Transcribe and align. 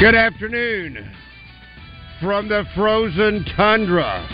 Good 0.00 0.14
afternoon 0.14 1.12
from 2.22 2.48
the 2.48 2.64
frozen 2.74 3.44
tundra 3.54 4.26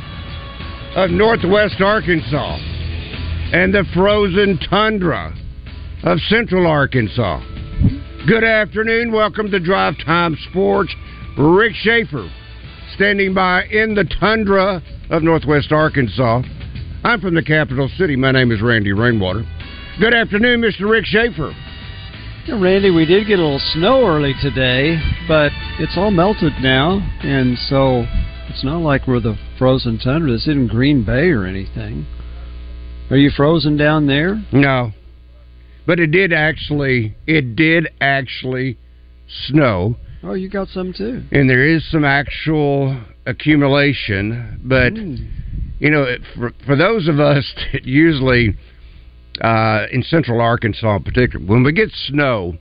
of 0.95 1.11
northwest 1.11 1.81
Arkansas 1.81 2.57
and 3.53 3.75
the 3.75 3.85
frozen 3.93 4.61
tundra 4.71 5.35
of 6.05 6.21
central 6.29 6.69
Arkansas. 6.69 7.41
Good 8.29 8.45
afternoon. 8.45 9.11
Welcome 9.11 9.51
to 9.51 9.59
Drive 9.59 9.95
Time 10.05 10.37
Sports. 10.51 10.95
Rick 11.37 11.73
Schaefer 11.75 12.31
standing 12.95 13.35
by 13.35 13.65
in 13.65 13.97
the 13.97 14.05
tundra 14.21 14.81
of 15.11 15.25
northwest 15.25 15.73
Arkansas. 15.73 16.43
I'm 17.03 17.21
from 17.21 17.35
the 17.35 17.43
capital 17.43 17.91
city. 17.99 18.15
My 18.15 18.31
name 18.31 18.53
is 18.53 18.63
Randy 18.63 18.93
Rainwater. 18.93 19.43
Good 19.99 20.15
afternoon, 20.15 20.61
Mr. 20.61 20.89
Rick 20.89 21.07
Schaefer. 21.07 21.53
Yeah, 22.47 22.61
Randy, 22.61 22.91
we 22.91 23.07
did 23.07 23.27
get 23.27 23.39
a 23.39 23.43
little 23.43 23.59
snow 23.75 24.07
early 24.07 24.35
today, 24.41 24.99
but 25.27 25.51
it's 25.81 25.97
all 25.97 26.11
melted 26.13 26.53
now, 26.61 26.99
and 27.23 27.59
so 27.59 28.05
it's 28.49 28.63
not 28.63 28.83
like 28.83 29.07
we're 29.09 29.21
the 29.21 29.37
frozen 29.59 29.99
tundra. 29.99 30.31
This 30.33 30.43
isn't 30.43 30.69
Green 30.69 31.05
Bay 31.05 31.31
or 31.31 31.45
anything. 31.45 32.07
Are 33.11 33.17
you 33.17 33.31
frozen 33.31 33.77
down 33.77 34.07
there? 34.07 34.41
No. 34.53 34.93
But 35.87 35.99
it 36.01 36.09
did 36.11 36.33
actually 36.33 37.17
it 37.27 37.57
did 37.57 37.89
actually 38.01 38.79
snow. 39.49 39.97
Oh, 40.23 40.35
you 40.35 40.49
got 40.49 40.69
some 40.69 40.93
too. 40.93 41.23
And 41.33 41.49
there 41.49 41.65
is 41.67 41.89
some 41.91 42.05
actual 42.05 43.01
accumulation, 43.27 44.61
but 44.65 44.93
Mm. 44.95 45.29
you 45.81 45.91
know, 45.91 46.17
for 46.37 46.53
for 46.65 46.77
those 46.77 47.07
of 47.09 47.19
us 47.21 47.45
that 47.73 47.85
usually 47.85 48.57
uh, 49.41 49.87
in 49.91 50.03
central 50.03 50.41
Arkansas 50.41 50.97
in 50.97 51.03
particular, 51.03 51.45
when 51.45 51.63
we 51.63 51.73
get 51.73 51.91
snow, 52.09 52.57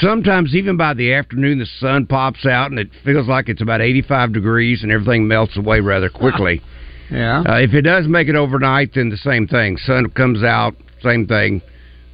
sometimes 0.00 0.54
even 0.54 0.76
by 0.76 0.94
the 0.94 1.12
afternoon 1.12 1.58
the 1.58 1.66
sun 1.78 2.06
pops 2.06 2.46
out 2.46 2.70
and 2.70 2.78
it 2.78 2.90
feels 3.04 3.26
like 3.26 3.48
it's 3.48 3.62
about 3.62 3.80
85 3.80 4.32
degrees 4.32 4.82
and 4.82 4.92
everything 4.92 5.26
melts 5.26 5.56
away 5.56 5.80
rather 5.80 6.08
quickly. 6.10 6.62
Yeah. 7.10 7.42
Uh, 7.46 7.56
if 7.56 7.74
it 7.74 7.82
does 7.82 8.06
make 8.06 8.28
it 8.28 8.36
overnight, 8.36 8.94
then 8.94 9.08
the 9.08 9.16
same 9.16 9.48
thing. 9.48 9.76
Sun 9.78 10.10
comes 10.10 10.42
out, 10.44 10.74
same 11.02 11.26
thing. 11.26 11.60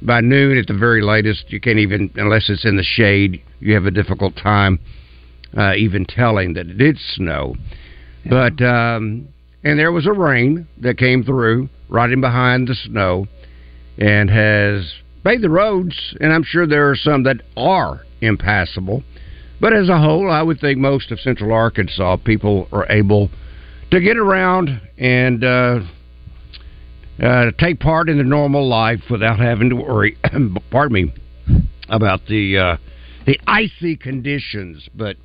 By 0.01 0.21
noon, 0.21 0.57
at 0.57 0.67
the 0.67 0.77
very 0.77 1.01
latest, 1.01 1.51
you 1.51 1.59
can't 1.59 1.79
even, 1.79 2.11
unless 2.15 2.49
it's 2.49 2.65
in 2.65 2.77
the 2.77 2.83
shade, 2.83 3.41
you 3.59 3.73
have 3.73 3.85
a 3.85 3.91
difficult 3.91 4.35
time 4.35 4.79
uh, 5.55 5.73
even 5.75 6.05
telling 6.05 6.53
that 6.53 6.67
it 6.67 6.77
did 6.77 6.97
snow. 6.99 7.55
But 8.29 8.61
um, 8.61 9.29
and 9.67 9.77
there 9.77 9.91
was 9.91 10.05
a 10.05 10.13
rain 10.13 10.65
that 10.79 10.97
came 10.97 11.25
through 11.25 11.67
right 11.89 12.09
in 12.09 12.21
behind 12.21 12.69
the 12.69 12.75
snow, 12.75 13.27
and 13.97 14.29
has 14.29 14.93
made 15.25 15.41
the 15.41 15.49
roads. 15.49 16.15
And 16.21 16.31
I'm 16.31 16.43
sure 16.43 16.65
there 16.65 16.89
are 16.89 16.95
some 16.95 17.23
that 17.23 17.41
are 17.57 18.05
impassable. 18.21 19.03
But 19.59 19.73
as 19.73 19.89
a 19.89 19.99
whole, 19.99 20.31
I 20.31 20.41
would 20.41 20.61
think 20.61 20.77
most 20.77 21.11
of 21.11 21.19
Central 21.19 21.51
Arkansas 21.51 22.15
people 22.23 22.69
are 22.71 22.89
able 22.89 23.29
to 23.91 23.99
get 23.99 24.15
around 24.15 24.81
and 24.97 25.43
uh, 25.43 25.79
uh, 27.21 27.51
take 27.59 27.81
part 27.81 28.07
in 28.07 28.17
the 28.17 28.23
normal 28.23 28.69
life 28.69 29.01
without 29.09 29.37
having 29.37 29.69
to 29.71 29.75
worry. 29.75 30.17
pardon 30.71 30.93
me 30.93 31.13
about 31.89 32.25
the 32.27 32.57
uh, 32.57 32.77
the 33.25 33.37
icy 33.45 33.97
conditions, 33.97 34.87
but 34.95 35.17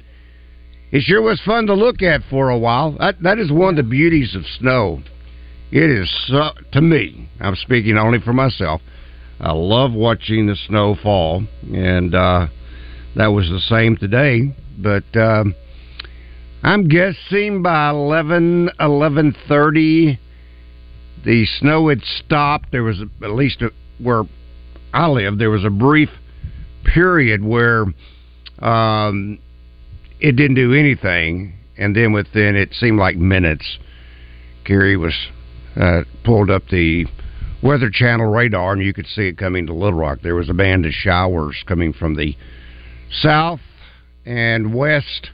it 0.92 1.02
sure 1.02 1.22
was 1.22 1.40
fun 1.40 1.66
to 1.66 1.74
look 1.74 2.02
at 2.02 2.20
for 2.30 2.50
a 2.50 2.58
while. 2.58 2.92
That 2.98 3.20
that 3.22 3.38
is 3.38 3.50
one 3.50 3.70
of 3.70 3.76
the 3.76 3.90
beauties 3.90 4.34
of 4.34 4.44
snow. 4.58 5.02
It 5.70 5.90
is 5.90 6.30
to 6.72 6.80
me. 6.82 7.30
I'm 7.40 7.56
speaking 7.56 7.96
only 7.96 8.20
for 8.20 8.34
myself. 8.34 8.82
I 9.40 9.52
love 9.52 9.92
watching 9.92 10.46
the 10.46 10.54
snow 10.54 10.94
fall, 11.02 11.44
and 11.62 12.14
uh, 12.14 12.46
that 13.16 13.28
was 13.28 13.48
the 13.48 13.58
same 13.58 13.96
today. 13.96 14.54
But 14.78 15.04
um, 15.16 15.54
I'm 16.62 16.88
guessing 16.88 17.62
by 17.62 17.90
11, 17.90 18.70
11.30, 18.78 20.18
the 21.24 21.46
snow 21.58 21.88
had 21.88 22.02
stopped. 22.02 22.70
There 22.70 22.84
was 22.84 23.00
at 23.00 23.30
least 23.30 23.62
a, 23.62 23.70
where 23.98 24.24
I 24.92 25.08
live, 25.08 25.38
there 25.38 25.50
was 25.50 25.64
a 25.64 25.70
brief 25.70 26.10
period 26.84 27.42
where 27.42 27.86
um, 28.58 29.38
it 30.22 30.36
didn't 30.36 30.54
do 30.54 30.72
anything, 30.72 31.52
and 31.76 31.96
then 31.96 32.12
within 32.12 32.54
it 32.54 32.72
seemed 32.74 32.98
like 32.98 33.16
minutes, 33.16 33.78
Gary 34.64 34.96
was 34.96 35.14
uh, 35.74 36.02
pulled 36.24 36.48
up 36.48 36.62
the 36.68 37.06
Weather 37.60 37.90
Channel 37.90 38.26
radar, 38.26 38.72
and 38.72 38.82
you 38.82 38.94
could 38.94 39.08
see 39.08 39.22
it 39.22 39.36
coming 39.36 39.66
to 39.66 39.74
Little 39.74 39.98
Rock. 39.98 40.20
There 40.22 40.36
was 40.36 40.48
a 40.48 40.54
band 40.54 40.86
of 40.86 40.92
showers 40.92 41.56
coming 41.66 41.92
from 41.92 42.14
the 42.14 42.36
south 43.10 43.60
and 44.24 44.72
west, 44.72 45.30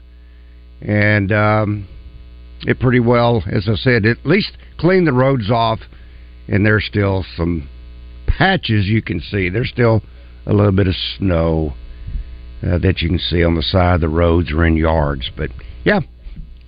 and 0.81 1.31
um, 1.31 1.87
it 2.61 2.79
pretty 2.79 2.99
well, 2.99 3.43
as 3.51 3.69
I 3.69 3.75
said, 3.75 4.07
at 4.07 4.25
least 4.25 4.57
cleaned 4.79 5.05
the 5.05 5.13
roads 5.13 5.51
off, 5.51 5.81
and 6.47 6.65
there's 6.65 6.85
still 6.85 7.23
some 7.37 7.69
patches 8.25 8.87
you 8.87 9.03
can 9.03 9.19
see. 9.19 9.49
There's 9.49 9.69
still 9.69 10.01
a 10.47 10.53
little 10.53 10.71
bit 10.71 10.87
of 10.87 10.95
snow 11.19 11.75
uh, 12.63 12.77
that 12.79 13.01
you 13.01 13.09
can 13.09 13.19
see 13.19 13.43
on 13.43 13.55
the 13.55 13.61
side 13.61 13.95
of 13.95 14.01
the 14.01 14.09
roads 14.09 14.51
or 14.51 14.65
in 14.65 14.75
yards. 14.75 15.29
But 15.35 15.49
yeah, 15.83 16.01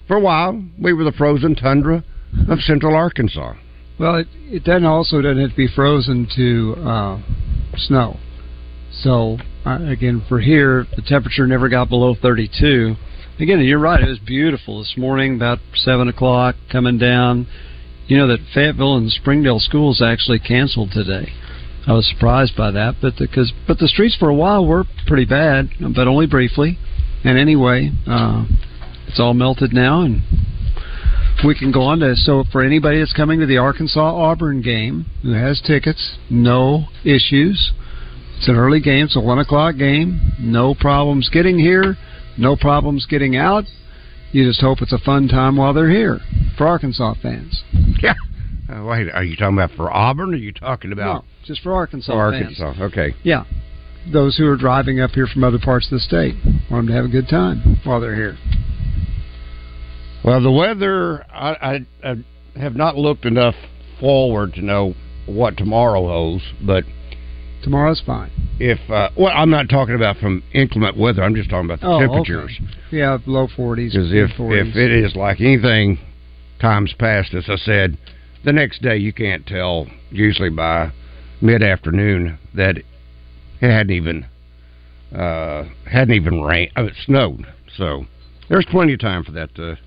for 0.08 0.18
a 0.18 0.22
while 0.22 0.64
we 0.80 0.94
were 0.94 1.04
the 1.04 1.12
frozen 1.12 1.56
tundra 1.56 2.04
of 2.48 2.60
central 2.60 2.96
Arkansas. 2.96 3.54
Well, 4.00 4.16
it, 4.16 4.28
it 4.46 4.64
then 4.66 4.86
also 4.86 5.22
doesn't 5.22 5.40
have 5.40 5.52
to 5.52 5.56
be 5.56 5.68
frozen 5.68 6.28
to 6.36 6.76
uh, 6.82 7.22
snow. 7.78 8.18
So 8.92 9.38
uh, 9.66 9.80
again, 9.86 10.24
for 10.28 10.40
here, 10.40 10.88
the 10.96 11.02
temperature 11.02 11.46
never 11.46 11.70
got 11.70 11.90
below 11.90 12.16
32. 12.20 12.96
Again, 13.40 13.60
you're 13.62 13.80
right. 13.80 14.02
It 14.02 14.08
was 14.08 14.20
beautiful 14.20 14.80
this 14.80 14.96
morning, 14.98 15.36
about 15.36 15.60
seven 15.76 16.08
o'clock, 16.08 16.56
coming 16.72 16.98
down. 16.98 17.48
You 18.08 18.18
know 18.18 18.28
that 18.28 18.40
Fayetteville 18.54 18.98
and 18.98 19.12
Springdale 19.12 19.60
schools 19.60 20.02
actually 20.02 20.40
canceled 20.40 20.92
today. 20.92 21.32
I 21.88 21.94
was 21.94 22.08
surprised 22.08 22.56
by 22.56 22.72
that, 22.72 22.96
but 23.02 23.16
because 23.18 23.52
but 23.68 23.80
the 23.80 23.88
streets 23.88 24.16
for 24.16 24.30
a 24.30 24.36
while 24.36 24.66
were 24.66 24.86
pretty 25.08 25.26
bad, 25.26 25.70
but 25.96 26.08
only 26.08 26.28
briefly. 26.28 26.78
And 27.24 27.38
anyway, 27.38 27.92
uh, 28.08 28.46
it's 29.08 29.20
all 29.20 29.34
melted 29.34 29.74
now, 29.74 30.02
and 30.02 30.22
we 31.46 31.56
can 31.56 31.72
go 31.72 31.82
on 31.82 32.00
to. 32.00 32.16
So 32.16 32.44
for 32.52 32.62
anybody 32.62 33.00
that's 33.00 33.14
coming 33.14 33.40
to 33.40 33.46
the 33.46 33.58
Arkansas 33.58 34.00
Auburn 34.00 34.62
game 34.62 35.06
who 35.24 35.34
has 35.34 35.62
tickets, 35.62 36.18
no 36.30 36.86
issues. 37.04 37.72
It's 38.38 38.48
an 38.48 38.56
early 38.56 38.80
game. 38.80 39.06
It's 39.06 39.16
a 39.16 39.20
one 39.20 39.40
o'clock 39.40 39.78
game. 39.78 40.20
No 40.40 40.74
problems 40.74 41.30
getting 41.30 41.60
here. 41.60 41.98
No 42.38 42.56
problems 42.56 43.06
getting 43.06 43.36
out. 43.36 43.66
You 44.32 44.46
just 44.48 44.62
hope 44.62 44.82
it's 44.82 44.94
a 44.94 44.98
fun 44.98 45.28
time 45.28 45.58
while 45.58 45.74
they're 45.74 45.90
here 45.90 46.20
for 46.58 46.66
Arkansas 46.66 47.16
fans. 47.22 47.64
Yeah. 48.02 48.14
Uh, 48.72 48.84
wait, 48.86 49.10
are 49.12 49.24
you 49.24 49.36
talking 49.36 49.58
about 49.58 49.72
for 49.76 49.92
Auburn? 49.92 50.30
Or 50.30 50.34
are 50.34 50.38
you 50.38 50.54
talking 50.54 50.92
about 50.92 51.24
No, 51.24 51.31
just 51.46 51.62
for 51.62 51.74
Arkansas 51.74 52.12
fans. 52.14 52.60
Arkansas? 52.62 52.84
Okay. 52.86 53.16
Yeah. 53.24 53.46
Those 54.12 54.38
who 54.38 54.48
are 54.48 54.58
driving 54.58 55.00
up 55.00 55.12
here 55.12 55.28
from 55.28 55.44
other 55.44 55.60
parts 55.60 55.86
of 55.88 55.92
the 55.92 56.00
state 56.00 56.36
want 56.70 56.86
them 56.86 56.88
to 56.88 56.94
have 56.94 57.06
a 57.06 57.10
good 57.10 57.28
time 57.30 57.80
while 57.84 58.00
they're 58.02 58.16
here. 58.16 58.38
Well, 60.24 60.42
the 60.42 60.52
weather, 60.52 61.24
I, 61.32 61.86
I, 62.04 62.10
I 62.12 62.60
have 62.60 62.76
not 62.76 62.96
looked 62.98 63.26
enough 63.26 63.56
forward 64.00 64.54
to 64.56 64.62
know 64.62 64.94
what 65.26 65.58
tomorrow 65.58 66.02
holds, 66.08 66.44
but 66.66 66.84
Tomorrow's 67.64 68.02
fine. 68.04 68.32
If 68.60 68.80
uh, 68.90 69.10
well, 69.16 69.32
I'm 69.36 69.52
not 69.52 69.70
talking 69.70 69.94
about 69.94 70.18
from 70.18 70.42
inclement 70.52 70.98
weather. 70.98 71.22
I'm 71.24 71.36
just 71.36 71.48
talking 71.52 71.66
about 71.66 71.80
the 71.80 71.86
Oh, 71.88 72.00
temperatures. 72.00 72.58
okay. 72.60 72.98
Yeah, 72.98 73.20
low 73.28 73.48
forties. 73.56 73.94
Because 73.94 74.12
if 74.12 74.32
if 74.40 74.76
it 74.76 74.92
is 74.92 75.16
like 75.16 75.40
anything 75.40 76.00
times 76.60 76.92
past, 76.98 77.36
as 77.36 77.46
I 77.48 77.58
said, 77.58 78.00
the 78.44 78.52
next 78.52 78.82
day 78.82 78.98
you 78.98 79.14
can't 79.14 79.46
tell. 79.46 79.86
Usually 80.10 80.50
by 80.50 80.92
mid 81.42 81.64
afternoon 81.64 82.38
that 82.54 82.78
it 82.78 82.86
hadn't 83.60 83.92
even 83.92 84.26
uh, 85.16 85.66
hadn't 85.90 86.16
even 86.16 86.42
rained. 86.42 86.72
Oh, 86.76 86.86
it 86.86 86.94
snowed. 87.06 87.46
So 87.78 88.06
there's 88.50 88.66
plenty 88.70 88.94
of 88.94 89.00
time 89.00 89.24
for 89.24 89.32
that 89.32 89.54
to 89.56 89.78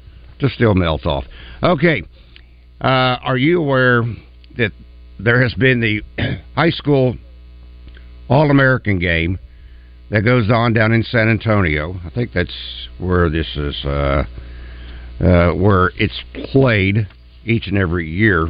to 0.41 0.49
still 0.49 0.75
melt 0.75 1.07
off. 1.07 1.25
Okay, 1.63 2.03
uh, 2.81 3.19
are 3.23 3.37
you 3.37 3.61
aware 3.61 4.03
that 4.57 4.73
there 5.19 5.43
has 5.43 5.55
been 5.55 5.81
the 5.81 6.03
high 6.57 6.71
school 6.71 7.17
All 8.29 8.51
American 8.51 8.99
game 8.99 9.39
that 10.11 10.23
goes 10.23 10.51
on 10.51 10.73
down 10.73 10.93
in 10.93 11.03
San 11.03 11.29
Antonio? 11.29 12.01
I 12.05 12.11
think 12.11 12.33
that's 12.33 12.55
where 12.99 13.31
this 13.31 13.57
is. 13.57 13.85
Uh, 13.85 14.25
uh, 15.21 15.53
where 15.53 15.93
it's 15.97 16.23
played 16.51 17.07
each 17.45 17.67
and 17.67 17.79
every 17.79 18.09
year. 18.09 18.49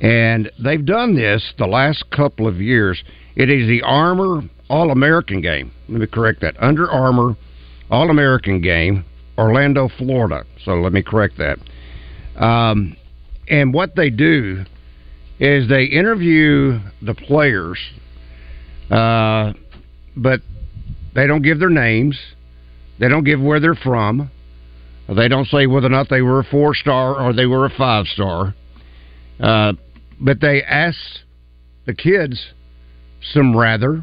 And 0.00 0.50
they've 0.62 0.84
done 0.84 1.16
this 1.16 1.52
the 1.58 1.66
last 1.66 2.04
couple 2.10 2.46
of 2.46 2.60
years. 2.60 3.02
It 3.34 3.50
is 3.50 3.66
the 3.66 3.82
Armor 3.82 4.42
All 4.68 4.90
American 4.90 5.40
game. 5.40 5.72
Let 5.88 6.00
me 6.00 6.06
correct 6.06 6.40
that. 6.42 6.54
Under 6.60 6.90
Armour 6.90 7.36
All 7.90 8.10
American 8.10 8.60
game, 8.60 9.04
Orlando, 9.36 9.88
Florida. 9.98 10.44
So 10.64 10.74
let 10.74 10.92
me 10.92 11.02
correct 11.02 11.38
that. 11.38 11.58
Um, 12.42 12.96
and 13.48 13.74
what 13.74 13.96
they 13.96 14.10
do 14.10 14.64
is 15.40 15.68
they 15.68 15.84
interview 15.84 16.78
the 17.02 17.14
players, 17.14 17.78
uh, 18.90 19.52
but 20.16 20.40
they 21.14 21.26
don't 21.26 21.42
give 21.42 21.58
their 21.58 21.70
names. 21.70 22.18
They 22.98 23.08
don't 23.08 23.24
give 23.24 23.40
where 23.40 23.60
they're 23.60 23.74
from. 23.74 24.30
They 25.08 25.28
don't 25.28 25.46
say 25.46 25.66
whether 25.66 25.86
or 25.86 25.90
not 25.90 26.08
they 26.10 26.20
were 26.20 26.40
a 26.40 26.44
four 26.44 26.74
star 26.74 27.18
or 27.18 27.32
they 27.32 27.46
were 27.46 27.64
a 27.64 27.70
five 27.70 28.06
star. 28.06 28.54
Uh, 29.40 29.72
but 30.20 30.40
they 30.40 30.62
ask 30.62 30.98
the 31.86 31.94
kids 31.94 32.52
some 33.32 33.56
rather. 33.56 34.02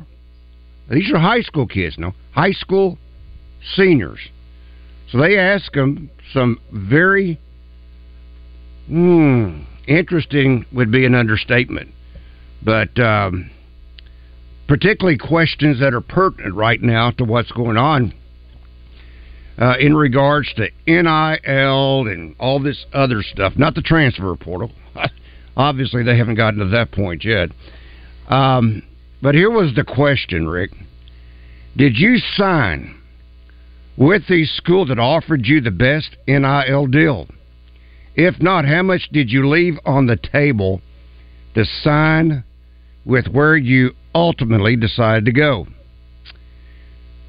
These 0.90 1.12
are 1.12 1.20
high 1.20 1.42
school 1.42 1.68
kids, 1.68 1.98
no? 1.98 2.14
High 2.32 2.52
school 2.52 2.98
seniors. 3.76 4.20
So 5.12 5.20
they 5.20 5.38
ask 5.38 5.72
them 5.74 6.10
some 6.34 6.60
very 6.72 7.40
hmm, 8.88 9.62
interesting, 9.88 10.66
would 10.72 10.92
be 10.92 11.06
an 11.06 11.16
understatement. 11.16 11.92
But 12.64 13.00
um, 13.00 13.52
particularly 14.68 15.18
questions 15.18 15.80
that 15.80 15.94
are 15.94 16.02
pertinent 16.02 16.56
right 16.56 16.82
now 16.82 17.12
to 17.12 17.24
what's 17.24 17.52
going 17.52 17.78
on 17.78 18.14
uh, 19.58 19.76
in 19.80 19.96
regards 19.96 20.54
to 20.56 20.70
NIL 20.88 22.08
and 22.08 22.36
all 22.40 22.60
this 22.60 22.86
other 22.94 23.24
stuff, 23.24 23.54
not 23.56 23.76
the 23.76 23.82
transfer 23.82 24.36
portal. 24.36 24.72
Obviously, 25.58 26.04
they 26.04 26.18
haven't 26.18 26.36
gotten 26.36 26.60
to 26.60 26.68
that 26.68 26.92
point 26.92 27.24
yet. 27.24 27.50
Um, 28.28 28.84
but 29.22 29.36
here 29.36 29.50
was 29.50 29.74
the 29.76 29.84
question, 29.84 30.48
Rick. 30.48 30.72
Did 31.78 31.98
you 31.98 32.18
sign 32.18 33.02
with 33.98 34.24
the 34.28 34.46
school 34.46 34.86
that 34.88 35.00
offered 35.00 35.46
you 35.46 35.62
the 35.62 35.72
best 35.72 36.16
NIL 36.28 36.88
deal? 36.88 37.28
If 38.16 38.42
not, 38.42 38.66
how 38.66 38.82
much 38.82 39.10
did 39.12 39.30
you 39.30 39.50
leave 39.50 39.78
on 39.86 40.08
the 40.08 40.18
table 40.18 40.82
to 41.54 41.66
sign 41.66 42.44
with 43.06 43.28
where 43.28 43.58
you 43.58 43.92
ultimately 44.14 44.76
decided 44.76 45.26
to 45.26 45.32
go? 45.32 45.68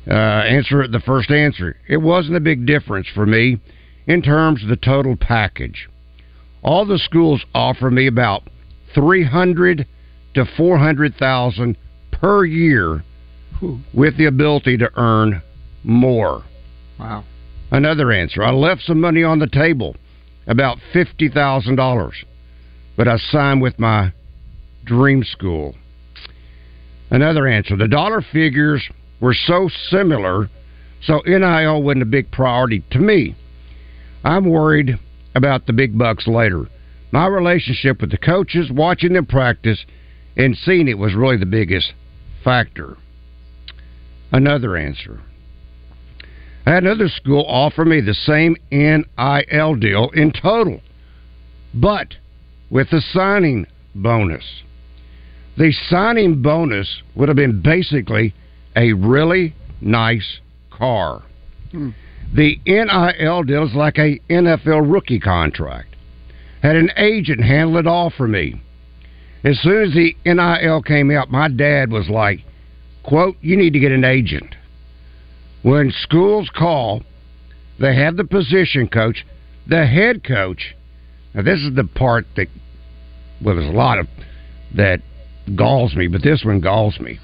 Uh, 0.08 0.12
answer 0.12 0.86
the 0.86 1.00
first 1.00 1.30
answer. 1.30 1.76
It 1.88 1.96
wasn't 1.96 2.36
a 2.36 2.40
big 2.40 2.66
difference 2.66 3.08
for 3.12 3.26
me 3.26 3.58
in 4.06 4.22
terms 4.22 4.62
of 4.62 4.68
the 4.68 4.76
total 4.76 5.16
package. 5.16 5.88
All 6.66 6.84
the 6.84 6.98
schools 6.98 7.44
offer 7.54 7.92
me 7.92 8.08
about 8.08 8.42
three 8.92 9.24
hundred 9.24 9.86
to 10.34 10.44
four 10.56 10.76
hundred 10.78 11.14
thousand 11.14 11.76
per 12.10 12.44
year, 12.44 13.04
with 13.94 14.18
the 14.18 14.26
ability 14.26 14.76
to 14.78 14.90
earn 14.96 15.42
more. 15.84 16.42
Wow. 16.98 17.24
Another 17.70 18.10
answer. 18.10 18.42
I 18.42 18.50
left 18.50 18.82
some 18.82 19.00
money 19.00 19.22
on 19.22 19.38
the 19.38 19.46
table, 19.46 19.94
about 20.48 20.78
fifty 20.92 21.28
thousand 21.28 21.76
dollars, 21.76 22.16
but 22.96 23.06
I 23.06 23.16
signed 23.16 23.62
with 23.62 23.78
my 23.78 24.12
dream 24.84 25.22
school. 25.22 25.76
Another 27.10 27.46
answer. 27.46 27.76
The 27.76 27.86
dollar 27.86 28.24
figures 28.32 28.82
were 29.20 29.34
so 29.34 29.70
similar, 29.88 30.50
so 31.04 31.22
NIL 31.24 31.84
wasn't 31.84 32.02
a 32.02 32.06
big 32.06 32.32
priority 32.32 32.82
to 32.90 32.98
me. 32.98 33.36
I'm 34.24 34.50
worried 34.50 34.98
about 35.36 35.66
the 35.66 35.72
big 35.72 35.96
bucks 35.96 36.26
later. 36.26 36.66
My 37.12 37.26
relationship 37.26 38.00
with 38.00 38.10
the 38.10 38.18
coaches, 38.18 38.70
watching 38.70 39.12
them 39.12 39.26
practice, 39.26 39.84
and 40.36 40.56
seeing 40.56 40.88
it 40.88 40.98
was 40.98 41.14
really 41.14 41.36
the 41.36 41.46
biggest 41.46 41.92
factor. 42.42 42.96
Another 44.32 44.76
answer. 44.76 45.20
I 46.66 46.72
had 46.72 46.82
another 46.82 47.08
school 47.08 47.44
offer 47.46 47.84
me 47.84 48.00
the 48.00 48.14
same 48.14 48.56
NIL 48.72 49.74
deal 49.76 50.10
in 50.14 50.32
total, 50.32 50.80
but 51.72 52.08
with 52.70 52.92
a 52.92 53.00
signing 53.00 53.66
bonus. 53.94 54.44
The 55.56 55.72
signing 55.88 56.42
bonus 56.42 57.02
would 57.14 57.28
have 57.28 57.36
been 57.36 57.62
basically 57.62 58.34
a 58.74 58.92
really 58.94 59.54
nice 59.80 60.40
car. 60.70 61.22
Hmm. 61.70 61.90
The 62.34 62.60
NIL 62.66 63.42
deal 63.44 63.66
is 63.66 63.74
like 63.74 63.98
a 63.98 64.18
NFL 64.30 64.92
rookie 64.92 65.20
contract. 65.20 65.96
Had 66.62 66.76
an 66.76 66.90
agent 66.96 67.42
handle 67.42 67.76
it 67.78 67.86
all 67.86 68.10
for 68.10 68.26
me. 68.26 68.60
As 69.44 69.60
soon 69.60 69.84
as 69.84 69.94
the 69.94 70.16
NIL 70.24 70.82
came 70.82 71.10
out, 71.10 71.30
my 71.30 71.48
dad 71.48 71.90
was 71.90 72.08
like, 72.08 72.40
quote, 73.04 73.36
you 73.40 73.56
need 73.56 73.72
to 73.74 73.78
get 73.78 73.92
an 73.92 74.04
agent. 74.04 74.54
When 75.62 75.92
schools 75.92 76.50
call, 76.54 77.02
they 77.78 77.94
have 77.94 78.16
the 78.16 78.24
position 78.24 78.88
coach, 78.88 79.24
the 79.66 79.86
head 79.86 80.24
coach. 80.24 80.74
Now 81.34 81.42
this 81.42 81.60
is 81.60 81.74
the 81.74 81.84
part 81.84 82.26
that 82.36 82.48
well, 83.44 83.56
there's 83.56 83.68
a 83.68 83.76
lot 83.76 83.98
of 83.98 84.08
that 84.74 85.02
galls 85.54 85.94
me, 85.94 86.08
but 86.08 86.22
this 86.22 86.44
one 86.44 86.60
galls 86.60 86.98
me. 86.98 87.18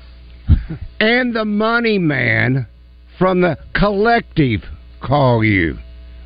and 1.00 1.34
the 1.34 1.44
money 1.44 1.98
man 1.98 2.66
from 3.18 3.40
the 3.40 3.56
collective 3.74 4.62
call 5.02 5.44
you. 5.44 5.78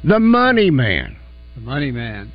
The 0.04 0.21
money 0.21 0.71
man. 0.71 1.16
The 1.54 1.61
money 1.62 1.90
man. 1.90 2.30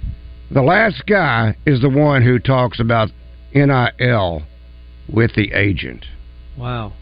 The 0.52 0.62
last 0.62 1.06
guy 1.08 1.56
is 1.66 1.82
the 1.82 1.90
one 1.90 2.24
who 2.24 2.40
talks 2.40 2.80
about 2.80 3.10
NIL 3.54 4.44
with 5.08 5.34
the 5.36 5.52
agent. 5.54 6.06
Wow. 6.58 6.94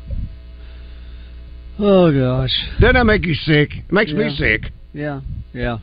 Oh 1.79 2.11
gosh. 2.11 2.51
Doesn't 2.79 2.95
that 2.95 3.05
make 3.05 3.25
you 3.25 3.33
sick? 3.33 3.71
It 3.77 3.91
makes 3.91 4.11
me 4.11 4.29
sick. 4.35 4.71
Yeah. 4.93 5.21
Yeah. 5.53 5.79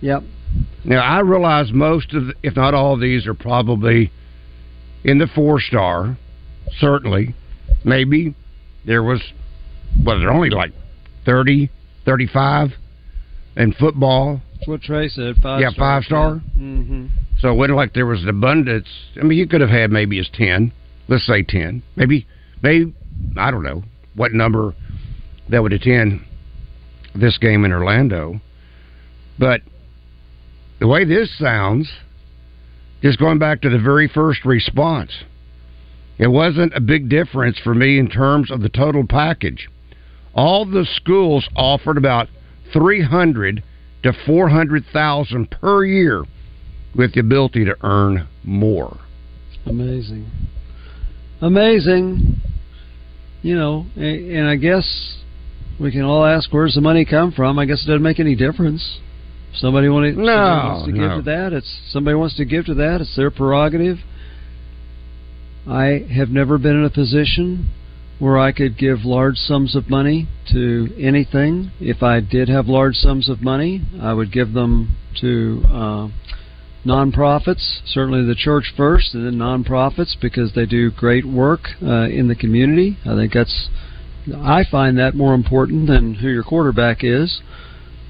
Yep. 0.00 0.22
Now 0.84 1.00
I 1.00 1.20
realize 1.20 1.72
most 1.72 2.14
of, 2.14 2.26
the, 2.26 2.34
if 2.42 2.56
not 2.56 2.74
all, 2.74 2.94
of 2.94 3.00
these 3.00 3.26
are 3.26 3.34
probably 3.34 4.10
in 5.04 5.18
the 5.18 5.26
four 5.34 5.60
star. 5.60 6.16
Certainly, 6.78 7.34
maybe 7.84 8.34
there 8.86 9.02
was. 9.02 9.20
Well, 10.04 10.18
there 10.18 10.28
are 10.28 10.32
only 10.32 10.50
like 10.50 10.72
30, 11.26 11.70
35 12.04 12.70
in 13.56 13.72
football. 13.72 14.40
That's 14.54 14.68
what 14.68 14.82
Trey 14.82 15.08
said. 15.08 15.36
Five 15.42 15.60
Yeah, 15.60 15.70
five 15.76 16.04
star. 16.04 16.40
Mm-hmm. 16.58 17.06
So 17.40 17.50
it 17.50 17.54
wasn't 17.54 17.76
like 17.76 17.94
there 17.94 18.06
was 18.06 18.22
an 18.22 18.28
abundance. 18.28 18.88
I 19.20 19.24
mean, 19.24 19.38
you 19.38 19.46
could 19.46 19.60
have 19.60 19.70
had 19.70 19.90
maybe 19.90 20.18
as 20.18 20.28
ten. 20.32 20.72
Let's 21.08 21.26
say 21.26 21.42
ten. 21.42 21.82
Maybe, 21.96 22.26
maybe 22.62 22.94
I 23.36 23.50
don't 23.50 23.64
know 23.64 23.82
what 24.14 24.32
number 24.32 24.74
that 25.48 25.62
would 25.62 25.72
attend 25.72 26.24
this 27.14 27.38
game 27.38 27.64
in 27.64 27.72
Orlando. 27.72 28.40
But 29.38 29.62
the 30.78 30.86
way 30.86 31.04
this 31.04 31.36
sounds, 31.38 31.90
just 33.02 33.18
going 33.18 33.38
back 33.38 33.60
to 33.62 33.70
the 33.70 33.78
very 33.78 34.08
first 34.08 34.44
response, 34.44 35.12
it 36.18 36.28
wasn't 36.28 36.74
a 36.74 36.80
big 36.80 37.08
difference 37.08 37.58
for 37.58 37.74
me 37.74 37.98
in 37.98 38.08
terms 38.08 38.50
of 38.50 38.60
the 38.60 38.68
total 38.68 39.06
package. 39.06 39.68
All 40.34 40.64
the 40.64 40.86
schools 40.96 41.48
offered 41.54 41.98
about 41.98 42.28
three 42.72 43.02
hundred 43.02 43.62
to 44.02 44.12
four 44.26 44.48
hundred 44.48 44.84
thousand 44.92 45.50
per 45.50 45.84
year 45.84 46.24
with 46.94 47.14
the 47.14 47.20
ability 47.20 47.64
to 47.64 47.76
earn 47.82 48.26
more. 48.44 48.98
Amazing. 49.66 50.30
Amazing. 51.40 52.36
You 53.42 53.56
know, 53.56 53.86
and 53.96 54.48
I 54.48 54.56
guess 54.56 55.18
we 55.80 55.90
can 55.90 56.02
all 56.02 56.24
ask 56.24 56.52
where's 56.52 56.74
the 56.74 56.80
money 56.80 57.04
come 57.04 57.32
from. 57.32 57.58
I 57.58 57.64
guess 57.64 57.82
it 57.84 57.86
doesn't 57.88 58.02
make 58.02 58.20
any 58.20 58.36
difference. 58.36 59.00
If 59.52 59.58
somebody, 59.58 59.88
want 59.88 60.14
to, 60.14 60.20
No, 60.20 60.24
somebody 60.24 60.68
wants 60.68 60.86
to 60.86 60.92
no. 60.92 61.08
give 61.16 61.24
to 61.24 61.30
that. 61.30 61.52
It's 61.52 61.80
somebody 61.90 62.14
wants 62.14 62.36
to 62.36 62.44
give 62.44 62.66
to 62.66 62.74
that. 62.74 63.00
It's 63.00 63.14
their 63.16 63.30
prerogative. 63.30 63.98
I 65.68 66.06
have 66.14 66.28
never 66.30 66.58
been 66.58 66.76
in 66.76 66.84
a 66.84 66.90
position 66.90 67.70
where 68.18 68.38
I 68.38 68.52
could 68.52 68.78
give 68.78 69.04
large 69.04 69.36
sums 69.36 69.74
of 69.74 69.90
money 69.90 70.28
to 70.52 70.88
anything. 70.98 71.72
If 71.80 72.02
I 72.02 72.20
did 72.20 72.48
have 72.48 72.66
large 72.66 72.94
sums 72.94 73.28
of 73.28 73.42
money, 73.42 73.82
I 74.00 74.12
would 74.12 74.32
give 74.32 74.52
them 74.52 74.96
to 75.20 75.62
uh, 75.66 76.08
nonprofits, 76.84 77.80
certainly 77.86 78.24
the 78.24 78.34
church 78.34 78.72
first, 78.76 79.14
and 79.14 79.26
then 79.26 79.34
nonprofits 79.34 80.14
because 80.20 80.52
they 80.54 80.66
do 80.66 80.90
great 80.90 81.24
work 81.24 81.60
uh, 81.82 82.08
in 82.08 82.28
the 82.28 82.36
community. 82.36 82.98
I 83.04 83.14
think 83.16 83.32
that's 83.32 83.68
I 84.36 84.64
find 84.70 84.98
that 84.98 85.14
more 85.14 85.34
important 85.34 85.88
than 85.88 86.14
who 86.14 86.28
your 86.28 86.44
quarterback 86.44 86.98
is. 87.02 87.40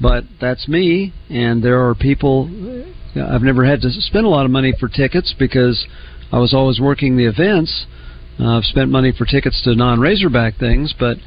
But 0.00 0.24
that's 0.40 0.68
me, 0.68 1.12
and 1.30 1.62
there 1.62 1.86
are 1.88 1.94
people. 1.94 2.50
I've 3.14 3.42
never 3.42 3.64
had 3.64 3.80
to 3.82 3.90
spend 3.90 4.26
a 4.26 4.28
lot 4.28 4.44
of 4.44 4.50
money 4.50 4.74
for 4.78 4.88
tickets 4.88 5.34
because 5.38 5.86
I 6.32 6.38
was 6.38 6.52
always 6.52 6.80
working 6.80 7.16
the 7.16 7.26
events. 7.26 7.86
Uh, 8.40 8.56
I've 8.56 8.64
spent 8.64 8.90
money 8.90 9.12
for 9.16 9.24
tickets 9.24 9.62
to 9.62 9.74
non-Razorback 9.74 10.58
things, 10.58 10.94
but 10.98 11.18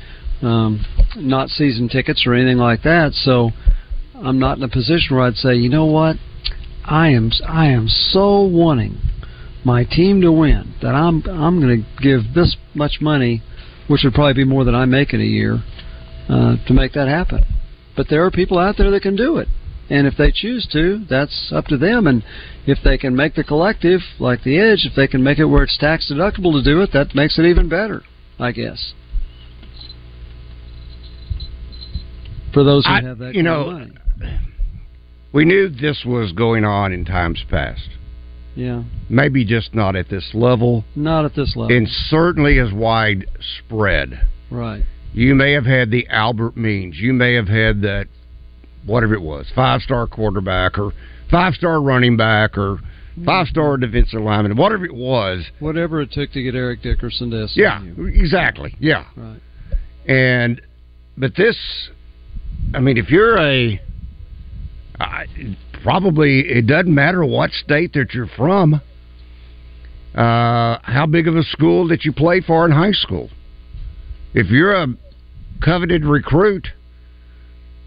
um, 0.41 0.85
not 1.15 1.49
season 1.49 1.87
tickets 1.89 2.25
or 2.25 2.33
anything 2.33 2.57
like 2.57 2.83
that. 2.83 3.13
So 3.13 3.51
I'm 4.15 4.39
not 4.39 4.57
in 4.57 4.63
a 4.63 4.69
position 4.69 5.15
where 5.15 5.25
I'd 5.25 5.35
say, 5.35 5.55
you 5.55 5.69
know 5.69 5.85
what, 5.85 6.17
I 6.83 7.09
am 7.09 7.31
I 7.47 7.67
am 7.67 7.87
so 7.87 8.41
wanting 8.41 8.97
my 9.63 9.83
team 9.83 10.21
to 10.21 10.31
win 10.31 10.75
that 10.81 10.93
I'm 10.93 11.23
I'm 11.27 11.59
going 11.59 11.83
to 11.83 12.01
give 12.01 12.33
this 12.33 12.55
much 12.73 12.99
money, 13.01 13.41
which 13.87 14.01
would 14.03 14.13
probably 14.13 14.33
be 14.33 14.45
more 14.45 14.63
than 14.63 14.75
I 14.75 14.85
make 14.85 15.13
in 15.13 15.19
a 15.19 15.23
year, 15.23 15.63
uh, 16.29 16.57
to 16.67 16.73
make 16.73 16.93
that 16.93 17.07
happen. 17.07 17.43
But 17.95 18.07
there 18.09 18.23
are 18.25 18.31
people 18.31 18.59
out 18.59 18.75
there 18.77 18.91
that 18.91 19.01
can 19.01 19.15
do 19.15 19.37
it, 19.37 19.47
and 19.89 20.07
if 20.07 20.17
they 20.17 20.31
choose 20.31 20.67
to, 20.73 21.05
that's 21.09 21.51
up 21.53 21.65
to 21.67 21.77
them. 21.77 22.07
And 22.07 22.23
if 22.65 22.79
they 22.83 22.97
can 22.97 23.15
make 23.15 23.35
the 23.35 23.43
collective 23.43 24.01
like 24.19 24.43
the 24.43 24.57
Edge, 24.57 24.85
if 24.85 24.95
they 24.95 25.07
can 25.07 25.23
make 25.23 25.39
it 25.39 25.45
where 25.45 25.63
it's 25.63 25.77
tax 25.77 26.11
deductible 26.11 26.53
to 26.53 26.63
do 26.63 26.81
it, 26.81 26.91
that 26.93 27.15
makes 27.15 27.37
it 27.37 27.45
even 27.45 27.69
better, 27.69 28.03
I 28.39 28.51
guess. 28.51 28.93
For 32.53 32.63
those 32.63 32.85
who 32.85 32.91
I, 32.91 33.01
have 33.01 33.17
that, 33.19 33.35
you 33.35 33.43
know, 33.43 33.85
we 35.33 35.43
knew 35.43 35.67
this 35.67 36.03
was 36.05 36.31
going 36.31 36.63
on 36.63 36.93
in 36.93 37.03
times 37.03 37.43
past. 37.49 37.89
Yeah. 38.55 38.83
Maybe 39.09 39.43
just 39.43 39.75
not 39.75 39.97
at 39.97 40.09
this 40.09 40.31
level. 40.33 40.85
Not 40.95 41.25
at 41.25 41.35
this 41.35 41.55
level. 41.57 41.75
And 41.75 41.87
certainly 41.89 42.57
as 42.59 42.71
widespread. 42.71 44.27
Right. 44.49 44.83
You 45.13 45.35
may 45.35 45.51
have 45.51 45.65
had 45.65 45.91
the 45.91 46.07
Albert 46.09 46.55
Means. 46.55 46.95
You 46.97 47.13
may 47.13 47.33
have 47.33 47.49
had 47.49 47.81
that, 47.81 48.07
whatever 48.85 49.13
it 49.13 49.21
was, 49.21 49.45
five 49.55 49.81
star 49.81 50.07
quarterback 50.07 50.77
or 50.77 50.91
five 51.31 51.53
star 51.53 51.81
running 51.81 52.17
back 52.17 52.57
or 52.57 52.79
five 53.25 53.47
star 53.47 53.77
defensive 53.77 54.21
lineman, 54.21 54.55
whatever 54.57 54.85
it 54.85 54.93
was. 54.93 55.45
Whatever 55.59 56.01
it 56.01 56.11
took 56.11 56.31
to 56.31 56.43
get 56.43 56.55
Eric 56.55 56.81
Dickerson 56.81 57.31
to 57.31 57.47
SMU. 57.47 57.61
Yeah, 57.61 57.81
exactly. 58.13 58.75
Yeah. 58.79 59.05
Right. 59.15 59.39
And, 60.07 60.61
but 61.17 61.35
this, 61.35 61.57
I 62.73 62.79
mean, 62.79 62.97
if 62.97 63.09
you're 63.09 63.37
a 63.39 63.81
I, 64.99 65.25
probably 65.83 66.41
it 66.41 66.67
doesn't 66.67 66.93
matter 66.93 67.25
what 67.25 67.51
state 67.51 67.93
that 67.93 68.13
you're 68.13 68.29
from, 68.35 68.75
uh, 70.15 70.77
how 70.83 71.05
big 71.09 71.27
of 71.27 71.35
a 71.35 71.43
school 71.43 71.87
that 71.89 72.05
you 72.05 72.13
play 72.13 72.41
for 72.41 72.65
in 72.65 72.71
high 72.71 72.91
school. 72.91 73.29
If 74.33 74.49
you're 74.49 74.73
a 74.73 74.87
coveted 75.63 76.05
recruit 76.05 76.67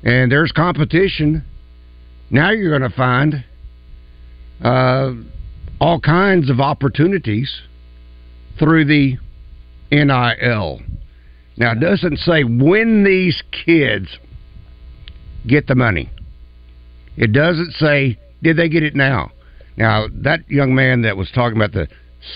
and 0.03 0.31
there's 0.31 0.53
competition, 0.53 1.45
now 2.31 2.51
you're 2.51 2.77
going 2.77 2.89
to 2.89 2.97
find 2.97 3.45
uh, 4.63 5.13
all 5.81 6.01
kinds 6.01 6.51
of 6.51 6.61
opportunities 6.61 7.63
through 8.59 8.85
the 8.85 9.17
NIL. 9.91 10.81
Now, 11.57 11.73
it 11.73 11.81
doesn't 11.81 12.19
say 12.19 12.45
when 12.45 13.05
these 13.05 13.43
kids 13.65 14.19
get 15.47 15.67
the 15.67 15.75
money. 15.75 16.11
It 17.17 17.33
doesn't 17.33 17.73
say, 17.73 18.19
did 18.43 18.57
they 18.57 18.69
get 18.69 18.83
it 18.83 18.95
now? 18.95 19.33
Now, 19.77 20.07
that 20.23 20.49
young 20.49 20.75
man 20.75 21.03
that 21.03 21.17
was 21.17 21.31
talking 21.33 21.57
about 21.57 21.73
the 21.73 21.89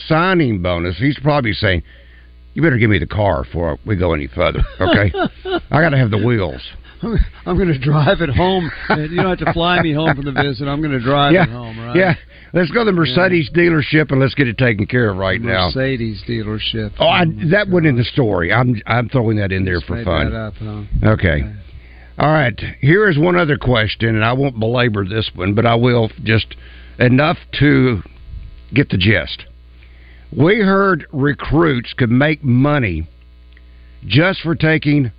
signing 0.08 0.62
bonus, 0.62 0.98
he's 0.98 1.18
probably 1.20 1.52
saying, 1.52 1.82
you 2.54 2.62
better 2.62 2.78
give 2.78 2.90
me 2.90 2.98
the 2.98 3.06
car 3.06 3.44
before 3.44 3.78
we 3.86 3.96
go 3.96 4.12
any 4.12 4.26
further, 4.26 4.60
okay? 4.80 5.12
I 5.70 5.80
got 5.80 5.90
to 5.90 5.98
have 5.98 6.10
the 6.10 6.18
wheels. 6.18 6.62
I'm 7.46 7.56
going 7.56 7.68
to 7.68 7.78
drive 7.78 8.20
it 8.20 8.30
home. 8.30 8.70
You 8.92 9.16
don't 9.16 9.38
have 9.38 9.46
to 9.46 9.52
fly 9.52 9.80
me 9.82 9.92
home 9.92 10.14
from 10.14 10.24
the 10.24 10.32
visit. 10.32 10.68
I'm 10.68 10.80
going 10.80 10.92
to 10.92 11.00
drive 11.00 11.32
yeah, 11.32 11.44
it 11.44 11.48
home, 11.48 11.78
right? 11.78 11.96
Yeah. 11.96 12.14
Let's 12.52 12.70
go 12.70 12.80
to 12.80 12.84
the 12.84 12.92
Mercedes 12.92 13.50
yeah. 13.52 13.62
dealership 13.62 14.10
and 14.10 14.20
let's 14.20 14.34
get 14.34 14.46
it 14.46 14.58
taken 14.58 14.86
care 14.86 15.10
of 15.10 15.16
right 15.16 15.40
Mercedes 15.40 15.72
now. 15.74 15.80
Mercedes 15.80 16.22
dealership. 16.28 16.92
Oh, 16.98 17.06
I, 17.06 17.24
that 17.50 17.68
wasn't 17.68 17.86
in 17.88 17.96
the 17.96 18.04
story. 18.04 18.52
I'm 18.52 18.80
I'm 18.86 19.08
throwing 19.08 19.38
that 19.38 19.50
in 19.52 19.64
there 19.64 19.80
for 19.80 20.02
fun. 20.04 20.34
Up, 20.34 20.54
huh? 20.54 20.82
Okay. 21.04 21.28
okay. 21.28 21.54
All 22.18 22.30
right. 22.32 22.58
Here 22.80 23.08
is 23.08 23.18
one 23.18 23.36
other 23.36 23.56
question, 23.56 24.14
and 24.14 24.24
I 24.24 24.34
won't 24.34 24.58
belabor 24.60 25.04
this 25.06 25.30
one, 25.34 25.54
but 25.54 25.64
I 25.64 25.74
will 25.74 26.10
just 26.22 26.54
enough 26.98 27.38
to 27.60 28.02
get 28.74 28.90
the 28.90 28.98
gist. 28.98 29.44
We 30.36 30.60
heard 30.60 31.06
recruits 31.12 31.94
could 31.94 32.10
make 32.10 32.44
money 32.44 33.08
just 34.06 34.40
for 34.40 34.54
taking 34.54 35.10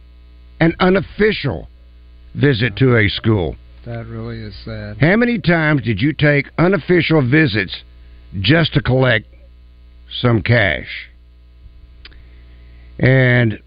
an 0.59 0.75
unofficial 0.79 1.67
visit 2.35 2.75
to 2.77 2.97
a 2.97 3.09
school. 3.09 3.55
That 3.85 4.07
really 4.07 4.39
is 4.39 4.55
sad. 4.63 4.97
How 4.99 5.15
many 5.15 5.39
times 5.39 5.83
did 5.83 6.01
you 6.01 6.13
take 6.13 6.47
unofficial 6.57 7.21
visits 7.27 7.83
just 8.39 8.73
to 8.73 8.81
collect 8.81 9.27
some 10.21 10.41
cash? 10.41 11.09
And 12.99 13.59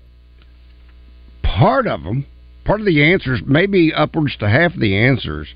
part 1.43 1.87
of 1.87 2.03
them 2.03 2.27
part 2.67 2.81
of 2.81 2.87
the 2.87 3.13
answers, 3.13 3.41
maybe 3.47 3.95
upwards 3.95 4.37
to 4.39 4.49
half 4.49 4.75
of 4.75 4.81
the 4.81 4.97
answers. 4.97 5.49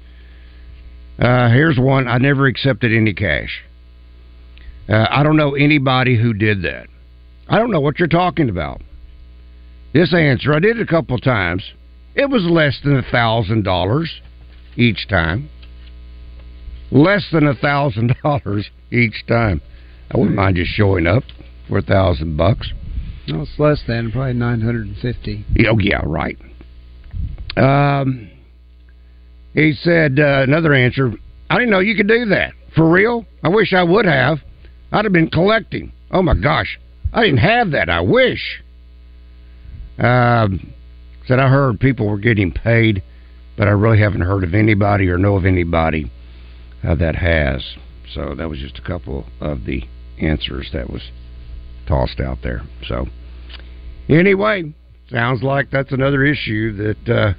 Uh, 1.19 1.51
here's 1.51 1.79
one: 1.79 2.09
I 2.09 2.17
never 2.19 2.47
accepted 2.47 2.93
any 2.93 3.13
cash. 3.13 3.63
Uh, 4.89 5.07
I 5.11 5.23
don't 5.23 5.37
know 5.37 5.55
anybody 5.55 6.17
who 6.17 6.33
did 6.33 6.63
that. 6.63 6.87
I 7.49 7.59
don't 7.59 7.71
know 7.71 7.81
what 7.81 7.99
you're 7.99 8.09
talking 8.09 8.49
about. 8.49 8.81
This 9.93 10.15
answer, 10.15 10.55
I 10.55 10.61
did 10.61 10.79
it 10.79 10.83
a 10.83 10.87
couple 10.87 11.19
times. 11.19 11.65
It 12.15 12.29
was 12.29 12.45
less 12.45 12.79
than 12.83 12.97
a 12.97 13.03
thousand 13.03 13.63
dollars 13.65 14.21
each 14.77 15.09
time. 15.09 15.49
Less 16.91 17.25
than 17.33 17.47
a 17.47 17.55
thousand 17.55 18.15
dollars 18.23 18.71
each 18.91 19.25
time. 19.27 19.61
I 20.11 20.19
wouldn't 20.19 20.37
mind 20.37 20.57
just 20.57 20.73
showing 20.73 21.07
up 21.07 21.23
for 21.69 21.79
a 21.79 21.83
thousand 21.83 22.37
bucks. 22.37 22.73
No, 23.29 23.43
it's 23.43 23.59
less 23.59 23.83
than 23.87 24.11
probably 24.11 24.33
nine 24.33 24.61
hundred 24.61 24.89
and 24.89 24.97
fifty. 24.97 25.45
Oh 25.69 25.79
yeah, 25.79 26.03
right. 26.05 26.37
Um, 27.57 28.31
he 29.55 29.73
said 29.73 30.19
uh, 30.19 30.43
another 30.43 30.75
answer. 30.75 31.13
I 31.49 31.55
didn't 31.55 31.71
know 31.71 31.81
you 31.81 31.97
could 31.97 32.09
do 32.09 32.27
that. 32.27 32.53
For 32.75 32.89
real? 32.89 33.27
I 33.43 33.49
wish 33.49 33.73
I 33.73 33.83
would 33.83 34.07
have. 34.07 34.39
I'd 34.93 35.05
have 35.05 35.13
been 35.13 35.31
collecting. 35.31 35.93
Oh 36.11 36.23
my 36.23 36.35
gosh, 36.35 36.79
I 37.13 37.25
didn't 37.25 37.39
have 37.39 37.71
that. 37.73 37.89
I 37.89 38.01
wish. 38.01 38.63
Um, 39.99 40.73
said 41.31 41.39
I 41.39 41.49
heard 41.49 41.79
people 41.79 42.09
were 42.09 42.19
getting 42.19 42.51
paid, 42.51 43.05
but 43.57 43.69
I 43.69 43.71
really 43.71 44.01
haven't 44.01 44.23
heard 44.23 44.43
of 44.43 44.53
anybody 44.53 45.09
or 45.09 45.17
know 45.17 45.37
of 45.37 45.45
anybody 45.45 46.11
uh, 46.83 46.97
that 46.97 47.15
has. 47.15 47.65
So 48.13 48.35
that 48.35 48.49
was 48.49 48.59
just 48.59 48.81
a 48.81 48.83
couple 48.83 49.27
of 49.41 49.65
the 49.65 49.85
answers 50.21 50.71
that 50.73 50.91
was 50.91 51.03
tossed 51.87 52.19
out 52.19 52.39
there. 52.43 52.63
So 52.89 53.07
anyway, 54.09 54.75
sounds 55.09 55.45
like 55.45 55.71
that's 55.71 55.93
another 55.93 56.25
issue 56.25 56.73
that 56.79 57.09
uh, 57.09 57.33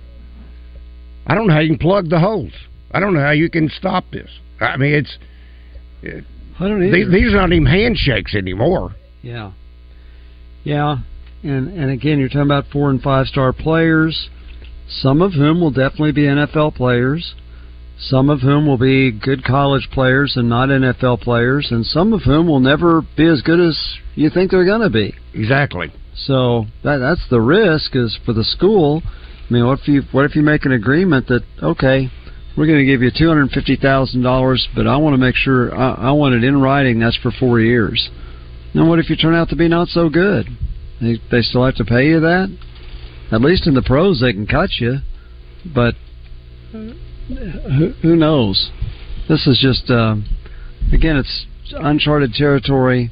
I 1.27 1.36
don't 1.36 1.48
know 1.48 1.53
how 1.53 1.60
you 1.60 1.71
can 1.71 1.77
plug 1.77 2.10
the 2.10 2.19
holes. 2.19 2.53
I 2.93 3.01
don't 3.01 3.13
know 3.13 3.19
how 3.19 3.31
you 3.31 3.50
can 3.50 3.69
stop 3.69 4.05
this. 4.13 4.29
I 4.62 4.77
mean, 4.77 4.93
it's. 4.93 5.17
It, 6.01 6.24
I 6.57 6.69
don't 6.69 6.81
either. 6.81 6.95
These, 6.95 7.12
these 7.12 7.33
are 7.33 7.41
not 7.41 7.51
even 7.51 7.65
handshakes 7.65 8.36
anymore. 8.36 8.95
Yeah. 9.21 9.51
Yeah, 10.63 11.00
and 11.43 11.77
and 11.77 11.91
again, 11.91 12.19
you're 12.19 12.29
talking 12.29 12.41
about 12.41 12.65
four 12.71 12.89
and 12.89 13.01
five 13.01 13.27
star 13.27 13.53
players, 13.53 14.29
some 14.88 15.21
of 15.21 15.33
whom 15.33 15.60
will 15.62 15.71
definitely 15.71 16.12
be 16.12 16.24
NFL 16.24 16.75
players, 16.75 17.36
some 17.98 18.29
of 18.29 18.41
whom 18.41 18.67
will 18.67 18.77
be 18.77 19.12
good 19.12 19.43
college 19.43 19.89
players 19.91 20.33
and 20.36 20.50
not 20.50 20.69
NFL 20.69 21.21
players, 21.21 21.67
and 21.71 21.86
some 21.86 22.13
of 22.13 22.24
whom 22.24 22.48
will 22.48 22.60
never 22.60 23.01
be 23.15 23.27
as 23.27 23.41
good 23.41 23.60
as 23.60 23.98
you 24.15 24.29
think 24.29 24.51
they're 24.51 24.65
going 24.65 24.81
to 24.81 24.89
be. 24.89 25.13
Exactly. 25.33 25.91
So 26.15 26.65
that 26.83 26.98
that's 26.98 27.27
the 27.29 27.41
risk 27.41 27.95
is 27.95 28.17
for 28.25 28.33
the 28.33 28.43
school. 28.43 29.01
I 29.05 29.53
mean, 29.53 29.65
what 29.65 29.79
if 29.79 29.88
you 29.88 30.03
what 30.12 30.25
if 30.25 30.36
you 30.36 30.41
make 30.41 30.65
an 30.65 30.71
agreement 30.71 31.27
that 31.27 31.43
okay, 31.62 32.10
we're 32.57 32.67
going 32.67 32.79
to 32.79 32.86
give 32.86 33.01
you 33.01 33.12
two 33.15 33.27
hundred 33.27 33.50
fifty 33.51 33.75
thousand 33.75 34.21
dollars, 34.21 34.67
but 34.75 34.88
I 34.88 34.98
want 34.98 35.13
to 35.13 35.17
make 35.17 35.36
sure 35.36 35.74
I, 35.75 36.10
I 36.10 36.12
want 36.12 36.36
it 36.36 36.43
in 36.43 36.62
writing. 36.62 37.00
That's 37.00 37.17
for 37.17 37.31
four 37.31 37.60
years. 37.60 38.10
Now, 38.74 38.88
what 38.88 39.00
if 39.00 39.10
you 39.10 39.15
turn 39.15 39.36
out 39.36 39.50
to 39.50 39.55
be 39.55 39.67
not 39.67 39.89
so 39.89 40.10
good? 40.10 40.48
They 41.01 41.20
they 41.31 41.41
still 41.41 41.65
have 41.65 41.75
to 41.75 41.86
pay 41.86 42.08
you 42.08 42.20
that. 42.20 42.55
At 43.31 43.41
least 43.41 43.65
in 43.65 43.74
the 43.74 43.81
pros, 43.81 44.20
they 44.22 44.34
can 44.34 44.46
cut 44.46 44.72
you, 44.79 44.98
but 45.74 45.96
who, 46.72 47.93
who 48.01 48.15
knows? 48.15 48.72
This 49.29 49.48
is 49.48 49.60
just 49.62 49.89
uh, 49.89 50.15
again, 50.93 51.17
it's 51.17 51.46
uncharted 51.74 52.34
territory 52.34 53.12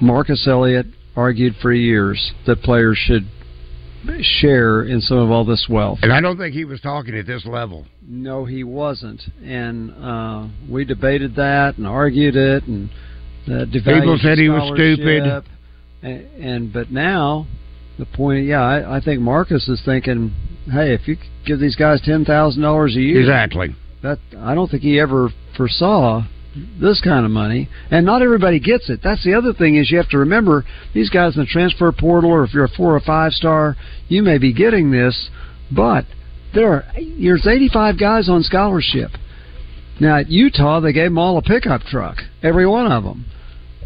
Marcus 0.00 0.46
Elliott 0.46 0.86
argued 1.16 1.54
for 1.60 1.72
years 1.72 2.32
that 2.46 2.62
players 2.62 2.96
should 2.98 3.28
share 4.20 4.84
in 4.84 5.00
some 5.00 5.18
of 5.18 5.30
all 5.30 5.44
this 5.44 5.66
wealth. 5.68 5.98
And 6.02 6.12
I 6.12 6.20
don't 6.20 6.38
think 6.38 6.54
he 6.54 6.64
was 6.64 6.80
talking 6.80 7.16
at 7.16 7.26
this 7.26 7.44
level. 7.44 7.86
No, 8.06 8.44
he 8.44 8.62
wasn't. 8.62 9.20
And 9.42 9.92
uh, 9.92 10.46
we 10.70 10.84
debated 10.84 11.34
that 11.36 11.78
and 11.78 11.86
argued 11.86 12.36
it, 12.36 12.64
and 12.64 12.90
uh, 13.46 13.64
people 13.72 14.18
said 14.22 14.38
he 14.38 14.48
was 14.48 14.72
stupid. 14.74 15.44
And, 16.02 16.26
and 16.42 16.72
but 16.72 16.90
now 16.90 17.46
the 17.98 18.06
point, 18.06 18.46
yeah, 18.46 18.62
I, 18.62 18.96
I 18.96 19.00
think 19.00 19.20
Marcus 19.20 19.68
is 19.68 19.82
thinking, 19.84 20.32
hey, 20.70 20.94
if 20.94 21.08
you 21.08 21.16
give 21.46 21.58
these 21.60 21.76
guys 21.76 22.00
ten 22.04 22.24
thousand 22.24 22.62
dollars 22.62 22.96
a 22.96 23.00
year, 23.00 23.20
exactly. 23.20 23.74
That 24.02 24.18
I 24.38 24.54
don't 24.54 24.70
think 24.70 24.82
he 24.82 25.00
ever 25.00 25.30
foresaw 25.56 26.24
this 26.80 27.00
kind 27.00 27.24
of 27.24 27.30
money, 27.30 27.68
and 27.90 28.06
not 28.06 28.22
everybody 28.22 28.60
gets 28.60 28.88
it. 28.88 29.00
That's 29.02 29.24
the 29.24 29.34
other 29.34 29.52
thing 29.52 29.76
is 29.76 29.90
you 29.90 29.98
have 29.98 30.08
to 30.10 30.18
remember 30.18 30.64
these 30.94 31.10
guys 31.10 31.36
in 31.36 31.42
the 31.42 31.46
transfer 31.46 31.90
portal, 31.92 32.30
or 32.30 32.44
if 32.44 32.54
you're 32.54 32.64
a 32.64 32.68
four 32.68 32.94
or 32.94 33.00
five 33.00 33.32
star, 33.32 33.76
you 34.08 34.22
may 34.22 34.38
be 34.38 34.52
getting 34.52 34.90
this, 34.90 35.30
but 35.70 36.04
there 36.54 36.72
are 36.72 36.84
there's 37.20 37.46
85 37.46 37.98
guys 37.98 38.28
on 38.28 38.42
scholarship. 38.42 39.10
Now 40.00 40.18
at 40.18 40.28
Utah, 40.28 40.80
they 40.80 40.92
gave 40.92 41.06
them 41.06 41.18
all 41.18 41.38
a 41.38 41.42
pickup 41.42 41.82
truck, 41.82 42.18
every 42.42 42.66
one 42.66 42.90
of 42.90 43.02
them. 43.02 43.26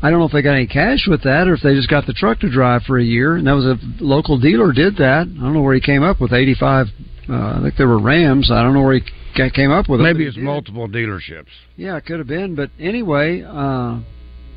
I 0.02 0.10
don't 0.10 0.18
know 0.18 0.26
if 0.26 0.32
they 0.32 0.42
got 0.42 0.54
any 0.54 0.66
cash 0.66 1.06
with 1.06 1.22
that, 1.22 1.46
or 1.46 1.54
if 1.54 1.62
they 1.62 1.74
just 1.74 1.88
got 1.88 2.06
the 2.06 2.12
truck 2.12 2.40
to 2.40 2.50
drive 2.50 2.82
for 2.82 2.98
a 2.98 3.04
year. 3.04 3.36
And 3.36 3.46
that 3.46 3.52
was 3.52 3.64
a 3.64 3.78
local 4.02 4.36
dealer 4.36 4.72
did 4.72 4.96
that. 4.96 5.28
I 5.28 5.40
don't 5.40 5.54
know 5.54 5.62
where 5.62 5.74
he 5.74 5.80
came 5.80 6.02
up 6.02 6.20
with 6.20 6.32
85. 6.32 6.88
Uh, 7.28 7.32
I 7.32 7.60
think 7.62 7.76
there 7.76 7.86
were 7.86 8.00
Rams. 8.00 8.50
I 8.50 8.62
don't 8.64 8.74
know 8.74 8.82
where 8.82 8.98
he 8.98 9.50
came 9.50 9.70
up 9.70 9.88
with 9.88 10.00
it. 10.00 10.02
Maybe 10.02 10.26
it's 10.26 10.36
multiple 10.36 10.88
dealerships. 10.88 11.46
Yeah, 11.76 11.96
it 11.96 12.04
could 12.04 12.18
have 12.18 12.26
been. 12.26 12.56
But 12.56 12.70
anyway, 12.80 13.42
uh, 13.42 14.00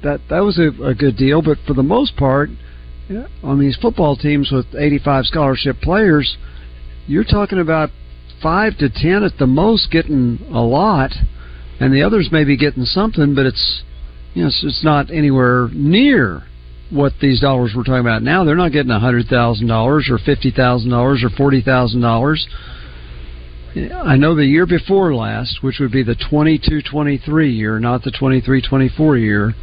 that 0.03 0.21
that 0.31 0.39
was 0.39 0.57
a, 0.57 0.69
a 0.83 0.95
good 0.95 1.15
deal. 1.15 1.43
But 1.43 1.59
for 1.67 1.75
the 1.75 1.83
most 1.83 2.17
part, 2.17 2.49
yeah, 3.07 3.27
on 3.43 3.59
these 3.59 3.77
football 3.79 4.15
teams 4.15 4.51
with 4.51 4.65
85 4.75 5.25
scholarship 5.25 5.79
players, 5.79 6.37
you're 7.05 7.23
talking 7.23 7.59
about 7.59 7.91
five 8.41 8.77
to 8.79 8.89
ten 8.89 9.23
at 9.23 9.37
the 9.37 9.47
most 9.47 9.91
getting 9.91 10.39
a 10.51 10.61
lot, 10.61 11.11
and 11.79 11.93
the 11.93 12.01
others 12.01 12.29
may 12.31 12.43
be 12.43 12.57
getting 12.57 12.83
something, 12.83 13.35
but 13.35 13.45
it's 13.45 13.83
you 14.35 14.43
know 14.43 14.47
it's, 14.47 14.83
not 14.83 15.09
anywhere 15.09 15.69
near 15.73 16.43
what 16.91 17.13
these 17.21 17.41
dollars 17.41 17.73
we're 17.75 17.83
talking 17.83 18.01
about 18.01 18.21
now. 18.21 18.43
They're 18.43 18.55
not 18.55 18.71
getting 18.71 18.91
a 18.91 18.99
hundred 18.99 19.27
thousand 19.27 19.67
dollars 19.67 20.07
or 20.11 20.19
fifty 20.19 20.51
thousand 20.51 20.91
dollars 20.91 21.23
or 21.23 21.29
forty 21.35 21.61
thousand 21.61 22.01
dollars. 22.01 22.47
I 23.75 24.15
know 24.15 24.35
the 24.35 24.45
year 24.45 24.65
before 24.65 25.13
last, 25.13 25.59
which 25.61 25.79
would 25.79 25.91
be 25.91 26.01
the 26.01 26.15
22-23 26.15 27.53
year, 27.53 27.77
not 27.77 28.03
the 28.03 28.11
23-24 28.11 29.19
year, 29.19 29.53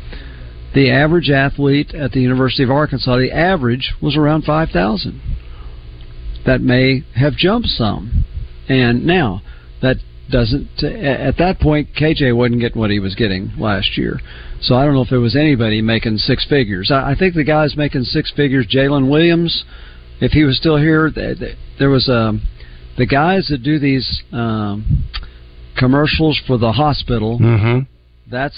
the 0.74 0.90
average 0.90 1.30
athlete 1.30 1.94
at 1.94 2.12
the 2.12 2.20
University 2.20 2.62
of 2.62 2.70
Arkansas, 2.70 3.16
the 3.16 3.32
average 3.32 3.94
was 4.02 4.14
around 4.14 4.44
5,000. 4.44 5.20
That 6.44 6.60
may 6.60 7.04
have 7.14 7.34
jumped 7.34 7.68
some. 7.68 8.26
And 8.68 9.06
now, 9.06 9.40
that 9.80 9.96
doesn't, 10.32 10.82
at 10.82 11.36
that 11.38 11.60
point, 11.60 11.90
KJ 11.94 12.34
wasn't 12.34 12.60
getting 12.60 12.80
what 12.80 12.90
he 12.90 12.98
was 12.98 13.14
getting 13.14 13.52
last 13.58 13.96
year. 13.96 14.18
So 14.60 14.74
I 14.74 14.84
don't 14.84 14.94
know 14.94 15.02
if 15.02 15.10
there 15.10 15.20
was 15.20 15.36
anybody 15.36 15.80
making 15.82 16.16
six 16.16 16.44
figures. 16.48 16.90
I 16.90 17.14
think 17.16 17.34
the 17.34 17.44
guy's 17.44 17.76
making 17.76 18.02
six 18.04 18.32
figures, 18.34 18.66
Jaylin 18.66 19.10
Williams, 19.10 19.64
if 20.20 20.32
he 20.32 20.44
was 20.44 20.56
still 20.56 20.76
here, 20.76 21.10
there 21.78 21.90
was 21.90 22.08
a 22.08 22.32
the 22.96 23.06
guys 23.06 23.48
that 23.48 23.62
do 23.62 23.78
these 23.78 24.22
um, 24.32 25.04
commercials 25.76 26.40
for 26.46 26.58
the 26.58 26.72
hospital, 26.72 27.38
mm-hmm. 27.38 27.80
that's 28.30 28.56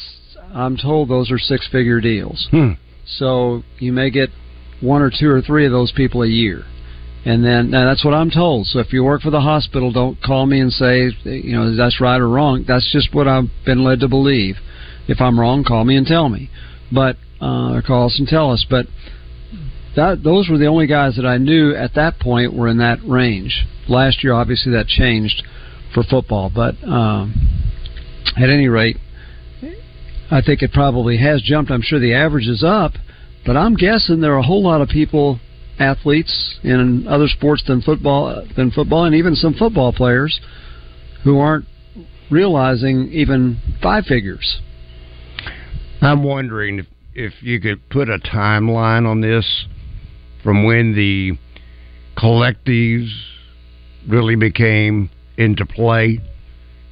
I'm 0.52 0.76
told 0.76 1.08
those 1.08 1.30
are 1.30 1.38
six 1.38 1.68
figure 1.70 2.00
deals. 2.00 2.48
Hmm. 2.50 2.72
So 3.06 3.62
you 3.78 3.92
may 3.92 4.10
get 4.10 4.30
one 4.80 5.02
or 5.02 5.10
two 5.10 5.30
or 5.30 5.40
three 5.40 5.66
of 5.66 5.72
those 5.72 5.92
people 5.92 6.22
a 6.22 6.28
year. 6.28 6.64
And 7.26 7.42
then 7.42 7.70
now 7.70 7.86
that's 7.86 8.04
what 8.04 8.12
I'm 8.12 8.30
told. 8.30 8.66
So 8.66 8.80
if 8.80 8.92
you 8.92 9.02
work 9.02 9.22
for 9.22 9.30
the 9.30 9.40
hospital, 9.40 9.90
don't 9.90 10.20
call 10.22 10.44
me 10.44 10.60
and 10.60 10.72
say 10.72 11.10
you 11.24 11.52
know 11.52 11.74
that's 11.74 12.00
right 12.00 12.20
or 12.20 12.28
wrong. 12.28 12.64
That's 12.68 12.90
just 12.92 13.14
what 13.14 13.26
I've 13.26 13.48
been 13.64 13.82
led 13.82 14.00
to 14.00 14.08
believe. 14.08 14.56
If 15.08 15.20
I'm 15.20 15.40
wrong, 15.40 15.64
call 15.64 15.84
me 15.84 15.96
and 15.96 16.06
tell 16.06 16.28
me. 16.28 16.50
But 16.92 17.16
uh, 17.40 17.74
or 17.74 17.82
call 17.82 18.06
us 18.06 18.18
and 18.18 18.28
tell 18.28 18.50
us. 18.50 18.66
But 18.68 18.86
that 19.96 20.22
those 20.22 20.48
were 20.48 20.58
the 20.58 20.66
only 20.66 20.86
guys 20.86 21.16
that 21.16 21.26
I 21.26 21.38
knew 21.38 21.74
at 21.74 21.94
that 21.94 22.18
point 22.18 22.54
were 22.54 22.68
in 22.68 22.78
that 22.78 22.98
range. 23.06 23.66
Last 23.88 24.22
year, 24.22 24.32
obviously, 24.32 24.72
that 24.72 24.86
changed 24.86 25.42
for 25.94 26.02
football, 26.02 26.50
but 26.54 26.74
um, 26.84 27.34
at 28.36 28.50
any 28.50 28.68
rate, 28.68 28.96
I 30.30 30.40
think 30.42 30.62
it 30.62 30.72
probably 30.72 31.18
has 31.18 31.42
jumped. 31.42 31.70
I'm 31.70 31.82
sure 31.82 32.00
the 32.00 32.14
average 32.14 32.48
is 32.48 32.64
up, 32.64 32.92
but 33.46 33.56
I'm 33.56 33.76
guessing 33.76 34.20
there 34.20 34.34
are 34.34 34.38
a 34.38 34.42
whole 34.42 34.62
lot 34.62 34.80
of 34.80 34.88
people, 34.88 35.38
athletes 35.78 36.58
in 36.62 37.06
other 37.08 37.28
sports 37.28 37.62
than 37.66 37.82
football, 37.82 38.46
than 38.56 38.70
football, 38.70 39.04
and 39.04 39.14
even 39.14 39.34
some 39.34 39.54
football 39.54 39.92
players 39.92 40.40
who 41.24 41.38
aren't 41.38 41.66
realizing 42.30 43.08
even 43.12 43.60
five 43.82 44.04
figures. 44.04 44.60
I'm 46.00 46.22
wondering 46.22 46.80
if, 46.80 46.86
if 47.14 47.32
you 47.42 47.60
could 47.60 47.88
put 47.88 48.08
a 48.08 48.18
timeline 48.18 49.08
on 49.08 49.20
this 49.20 49.66
from 50.42 50.64
when 50.64 50.94
the 50.94 51.32
collectives 52.16 53.10
really 54.06 54.36
became 54.36 55.10
into 55.36 55.64
play 55.66 56.20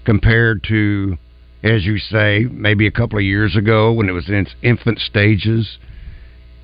compared 0.04 0.64
to, 0.64 1.16
as 1.62 1.84
you 1.84 1.98
say, 1.98 2.46
maybe 2.50 2.86
a 2.86 2.90
couple 2.90 3.18
of 3.18 3.24
years 3.24 3.54
ago 3.56 3.92
when 3.92 4.08
it 4.08 4.12
was 4.12 4.28
in 4.28 4.34
its 4.34 4.54
infant 4.62 4.98
stages. 4.98 5.78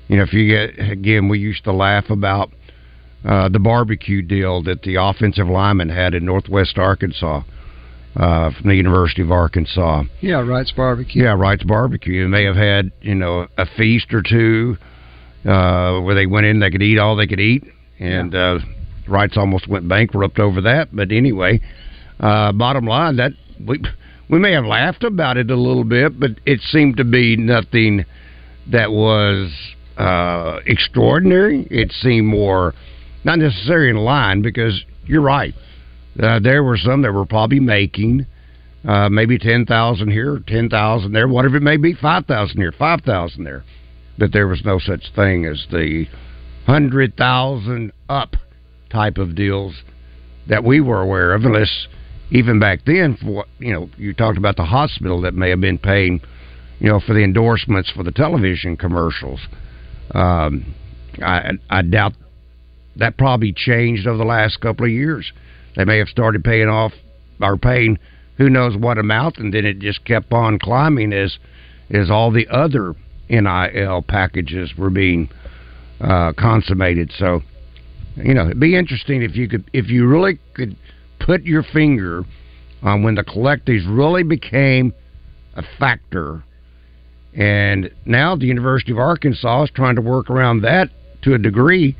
You 0.09 0.17
know, 0.17 0.23
if 0.23 0.33
you 0.33 0.47
get, 0.47 0.91
again, 0.91 1.29
we 1.29 1.39
used 1.39 1.63
to 1.63 1.71
laugh 1.71 2.09
about 2.09 2.51
uh, 3.23 3.47
the 3.47 3.59
barbecue 3.59 4.21
deal 4.21 4.61
that 4.63 4.81
the 4.81 4.95
offensive 4.95 5.47
lineman 5.47 5.89
had 5.89 6.13
in 6.13 6.25
Northwest 6.25 6.77
Arkansas 6.77 7.43
uh, 8.15 8.51
from 8.51 8.69
the 8.69 8.75
University 8.75 9.21
of 9.21 9.31
Arkansas. 9.31 10.03
Yeah, 10.19 10.41
Wright's 10.41 10.71
Barbecue. 10.71 11.23
Yeah, 11.23 11.33
Wright's 11.33 11.63
Barbecue. 11.63 12.25
And 12.25 12.33
they 12.33 12.43
have 12.43 12.55
had, 12.55 12.91
you 13.01 13.15
know, 13.15 13.47
a 13.57 13.65
feast 13.77 14.13
or 14.13 14.21
two 14.21 14.77
uh, 15.45 16.01
where 16.01 16.15
they 16.15 16.25
went 16.25 16.45
in, 16.45 16.59
they 16.59 16.71
could 16.71 16.81
eat 16.81 16.97
all 16.97 17.15
they 17.15 17.27
could 17.27 17.39
eat, 17.39 17.63
and 17.99 18.33
yeah. 18.33 18.57
uh, 18.57 18.59
Wrights 19.07 19.37
almost 19.37 19.67
went 19.67 19.87
bankrupt 19.87 20.39
over 20.39 20.61
that. 20.61 20.89
But 20.93 21.11
anyway, 21.11 21.61
uh, 22.19 22.51
bottom 22.51 22.85
line, 22.85 23.15
that 23.17 23.31
we 23.65 23.81
we 24.29 24.39
may 24.39 24.51
have 24.51 24.65
laughed 24.65 25.03
about 25.03 25.37
it 25.37 25.49
a 25.49 25.55
little 25.55 25.83
bit, 25.83 26.19
but 26.19 26.31
it 26.45 26.59
seemed 26.61 26.97
to 26.97 27.03
be 27.03 27.37
nothing 27.37 28.05
that 28.71 28.91
was 28.91 29.51
uh, 29.99 30.59
extraordinary. 30.65 31.67
It 31.69 31.91
seemed 31.91 32.27
more 32.27 32.73
not 33.23 33.39
necessarily 33.39 33.89
in 33.89 33.97
line 33.97 34.41
because 34.41 34.83
you're 35.05 35.21
right. 35.21 35.53
Uh, 36.21 36.39
there 36.39 36.63
were 36.63 36.77
some 36.77 37.01
that 37.01 37.13
were 37.13 37.25
probably 37.25 37.59
making 37.59 38.25
uh, 38.87 39.09
maybe 39.09 39.37
ten 39.37 39.65
thousand 39.65 40.11
here, 40.11 40.39
ten 40.47 40.69
thousand 40.69 41.11
there, 41.11 41.27
whatever 41.27 41.57
it 41.57 41.63
may 41.63 41.77
be, 41.77 41.93
five 41.93 42.25
thousand 42.25 42.57
here, 42.57 42.71
five 42.71 43.01
thousand 43.01 43.43
there 43.43 43.63
that 44.19 44.33
there 44.33 44.47
was 44.47 44.63
no 44.65 44.79
such 44.79 45.11
thing 45.15 45.45
as 45.45 45.65
the 45.71 46.05
hundred 46.65 47.15
thousand 47.17 47.91
up 48.09 48.35
type 48.91 49.17
of 49.17 49.35
deals 49.35 49.75
that 50.47 50.63
we 50.63 50.81
were 50.81 51.01
aware 51.01 51.33
of, 51.33 51.43
unless 51.43 51.87
even 52.31 52.59
back 52.59 52.79
then, 52.85 53.17
for 53.17 53.45
you 53.59 53.73
know, 53.73 53.89
you 53.97 54.13
talked 54.13 54.37
about 54.37 54.55
the 54.55 54.65
hospital 54.65 55.21
that 55.21 55.33
may 55.33 55.49
have 55.49 55.61
been 55.61 55.77
paying, 55.77 56.21
you 56.79 56.89
know, 56.89 56.99
for 56.99 57.13
the 57.13 57.23
endorsements 57.23 57.91
for 57.91 58.03
the 58.03 58.11
television 58.11 58.77
commercials. 58.77 59.39
Um, 60.13 60.73
I, 61.21 61.51
I 61.69 61.81
doubt 61.81 62.13
that 62.95 63.17
probably 63.17 63.53
changed 63.53 64.07
over 64.07 64.17
the 64.17 64.25
last 64.25 64.59
couple 64.59 64.85
of 64.85 64.91
years. 64.91 65.31
They 65.75 65.85
may 65.85 65.97
have 65.97 66.09
started 66.09 66.43
paying 66.43 66.67
off 66.67 66.91
or 67.41 67.57
paying 67.57 67.97
who 68.37 68.49
knows 68.49 68.75
what 68.77 68.97
amount, 68.97 69.37
and 69.37 69.53
then 69.53 69.65
it 69.65 69.79
just 69.79 70.05
kept 70.05 70.31
on 70.33 70.59
climbing 70.59 71.13
as 71.13 71.37
as 71.91 72.09
all 72.09 72.31
the 72.31 72.47
other 72.49 72.95
NIL 73.29 74.01
packages 74.03 74.73
were 74.77 74.89
being 74.89 75.29
uh, 76.01 76.33
consummated. 76.33 77.11
So, 77.17 77.41
you 78.15 78.33
know, 78.33 78.45
it'd 78.45 78.59
be 78.59 78.75
interesting 78.75 79.21
if 79.21 79.35
you 79.35 79.47
could, 79.47 79.69
if 79.73 79.89
you 79.89 80.07
really 80.07 80.39
could 80.53 80.75
put 81.19 81.43
your 81.43 81.63
finger 81.63 82.23
on 82.81 83.03
when 83.03 83.15
the 83.15 83.23
collectives 83.23 83.85
really 83.87 84.23
became 84.23 84.93
a 85.55 85.63
factor. 85.79 86.43
And 87.33 87.91
now 88.05 88.35
the 88.35 88.45
University 88.45 88.91
of 88.91 88.97
Arkansas 88.97 89.63
is 89.63 89.69
trying 89.73 89.95
to 89.95 90.01
work 90.01 90.29
around 90.29 90.61
that 90.61 90.89
to 91.23 91.33
a 91.33 91.37
degree 91.37 91.95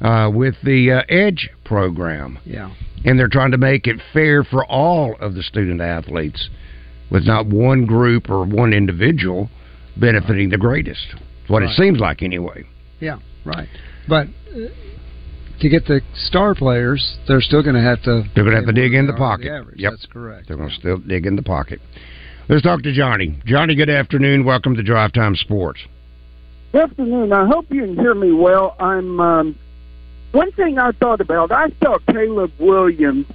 uh, 0.00 0.30
with 0.32 0.54
the 0.64 0.92
uh, 0.92 1.02
Edge 1.08 1.50
program. 1.64 2.38
Yeah. 2.44 2.74
And 3.04 3.18
they're 3.18 3.28
trying 3.28 3.50
to 3.50 3.58
make 3.58 3.86
it 3.86 4.00
fair 4.12 4.42
for 4.44 4.64
all 4.64 5.16
of 5.20 5.34
the 5.34 5.42
student 5.42 5.80
athletes 5.80 6.48
with 7.10 7.24
not 7.26 7.46
one 7.46 7.84
group 7.84 8.30
or 8.30 8.44
one 8.44 8.72
individual 8.72 9.50
benefiting 9.96 10.48
the 10.48 10.58
greatest. 10.58 11.14
What 11.48 11.60
right. 11.60 11.70
it 11.70 11.76
seems 11.76 12.00
like, 12.00 12.22
anyway. 12.22 12.64
Yeah, 13.00 13.18
right. 13.44 13.68
But 14.08 14.28
uh, 14.50 14.68
to 15.60 15.68
get 15.68 15.86
the 15.86 16.00
star 16.14 16.54
players, 16.54 17.18
they're 17.28 17.40
still 17.40 17.62
going 17.62 17.76
to 17.76 17.82
have 17.82 18.02
to. 18.02 18.24
They're 18.34 18.44
going 18.44 18.56
to 18.56 18.62
have 18.62 18.66
to 18.66 18.72
dig 18.72 18.94
in 18.94 19.06
the 19.06 19.12
pocket. 19.12 19.66
The 19.66 19.72
yep, 19.76 19.92
that's 19.92 20.06
correct. 20.06 20.48
They're 20.48 20.56
going 20.56 20.70
to 20.70 20.74
still 20.74 20.98
dig 20.98 21.26
in 21.26 21.36
the 21.36 21.42
pocket. 21.42 21.80
Let's 22.46 22.62
talk 22.62 22.82
to 22.82 22.92
Johnny. 22.92 23.40
Johnny, 23.46 23.74
good 23.74 23.88
afternoon. 23.88 24.44
Welcome 24.44 24.74
to 24.76 24.82
Drive 24.82 25.12
Time 25.14 25.34
Sports. 25.34 25.80
Good 26.72 26.90
afternoon. 26.90 27.32
I 27.32 27.46
hope 27.46 27.66
you 27.70 27.86
can 27.86 27.96
hear 27.96 28.14
me 28.14 28.32
well. 28.32 28.76
I'm. 28.78 29.18
Um, 29.18 29.58
one 30.32 30.52
thing 30.52 30.78
I 30.78 30.90
thought 30.92 31.22
about. 31.22 31.52
I 31.52 31.70
saw 31.82 31.98
Caleb 32.10 32.52
Williams 32.58 33.26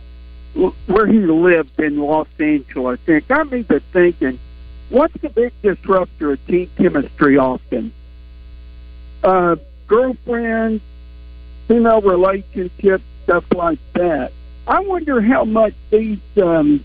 where 0.85 1.07
he 1.07 1.19
lived 1.19 1.79
in 1.79 1.97
Los 1.97 2.27
Angeles, 2.39 2.99
and 3.07 3.15
it 3.17 3.27
got 3.27 3.51
me 3.51 3.63
to 3.63 3.81
thinking, 3.93 4.39
what's 4.89 5.13
the 5.21 5.29
big 5.29 5.53
disruptor 5.61 6.33
of 6.33 6.45
team 6.47 6.69
chemistry 6.77 7.37
often? 7.37 7.93
Uh, 9.23 9.55
girlfriend, 9.87 10.81
female 11.67 12.01
relationships, 12.01 13.03
stuff 13.23 13.45
like 13.55 13.79
that. 13.93 14.33
I 14.67 14.81
wonder 14.81 15.21
how 15.21 15.45
much 15.45 15.73
these 15.89 16.19
um, 16.37 16.83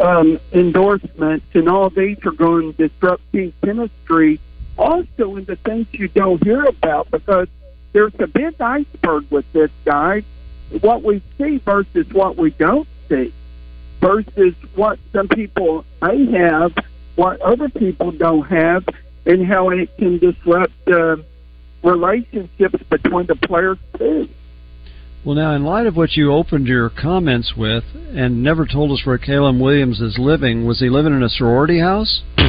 um, 0.00 0.40
endorsements 0.52 1.46
and 1.54 1.68
all 1.68 1.90
these 1.90 2.18
are 2.24 2.32
going 2.32 2.74
to 2.74 2.88
disrupt 2.88 3.22
team 3.32 3.52
chemistry 3.64 4.40
also 4.76 5.36
in 5.36 5.44
the 5.44 5.56
things 5.64 5.86
you 5.92 6.08
don't 6.08 6.42
hear 6.42 6.64
about 6.64 7.10
because 7.10 7.48
there's 7.92 8.14
a 8.18 8.26
big 8.26 8.60
iceberg 8.60 9.30
with 9.30 9.44
this 9.52 9.70
guy. 9.84 10.22
What 10.80 11.02
we 11.02 11.22
see 11.38 11.58
versus 11.58 12.06
what 12.12 12.36
we 12.36 12.50
don't 12.50 12.88
see, 13.08 13.32
versus 14.00 14.54
what 14.74 14.98
some 15.12 15.28
people 15.28 15.84
may 16.02 16.26
have, 16.32 16.74
what 17.14 17.40
other 17.40 17.68
people 17.68 18.10
don't 18.10 18.44
have, 18.46 18.84
and 19.26 19.46
how 19.46 19.70
it 19.70 19.96
can 19.96 20.18
disrupt 20.18 20.72
uh, 20.88 21.16
relationships 21.82 22.82
between 22.90 23.26
the 23.26 23.36
players 23.36 23.78
too. 23.96 24.28
Well, 25.24 25.34
now, 25.34 25.54
in 25.54 25.64
light 25.64 25.86
of 25.86 25.96
what 25.96 26.16
you 26.16 26.32
opened 26.32 26.66
your 26.66 26.90
comments 26.90 27.54
with 27.56 27.84
and 28.14 28.42
never 28.42 28.66
told 28.66 28.92
us 28.92 29.06
where 29.06 29.16
Caleb 29.16 29.58
Williams 29.58 30.00
is 30.00 30.18
living, 30.18 30.66
was 30.66 30.80
he 30.80 30.90
living 30.90 31.14
in 31.14 31.22
a 31.22 31.28
sorority 31.28 31.80
house? 31.80 32.22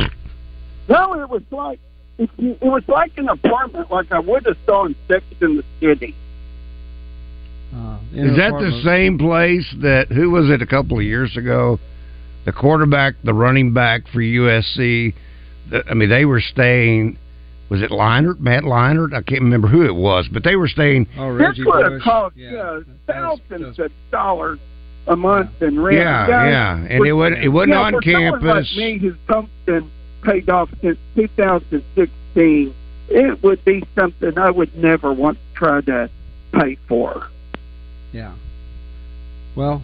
No, 0.88 1.14
it 1.14 1.28
was 1.28 1.42
like 1.50 1.80
it, 2.20 2.30
it 2.38 2.62
was 2.62 2.84
like 2.88 3.12
an 3.18 3.28
apartment, 3.28 3.90
like 3.90 4.12
I 4.12 4.20
would 4.20 4.46
have 4.46 4.58
saw 4.66 4.86
in 4.86 4.96
Sex 5.08 5.24
in 5.42 5.58
the 5.58 5.64
City. 5.80 6.16
Uh, 7.76 7.98
Is 8.14 8.38
that 8.38 8.52
the 8.52 8.82
same 8.86 9.18
place 9.18 9.66
that 9.82 10.10
who 10.10 10.30
was 10.30 10.50
it 10.50 10.62
a 10.62 10.66
couple 10.66 10.98
of 11.00 11.04
years 11.04 11.36
ago? 11.36 11.80
The 12.46 12.52
quarterback, 12.52 13.16
the 13.24 13.34
running 13.34 13.74
back 13.74 14.04
for 14.14 14.20
USC. 14.20 15.14
The, 15.72 15.84
I 15.90 15.96
mean, 15.96 16.10
they 16.10 16.26
were 16.26 16.40
staying. 16.40 17.18
Was 17.69 17.82
it 17.82 17.89
Leinart, 17.89 18.39
Matt 18.39 18.63
Leinart? 18.63 19.13
I 19.13 19.21
can't 19.23 19.41
remember 19.41 19.67
who 19.67 19.84
it 19.86 19.95
was, 19.95 20.28
but 20.32 20.43
they 20.43 20.56
were 20.56 20.67
staying. 20.67 21.08
Oh, 21.17 21.30
Reggie 21.30 21.63
this 21.63 21.65
would 21.65 21.84
have 21.84 21.93
Bush. 21.93 22.04
cost 22.04 22.36
Yeah, 22.38 22.58
uh, 22.60 22.80
that- 23.08 23.13
thousands 23.49 23.80
of 23.80 23.91
dollars 24.12 24.60
a 25.08 25.15
month 25.15 25.62
in 25.62 25.80
rent. 25.80 25.97
Yeah, 25.97 26.28
Guys, 26.28 26.51
yeah, 26.51 26.78
and 26.89 26.99
for- 26.99 27.06
it 27.08 27.12
wasn't 27.13 27.43
it 27.43 27.49
wasn't 27.49 27.73
yeah, 27.73 27.80
on 27.82 27.93
for 27.93 28.01
someone 28.04 28.32
campus. 28.41 28.71
Like 28.75 28.78
me, 28.78 28.97
who's 28.99 29.15
something 29.28 29.91
paid 30.23 30.49
off 30.49 30.69
since 30.82 30.97
2016, 31.15 32.73
it 33.10 33.43
would 33.43 33.63
be 33.65 33.84
something 33.95 34.38
I 34.38 34.49
would 34.51 34.75
never 34.75 35.12
want 35.13 35.38
to 35.38 35.54
try 35.58 35.82
to 35.82 36.10
pay 36.54 36.78
for. 36.88 37.28
Yeah. 38.12 38.34
Well, 39.56 39.82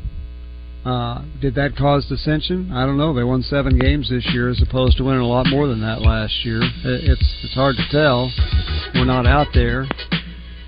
uh, 0.86 1.22
did 1.39 1.56
that 1.56 1.76
cause 1.76 2.06
dissension? 2.08 2.72
I 2.72 2.86
don't 2.86 2.98
know. 2.98 3.13
They 3.13 3.24
won 3.24 3.44
seven 3.44 3.78
games 3.78 4.10
this 4.10 4.26
year 4.34 4.50
as 4.50 4.62
opposed 4.62 4.98
to 4.98 5.04
winning 5.04 5.22
a 5.22 5.28
lot 5.28 5.46
more 5.48 5.67
than 5.67 5.82
that 5.82 6.02
last 6.02 6.34
year. 6.44 6.60
It's 6.62 7.39
it's 7.44 7.54
hard 7.54 7.76
to 7.76 7.88
tell. 7.91 8.32
We're 8.96 9.06
not 9.06 9.28
out 9.28 9.48
there, 9.54 9.86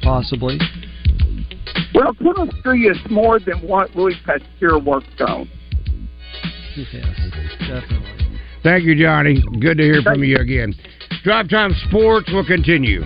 possibly. 0.03 0.59
Well, 1.95 2.13
chemistry 2.13 2.83
is 2.83 2.97
more 3.09 3.39
than 3.39 3.59
what 3.67 3.95
Louis 3.95 4.15
Pasteur 4.25 4.79
worked 4.79 5.21
on. 5.21 5.49
Yes, 6.75 6.91
definitely. 7.59 8.39
Thank 8.63 8.83
you, 8.85 8.95
Johnny. 8.95 9.43
Good 9.59 9.77
to 9.77 9.83
hear 9.83 10.01
from 10.01 10.23
you 10.23 10.37
again. 10.37 10.73
Drive 11.23 11.49
Time 11.49 11.73
Sports 11.89 12.31
will 12.31 12.45
continue. 12.45 13.01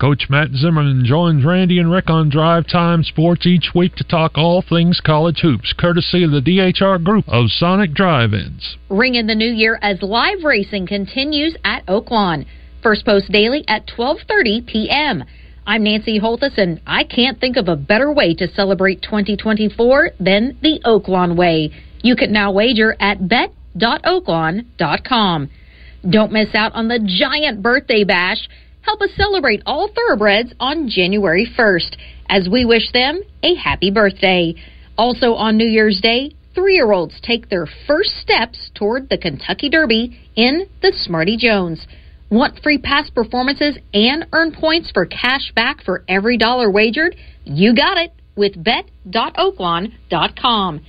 Coach 0.00 0.28
Matt 0.30 0.52
Zimmerman 0.52 1.04
joins 1.04 1.44
Randy 1.44 1.78
and 1.78 1.92
Rick 1.92 2.08
on 2.08 2.30
Drive 2.30 2.66
Time 2.66 3.04
Sports 3.04 3.46
each 3.46 3.72
week 3.74 3.94
to 3.96 4.04
talk 4.04 4.38
all 4.38 4.64
things 4.66 4.98
college 5.04 5.40
hoops, 5.42 5.74
courtesy 5.76 6.24
of 6.24 6.30
the 6.30 6.40
DHR 6.40 7.04
Group 7.04 7.28
of 7.28 7.50
Sonic 7.50 7.92
Drive-Ins. 7.92 8.78
Ring 8.88 9.16
in 9.16 9.26
the 9.26 9.34
new 9.34 9.52
year 9.52 9.78
as 9.82 10.00
live 10.00 10.42
racing 10.42 10.86
continues 10.86 11.54
at 11.64 11.84
Oaklawn. 11.84 12.46
First 12.82 13.04
post 13.04 13.30
daily 13.30 13.62
at 13.68 13.86
12:30 13.86 14.66
p.m. 14.66 15.22
I'm 15.66 15.84
Nancy 15.84 16.18
Holthus, 16.18 16.56
and 16.56 16.80
I 16.86 17.04
can't 17.04 17.38
think 17.38 17.58
of 17.58 17.68
a 17.68 17.76
better 17.76 18.10
way 18.10 18.32
to 18.36 18.48
celebrate 18.54 19.02
2024 19.02 20.12
than 20.18 20.56
the 20.62 20.80
Oaklawn 20.86 21.36
way. 21.36 21.72
You 22.02 22.16
can 22.16 22.32
now 22.32 22.52
wager 22.52 22.96
at 22.98 23.28
bet.oaklawn.com. 23.28 25.50
Don't 26.08 26.32
miss 26.32 26.54
out 26.54 26.72
on 26.72 26.88
the 26.88 27.00
giant 27.04 27.60
birthday 27.60 28.04
bash. 28.04 28.48
Help 28.82 29.02
us 29.02 29.10
celebrate 29.16 29.62
all 29.66 29.88
thoroughbreds 29.88 30.54
on 30.58 30.88
January 30.88 31.46
1st 31.58 31.96
as 32.28 32.48
we 32.48 32.64
wish 32.64 32.90
them 32.92 33.20
a 33.42 33.54
happy 33.54 33.90
birthday. 33.90 34.54
Also 34.96 35.34
on 35.34 35.56
New 35.56 35.66
Year's 35.66 36.00
Day, 36.00 36.32
three 36.54 36.74
year 36.74 36.92
olds 36.92 37.20
take 37.22 37.48
their 37.48 37.66
first 37.86 38.10
steps 38.20 38.70
toward 38.74 39.08
the 39.08 39.18
Kentucky 39.18 39.68
Derby 39.68 40.18
in 40.36 40.66
the 40.82 40.92
Smarty 40.94 41.36
Jones. 41.36 41.86
Want 42.30 42.62
free 42.62 42.78
past 42.78 43.12
performances 43.14 43.76
and 43.92 44.26
earn 44.32 44.52
points 44.52 44.90
for 44.92 45.04
cash 45.04 45.52
back 45.54 45.82
for 45.84 46.04
every 46.08 46.38
dollar 46.38 46.70
wagered? 46.70 47.16
You 47.44 47.74
got 47.74 47.98
it 47.98 48.12
with 48.36 48.62
bet.oaklawn.com. 48.62 50.80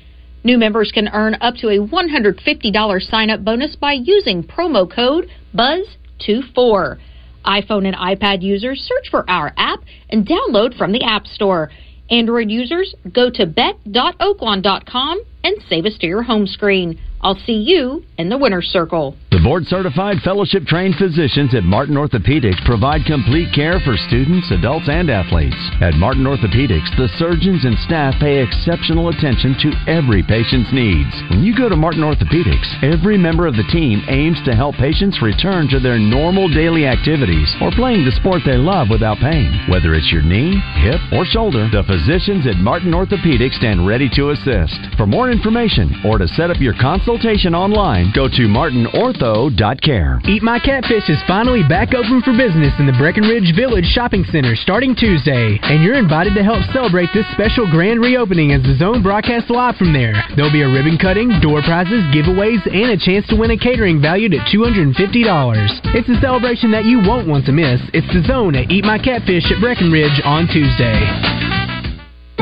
New 0.44 0.58
members 0.58 0.92
can 0.92 1.08
earn 1.10 1.38
up 1.42 1.54
to 1.56 1.70
a 1.70 1.78
$150 1.78 3.10
sign 3.10 3.30
up 3.30 3.44
bonus 3.44 3.76
by 3.76 3.94
using 3.94 4.44
promo 4.44 4.92
code 4.92 5.30
BUZZ24. 5.56 6.98
iPhone 7.46 7.86
and 7.86 7.96
iPad 7.96 8.42
users 8.42 8.80
search 8.82 9.10
for 9.10 9.30
our 9.30 9.54
app 9.58 9.80
and 10.10 10.28
download 10.28 10.78
from 10.78 10.92
the 10.92 11.04
App 11.04 11.26
Store. 11.26 11.72
Android 12.10 12.50
users 12.50 12.94
go 13.14 13.30
to 13.30 13.46
bet.oaklawn.com 13.46 15.22
and 15.44 15.58
save 15.70 15.86
us 15.86 15.98
to 16.00 16.08
your 16.08 16.24
home 16.24 16.46
screen. 16.46 17.00
I'll 17.24 17.40
see 17.46 17.54
you 17.54 18.04
in 18.18 18.30
the 18.30 18.38
winner's 18.38 18.68
circle. 18.68 19.16
The 19.32 19.40
board 19.40 19.66
certified 19.66 20.18
fellowship 20.26 20.66
trained 20.66 21.00
physicians 21.00 21.56
at 21.56 21.64
Martin 21.64 21.96
Orthopedics 21.96 22.60
provide 22.66 23.06
complete 23.06 23.54
care 23.56 23.80
for 23.82 23.96
students, 23.96 24.52
adults, 24.52 24.90
and 24.90 25.10
athletes. 25.10 25.58
At 25.82 25.96
Martin 25.96 26.26
Orthopedics, 26.26 26.92
the 26.98 27.10
surgeons 27.18 27.66
and 27.66 27.78
staff 27.88 28.14
pay 28.20 28.44
exceptional 28.44 29.10
attention 29.10 29.56
to 29.62 29.70
every 29.88 30.22
patient's 30.22 30.74
needs. 30.74 31.10
When 31.32 31.42
you 31.48 31.56
go 31.56 31.70
to 31.70 31.80
Martin 31.80 32.04
Orthopedics, 32.04 32.70
every 32.84 33.18
member 33.18 33.48
of 33.48 33.56
the 33.56 33.66
team 33.72 34.04
aims 34.10 34.42
to 34.46 34.54
help 34.54 34.76
patients 34.76 35.22
return 35.22 35.70
to 35.70 35.80
their 35.80 35.98
normal 35.98 36.50
daily 36.50 36.86
activities 36.86 37.50
or 37.62 37.72
playing 37.72 38.04
the 38.04 38.18
sport 38.20 38.42
they 38.46 38.58
love 38.58 38.92
without 38.92 39.22
pain. 39.24 39.48
Whether 39.72 39.94
it's 39.94 40.12
your 40.12 40.26
knee, 40.26 40.60
hip, 40.84 41.02
or 41.14 41.24
shoulder, 41.24 41.70
the 41.72 41.88
physicians 41.88 42.46
at 42.46 42.60
Martin 42.60 42.92
Orthopedics 42.92 43.58
stand 43.58 43.88
ready 43.88 44.10
to 44.20 44.36
assist. 44.36 44.76
For 44.98 45.08
more 45.08 45.32
information 45.32 46.02
or 46.04 46.18
to 46.18 46.28
set 46.28 46.52
up 46.52 46.60
your 46.60 46.76
consultation 47.12 47.54
online, 47.54 48.10
go 48.16 48.30
to 48.32 48.48
martinortho.care. 48.48 50.22
Eat 50.32 50.42
My 50.42 50.60
Catfish 50.60 51.10
is 51.10 51.20
finally 51.28 51.60
back 51.68 51.94
open 51.94 52.22
for 52.24 52.32
business 52.32 52.72
in 52.80 52.88
the 52.88 52.96
Breckenridge 52.96 53.52
Village 53.54 53.84
Shopping 53.92 54.24
Center 54.32 54.56
starting 54.56 54.96
Tuesday, 54.96 55.60
and 55.62 55.84
you're 55.84 56.00
invited 56.00 56.36
to 56.36 56.44
help 56.44 56.64
celebrate 56.72 57.10
this 57.14 57.28
special 57.34 57.70
grand 57.70 58.00
reopening 58.00 58.54
as 58.54 58.64
the 58.64 58.80
zone 58.80 59.04
broadcasts 59.04 59.50
live 59.50 59.76
from 59.76 59.92
there. 59.92 60.24
There'll 60.38 60.56
be 60.56 60.64
a 60.64 60.72
ribbon 60.72 60.98
cutting, 60.98 61.28
door 61.44 61.60
prizes, 61.68 62.08
giveaways, 62.16 62.64
and 62.72 62.96
a 62.96 62.98
chance 62.98 63.28
to 63.28 63.36
win 63.36 63.52
a 63.52 63.60
catering 63.60 64.00
valued 64.00 64.34
at 64.34 64.48
$250. 64.48 64.96
It's 64.96 66.08
a 66.08 66.22
celebration 66.22 66.72
that 66.72 66.86
you 66.86 67.04
won't 67.04 67.28
want 67.28 67.46
to 67.48 67.52
miss. 67.52 67.82
It's 67.92 68.08
the 68.16 68.24
zone 68.24 68.56
at 68.56 68.72
Eat 68.72 68.86
My 68.86 68.98
Catfish 68.98 69.52
at 69.52 69.60
Breckenridge 69.60 70.22
on 70.24 70.48
Tuesday. 70.48 71.61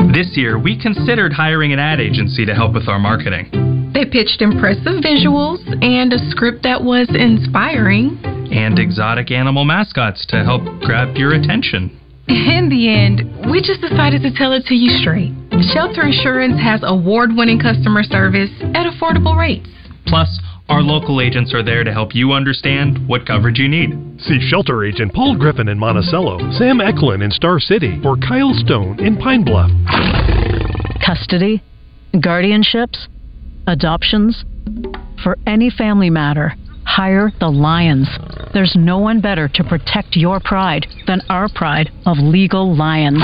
This 0.08 0.32
year, 0.36 0.58
we 0.58 0.80
considered 0.80 1.32
hiring 1.32 1.72
an 1.72 1.78
ad 1.78 2.00
agency 2.00 2.44
to 2.46 2.54
help 2.54 2.74
with 2.74 2.88
our 2.88 2.98
marketing. 2.98 3.92
They 3.92 4.04
pitched 4.04 4.40
impressive 4.40 5.04
visuals 5.04 5.60
and 5.84 6.12
a 6.12 6.18
script 6.30 6.62
that 6.64 6.82
was 6.82 7.06
inspiring. 7.14 8.18
And 8.50 8.78
exotic 8.78 9.30
animal 9.30 9.64
mascots 9.64 10.24
to 10.30 10.42
help 10.42 10.62
grab 10.80 11.16
your 11.16 11.34
attention. 11.34 11.96
In 12.28 12.68
the 12.70 12.88
end, 12.88 13.50
we 13.50 13.60
just 13.60 13.80
decided 13.80 14.22
to 14.22 14.32
tell 14.34 14.52
it 14.52 14.64
to 14.66 14.74
you 14.74 14.88
straight. 14.98 15.32
Shelter 15.74 16.02
Insurance 16.02 16.58
has 16.62 16.80
award 16.82 17.30
winning 17.34 17.60
customer 17.60 18.02
service 18.02 18.50
at 18.74 18.86
affordable 18.86 19.36
rates. 19.36 19.68
Plus, 20.06 20.40
our 20.70 20.82
local 20.82 21.20
agents 21.20 21.52
are 21.52 21.64
there 21.64 21.82
to 21.82 21.92
help 21.92 22.14
you 22.14 22.32
understand 22.32 23.06
what 23.08 23.26
coverage 23.26 23.58
you 23.58 23.68
need. 23.68 23.90
See 24.20 24.38
shelter 24.48 24.84
agent 24.84 25.12
Paul 25.12 25.36
Griffin 25.36 25.68
in 25.68 25.78
Monticello, 25.78 26.38
Sam 26.52 26.80
Eklund 26.80 27.24
in 27.24 27.30
Star 27.32 27.58
City, 27.58 28.00
or 28.04 28.16
Kyle 28.16 28.54
Stone 28.54 29.00
in 29.00 29.16
Pine 29.16 29.44
Bluff. 29.44 29.70
Custody, 31.04 31.62
guardianships, 32.14 33.08
adoptions. 33.66 34.44
For 35.24 35.36
any 35.44 35.70
family 35.70 36.08
matter, 36.08 36.54
hire 36.84 37.32
the 37.40 37.48
Lions. 37.48 38.08
There's 38.54 38.74
no 38.76 38.98
one 38.98 39.20
better 39.20 39.48
to 39.48 39.64
protect 39.64 40.16
your 40.16 40.38
pride 40.38 40.86
than 41.08 41.20
our 41.28 41.48
pride 41.52 41.90
of 42.06 42.18
legal 42.18 42.76
lions. 42.76 43.22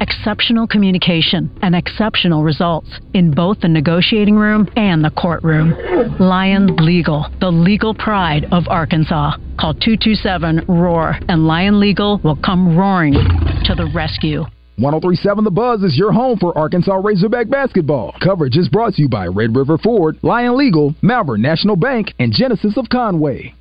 Exceptional 0.00 0.66
communication, 0.66 1.50
and 1.62 1.74
exceptional 1.74 2.42
results 2.42 2.88
in 3.12 3.30
both 3.30 3.60
the 3.60 3.68
negotiating 3.68 4.36
room 4.36 4.68
and 4.76 5.04
the 5.04 5.10
courtroom. 5.10 5.74
Lion 6.18 6.76
Legal, 6.76 7.26
the 7.40 7.50
legal 7.50 7.94
pride 7.94 8.46
of 8.52 8.64
Arkansas. 8.68 9.36
Call 9.58 9.74
227 9.74 10.64
ROAR, 10.68 11.18
and 11.28 11.46
Lion 11.46 11.80
Legal 11.80 12.20
will 12.24 12.36
come 12.36 12.76
roaring 12.76 13.14
to 13.64 13.74
the 13.74 13.90
rescue. 13.94 14.44
1037 14.76 15.44
The 15.44 15.50
Buzz 15.52 15.82
is 15.84 15.96
your 15.96 16.10
home 16.10 16.36
for 16.36 16.56
Arkansas 16.58 16.96
Razorback 16.96 17.48
basketball. 17.48 18.12
Coverage 18.20 18.56
is 18.56 18.68
brought 18.68 18.94
to 18.94 19.02
you 19.02 19.08
by 19.08 19.26
Red 19.28 19.54
River 19.54 19.78
Ford, 19.78 20.18
Lion 20.22 20.56
Legal, 20.56 20.94
Malvern 21.00 21.42
National 21.42 21.76
Bank, 21.76 22.12
and 22.18 22.32
Genesis 22.32 22.76
of 22.76 22.88
Conway. 22.88 23.54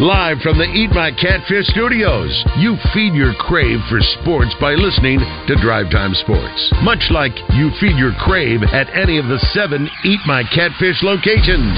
Live 0.00 0.40
from 0.40 0.56
the 0.56 0.64
Eat 0.64 0.88
My 0.96 1.12
Catfish 1.12 1.68
studios, 1.76 2.32
you 2.56 2.72
feed 2.96 3.12
your 3.12 3.34
crave 3.36 3.84
for 3.92 4.00
sports 4.00 4.48
by 4.58 4.72
listening 4.72 5.20
to 5.44 5.60
Drive 5.60 5.92
Time 5.92 6.14
Sports. 6.14 6.72
Much 6.80 7.04
like 7.12 7.36
you 7.52 7.68
feed 7.76 8.00
your 8.00 8.16
crave 8.16 8.64
at 8.72 8.88
any 8.96 9.20
of 9.20 9.28
the 9.28 9.36
seven 9.52 9.84
Eat 10.08 10.20
My 10.24 10.40
Catfish 10.56 11.04
locations. 11.04 11.76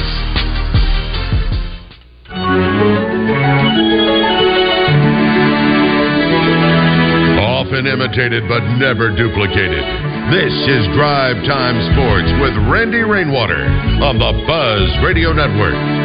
Often 7.42 7.90
imitated 7.90 8.46
but 8.46 8.62
never 8.78 9.11
duplicated. 9.11 9.82
This 10.30 10.54
is 10.70 10.87
Drive 10.94 11.42
Time 11.42 11.74
Sports 11.90 12.30
with 12.38 12.54
Randy 12.70 13.02
Rainwater 13.02 13.66
on 13.98 14.22
the 14.22 14.30
Buzz 14.46 14.87
Radio 15.02 15.35
Network. 15.35 16.01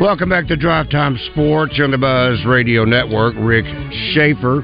Welcome 0.00 0.30
back 0.30 0.46
to 0.46 0.56
Drive 0.56 0.88
Time 0.88 1.18
Sports 1.30 1.78
on 1.78 1.90
the 1.90 1.98
Buzz 1.98 2.42
Radio 2.46 2.86
Network. 2.86 3.34
Rick 3.36 3.66
Schaefer. 4.14 4.62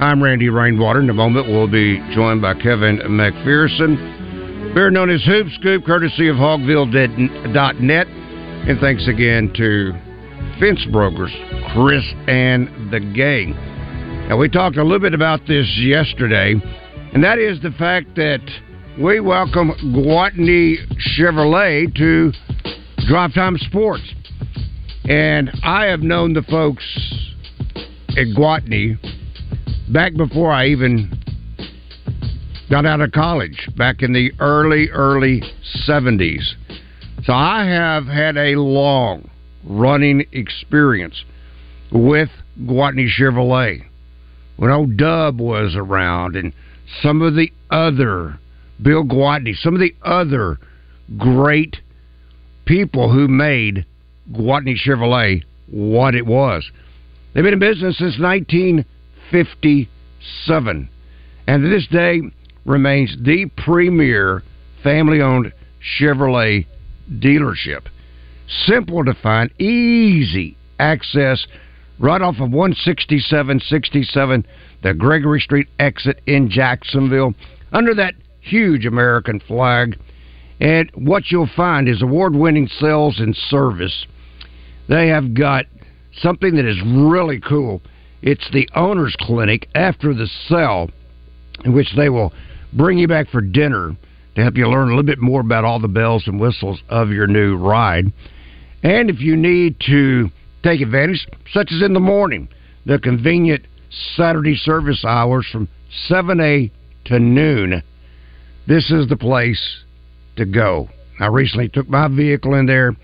I'm 0.00 0.20
Randy 0.20 0.48
Rainwater. 0.48 0.98
In 0.98 1.08
a 1.08 1.14
moment, 1.14 1.46
we'll 1.46 1.68
be 1.68 1.98
joined 2.12 2.42
by 2.42 2.54
Kevin 2.54 2.98
McPherson. 2.98 4.74
Better 4.74 4.90
known 4.90 5.08
as 5.08 5.22
Hoop 5.22 5.46
Scoop, 5.60 5.84
courtesy 5.86 6.26
of 6.26 6.34
Hogville.net. 6.34 8.06
And 8.08 8.80
thanks 8.80 9.06
again 9.06 9.52
to 9.56 9.92
Fence 10.58 10.84
Brokers, 10.90 11.30
Chris 11.72 12.02
and 12.26 12.92
the 12.92 12.98
gang. 12.98 13.52
Now, 14.28 14.36
we 14.36 14.48
talked 14.48 14.78
a 14.78 14.82
little 14.82 14.98
bit 14.98 15.14
about 15.14 15.46
this 15.46 15.72
yesterday, 15.78 16.56
and 17.14 17.22
that 17.22 17.38
is 17.38 17.62
the 17.62 17.70
fact 17.78 18.16
that 18.16 18.40
we 19.00 19.20
welcome 19.20 19.70
Gwatney 19.94 20.74
Chevrolet 21.16 21.94
to 21.94 22.32
Drive 23.06 23.32
Time 23.32 23.56
Sports. 23.58 24.12
And 25.08 25.50
I 25.64 25.86
have 25.86 26.00
known 26.00 26.32
the 26.32 26.42
folks 26.42 26.84
at 28.10 28.26
Gwatney 28.36 28.98
back 29.92 30.14
before 30.14 30.52
I 30.52 30.68
even 30.68 31.10
got 32.70 32.86
out 32.86 33.00
of 33.00 33.12
college, 33.12 33.68
back 33.76 34.02
in 34.02 34.12
the 34.12 34.32
early, 34.38 34.88
early 34.90 35.42
70s. 35.88 36.54
So 37.24 37.32
I 37.32 37.64
have 37.64 38.06
had 38.06 38.36
a 38.36 38.56
long 38.56 39.28
running 39.64 40.24
experience 40.32 41.24
with 41.90 42.30
Gwatney 42.62 43.08
Chevrolet. 43.08 43.84
When 44.56 44.70
old 44.70 44.96
Dub 44.96 45.40
was 45.40 45.74
around 45.76 46.36
and 46.36 46.52
some 47.02 47.22
of 47.22 47.34
the 47.34 47.52
other, 47.70 48.38
Bill 48.80 49.04
Gwatney, 49.04 49.56
some 49.56 49.74
of 49.74 49.80
the 49.80 49.94
other 50.02 50.58
great 51.18 51.76
people 52.64 53.12
who 53.12 53.28
made 53.28 53.84
Gwatney 54.30 54.76
Chevrolet 54.76 55.42
what 55.66 56.14
it 56.14 56.26
was. 56.26 56.70
They've 57.32 57.42
been 57.42 57.54
in 57.54 57.58
business 57.58 57.98
since 57.98 58.16
1957, 58.18 60.88
and 61.46 61.62
to 61.62 61.68
this 61.68 61.86
day 61.88 62.22
remains 62.64 63.14
the 63.20 63.50
premier 63.56 64.42
family-owned 64.82 65.52
Chevrolet 65.98 66.66
dealership. 67.10 67.88
Simple 68.66 69.04
to 69.04 69.14
find, 69.14 69.50
easy 69.60 70.56
access, 70.78 71.46
right 71.98 72.20
off 72.20 72.40
of 72.40 72.50
16767, 72.50 74.46
the 74.82 74.94
Gregory 74.94 75.40
Street 75.40 75.68
exit 75.78 76.20
in 76.26 76.50
Jacksonville, 76.50 77.34
under 77.72 77.94
that 77.94 78.14
huge 78.40 78.84
American 78.84 79.40
flag. 79.40 79.96
And 80.62 80.92
what 80.94 81.24
you'll 81.32 81.50
find 81.56 81.88
is 81.88 82.02
award 82.02 82.36
winning 82.36 82.68
sales 82.68 83.18
and 83.18 83.34
service. 83.34 84.06
They 84.88 85.08
have 85.08 85.34
got 85.34 85.66
something 86.20 86.54
that 86.54 86.64
is 86.64 86.80
really 86.86 87.40
cool. 87.40 87.82
It's 88.22 88.48
the 88.52 88.68
owner's 88.76 89.16
clinic 89.18 89.68
after 89.74 90.14
the 90.14 90.28
sale, 90.48 90.88
in 91.64 91.74
which 91.74 91.88
they 91.96 92.08
will 92.08 92.32
bring 92.72 92.96
you 92.96 93.08
back 93.08 93.28
for 93.30 93.40
dinner 93.40 93.96
to 94.36 94.40
help 94.40 94.56
you 94.56 94.68
learn 94.68 94.86
a 94.86 94.90
little 94.90 95.02
bit 95.02 95.18
more 95.18 95.40
about 95.40 95.64
all 95.64 95.80
the 95.80 95.88
bells 95.88 96.28
and 96.28 96.38
whistles 96.38 96.80
of 96.88 97.10
your 97.10 97.26
new 97.26 97.56
ride. 97.56 98.12
And 98.84 99.10
if 99.10 99.20
you 99.20 99.34
need 99.36 99.80
to 99.88 100.30
take 100.62 100.80
advantage, 100.80 101.26
such 101.52 101.72
as 101.72 101.82
in 101.82 101.92
the 101.92 101.98
morning, 101.98 102.48
the 102.86 103.00
convenient 103.00 103.66
Saturday 104.14 104.54
service 104.54 105.04
hours 105.04 105.44
from 105.50 105.68
7 106.06 106.38
a.m. 106.38 106.70
to 107.06 107.18
noon, 107.18 107.82
this 108.68 108.92
is 108.92 109.08
the 109.08 109.16
place 109.16 109.82
to 110.36 110.44
go. 110.44 110.88
I 111.20 111.26
recently 111.26 111.68
took 111.68 111.88
my 111.88 112.08
vehicle 112.08 112.54
in 112.54 112.66
there, 112.66 112.96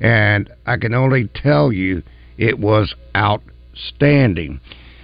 and 0.00 0.50
I 0.66 0.76
can 0.76 0.94
only 0.94 1.28
tell 1.34 1.72
you 1.72 2.02
it 2.38 2.58
was 2.58 2.94
outstanding. 3.16 4.60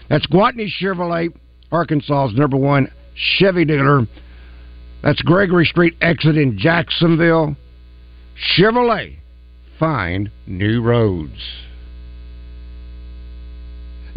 That's 0.09 0.26
Gwatney 0.26 0.68
Chevrolet, 0.81 1.28
Arkansas's 1.70 2.37
number 2.37 2.57
one 2.57 2.90
Chevy 3.14 3.64
dealer. 3.64 4.07
That's 5.02 5.20
Gregory 5.22 5.66
Street 5.66 5.94
exit 6.00 6.37
in 6.37 6.59
Jacksonville. 6.59 7.57
Chevrolet, 8.57 9.18
find 9.78 10.31
new 10.46 10.83
roads. 10.83 11.67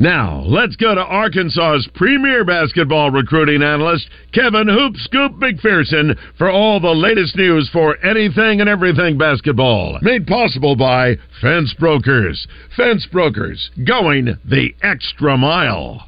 Now, 0.02 0.42
let's 0.48 0.76
go 0.78 0.96
to 0.96 1.02
Arkansas's 1.02 1.88
premier 1.94 2.44
basketball 2.44 3.12
recruiting 3.12 3.62
analyst, 3.62 4.10
Kevin 4.34 4.68
Hoop 4.68 4.96
Scoop 4.96 5.34
McPherson, 5.34 6.18
for 6.40 6.50
all 6.50 6.80
the 6.80 6.90
latest 6.90 7.36
news 7.36 7.70
for 7.72 8.04
anything 8.04 8.62
and 8.62 8.68
everything 8.68 9.20
basketball. 9.20 10.00
Made 10.02 10.26
possible 10.26 10.76
by 10.76 11.18
Fence 11.40 11.76
Brokers. 11.78 12.48
Fence 12.76 13.06
Brokers, 13.12 13.70
going 13.86 14.36
the 14.44 14.74
extra 14.82 15.38
mile. 15.38 16.08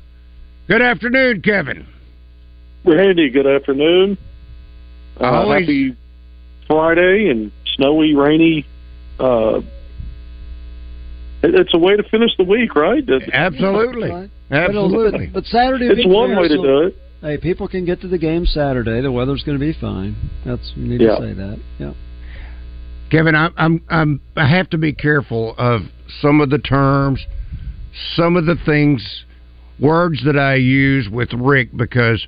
Good 0.67 0.81
afternoon, 0.81 1.43
Kevin. 1.43 1.85
Randy, 2.85 3.29
good 3.29 3.45
afternoon. 3.45 4.17
Uh, 5.21 5.23
Always- 5.25 5.67
happy 5.67 5.95
Friday 6.65 7.29
and 7.29 7.51
snowy, 7.75 8.15
rainy. 8.15 8.65
Uh, 9.19 9.57
it- 9.57 9.65
it's 11.43 11.73
a 11.73 11.77
way 11.77 11.95
to 11.95 12.03
finish 12.03 12.31
the 12.37 12.43
week, 12.43 12.75
right? 12.75 13.03
Absolutely. 13.33 14.09
Right. 14.09 14.29
Absolutely. 14.51 15.27
But, 15.27 15.33
but 15.33 15.45
Saturday, 15.45 15.85
It's 15.87 15.97
will 16.05 16.11
be 16.11 16.15
one 16.15 16.29
fair, 16.31 16.41
way 16.41 16.47
to 16.47 16.55
so- 16.55 16.63
do 16.63 16.77
it. 16.87 16.97
Hey, 17.21 17.37
people 17.37 17.69
can 17.69 17.85
get 17.85 18.01
to 18.01 18.07
the 18.09 18.17
game 18.17 18.45
Saturday. 18.45 18.99
The 19.01 19.09
weather's 19.11 19.43
going 19.43 19.57
to 19.57 19.65
be 19.65 19.71
fine. 19.79 20.13
That's 20.45 20.73
we 20.75 20.83
need 20.83 20.99
Yeah. 21.01 21.15
to 21.15 21.21
say 21.21 21.33
that. 21.33 21.59
Yeah. 21.79 21.93
Kevin, 23.11 23.33
I'm, 23.33 23.53
I'm, 23.55 23.81
I'm, 23.89 24.21
I 24.35 24.47
have 24.47 24.69
to 24.71 24.77
be 24.77 24.91
careful 24.91 25.55
of 25.57 25.83
some 26.21 26.41
of 26.41 26.49
the 26.49 26.57
terms, 26.57 27.25
some 28.17 28.35
of 28.35 28.45
the 28.45 28.57
things, 28.65 29.23
words 29.79 30.21
that 30.25 30.37
I 30.37 30.55
use 30.55 31.07
with 31.09 31.29
Rick 31.33 31.69
because 31.77 32.25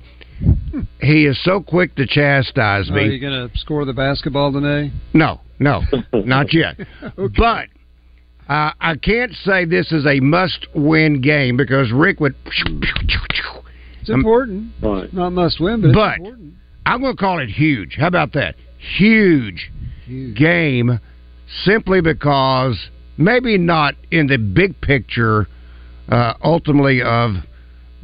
he 1.00 1.26
is 1.26 1.38
so 1.44 1.60
quick 1.60 1.94
to 1.96 2.06
chastise 2.06 2.88
me. 2.90 3.00
Are 3.02 3.08
me. 3.08 3.14
you 3.14 3.20
going 3.20 3.50
to 3.50 3.58
score 3.58 3.84
the 3.84 3.92
basketball 3.92 4.50
today? 4.52 4.92
No, 5.12 5.40
no, 5.58 5.82
not 6.14 6.54
yet. 6.54 6.76
But 7.16 7.66
uh, 8.48 8.70
I 8.80 8.96
can't 8.96 9.32
say 9.44 9.64
this 9.64 9.90
is 9.92 10.06
a 10.06 10.20
must-win 10.20 11.20
game 11.20 11.56
because 11.56 11.90
Rick 11.92 12.20
would. 12.20 12.34
It's 14.00 14.10
important. 14.10 14.72
Right. 14.80 15.12
Not 15.12 15.30
must 15.30 15.60
win, 15.60 15.82
but, 15.82 15.92
But 15.92 16.12
it's 16.12 16.18
important. 16.18 16.54
I'm 16.86 17.00
going 17.00 17.16
to 17.16 17.20
call 17.20 17.40
it 17.40 17.48
huge. 17.48 17.96
How 17.98 18.06
about 18.06 18.32
that? 18.34 18.54
Huge, 18.98 19.72
game, 20.06 21.00
simply 21.64 22.00
because 22.00 22.78
maybe 23.16 23.58
not 23.58 23.94
in 24.12 24.28
the 24.28 24.36
big 24.36 24.80
picture, 24.80 25.48
uh, 26.08 26.34
ultimately 26.44 27.02
of 27.02 27.32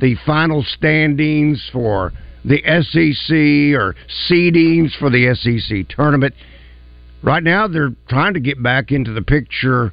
the 0.01 0.17
final 0.27 0.65
standings 0.65 1.71
for 1.73 2.13
the 2.45 2.61
SEC 2.65 3.79
or 3.79 3.95
seedings 4.29 4.91
for 4.99 5.11
the 5.11 5.33
SEC 5.37 5.89
tournament. 5.95 6.35
Right 7.23 7.43
now, 7.43 7.69
they're 7.69 7.95
trying 8.09 8.35
to 8.35 8.41
get 8.41 8.61
back 8.61 8.91
into 8.91 9.13
the 9.13 9.23
picture, 9.23 9.93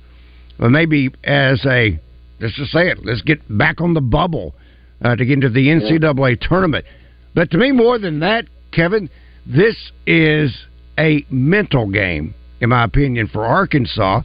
well, 0.60 0.70
maybe 0.70 1.10
as 1.24 1.66
a 1.66 2.00
let's 2.40 2.56
just 2.56 2.72
say 2.72 2.90
it, 2.90 3.00
let's 3.04 3.22
get 3.22 3.40
back 3.58 3.82
on 3.82 3.94
the 3.94 4.02
bubble 4.02 4.56
uh, 5.04 5.16
to 5.16 5.26
get 5.26 5.34
into 5.34 5.50
the 5.50 5.68
NCAA 5.68 6.40
tournament. 6.48 6.86
But 7.34 7.52
to 7.52 7.58
me, 7.58 7.72
more 7.72 8.00
than 8.00 8.20
that, 8.20 8.46
Kevin, 8.72 9.10
this 9.46 9.76
is 10.06 10.56
a 10.98 11.26
mental 11.30 11.90
game, 11.90 12.34
in 12.60 12.70
my 12.70 12.84
opinion, 12.84 13.28
for 13.28 13.46
Arkansas 13.46 14.22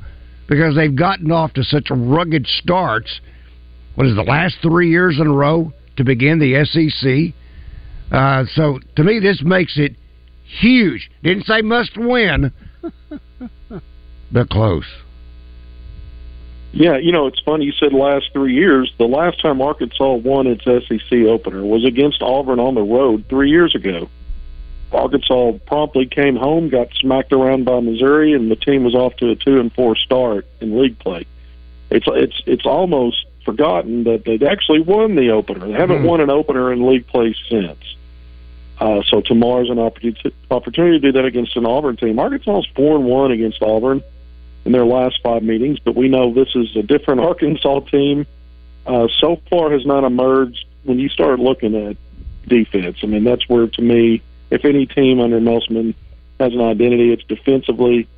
because 0.48 0.74
they've 0.74 0.94
gotten 0.94 1.32
off 1.32 1.52
to 1.54 1.64
such 1.64 1.86
rugged 1.90 2.46
starts. 2.46 3.20
What 3.94 4.06
is 4.06 4.16
the 4.16 4.22
last 4.22 4.56
three 4.62 4.90
years 4.90 5.18
in 5.20 5.26
a 5.26 5.32
row? 5.32 5.72
to 5.96 6.04
begin 6.04 6.38
the 6.38 6.64
SEC. 6.64 7.34
Uh, 8.12 8.44
so 8.54 8.78
to 8.96 9.04
me, 9.04 9.20
this 9.20 9.42
makes 9.42 9.78
it 9.78 9.96
huge. 10.60 11.10
Didn't 11.22 11.44
say 11.44 11.62
must 11.62 11.96
win, 11.96 12.52
but 14.32 14.50
close. 14.50 14.84
Yeah, 16.74 16.96
you 16.96 17.12
know, 17.12 17.28
it's 17.28 17.38
funny. 17.40 17.66
You 17.66 17.72
said 17.72 17.92
last 17.92 18.32
three 18.32 18.54
years. 18.54 18.92
The 18.98 19.06
last 19.06 19.40
time 19.40 19.62
Arkansas 19.62 20.14
won 20.14 20.48
its 20.48 20.64
SEC 20.64 21.12
opener 21.26 21.64
was 21.64 21.84
against 21.84 22.20
Auburn 22.20 22.58
on 22.58 22.74
the 22.74 22.82
road 22.82 23.26
three 23.28 23.48
years 23.50 23.74
ago. 23.76 24.08
Arkansas 24.92 25.52
promptly 25.66 26.06
came 26.06 26.34
home, 26.36 26.68
got 26.68 26.88
smacked 26.94 27.32
around 27.32 27.64
by 27.64 27.78
Missouri, 27.80 28.32
and 28.32 28.50
the 28.50 28.56
team 28.56 28.82
was 28.84 28.94
off 28.94 29.14
to 29.16 29.30
a 29.30 29.36
two 29.36 29.60
and 29.60 29.72
four 29.72 29.94
start 29.96 30.46
in 30.60 30.80
league 30.80 30.98
play. 30.98 31.26
It's 31.90 32.06
it's 32.08 32.42
it's 32.46 32.66
almost 32.66 33.24
forgotten 33.44 34.04
that 34.04 34.24
they'd 34.24 34.42
actually 34.42 34.80
won 34.80 35.14
the 35.14 35.30
opener. 35.30 35.66
They 35.66 35.72
haven't 35.74 36.00
Hmm. 36.00 36.06
won 36.06 36.20
an 36.20 36.30
opener 36.30 36.72
in 36.72 36.88
league 36.88 37.06
play 37.06 37.34
since. 37.48 37.78
Uh, 38.80 39.02
so 39.08 39.20
tomorrow's 39.20 39.70
an 39.70 39.78
opportunity 39.78 40.32
opportunity 40.50 40.98
to 40.98 41.06
do 41.08 41.12
that 41.12 41.24
against 41.24 41.56
an 41.56 41.66
Auburn 41.66 41.96
team. 41.96 42.18
Arkansas 42.18 42.58
is 42.60 42.66
four 42.74 42.96
and 42.96 43.04
one 43.04 43.30
against 43.30 43.62
Auburn 43.62 44.02
in 44.64 44.72
their 44.72 44.86
last 44.86 45.20
five 45.22 45.42
meetings, 45.42 45.78
but 45.78 45.94
we 45.94 46.08
know 46.08 46.32
this 46.32 46.54
is 46.54 46.74
a 46.76 46.82
different 46.82 47.20
Arkansas 47.28 47.80
team. 47.80 48.26
Uh, 48.86 49.08
so 49.18 49.40
far, 49.48 49.70
has 49.72 49.86
not 49.86 50.04
emerged 50.04 50.66
when 50.84 50.98
you 50.98 51.08
start 51.08 51.38
looking 51.38 51.74
at 51.74 51.96
defense. 52.46 52.98
I 53.02 53.06
mean, 53.06 53.24
that's 53.24 53.48
where 53.48 53.66
to 53.66 53.82
me, 53.82 54.22
if 54.50 54.64
any 54.64 54.86
team 54.86 55.20
under 55.20 55.40
Musselman 55.40 55.94
has 56.38 56.52
an 56.52 56.60
identity, 56.60 57.12
it's 57.12 57.24
defensively. 57.24 58.08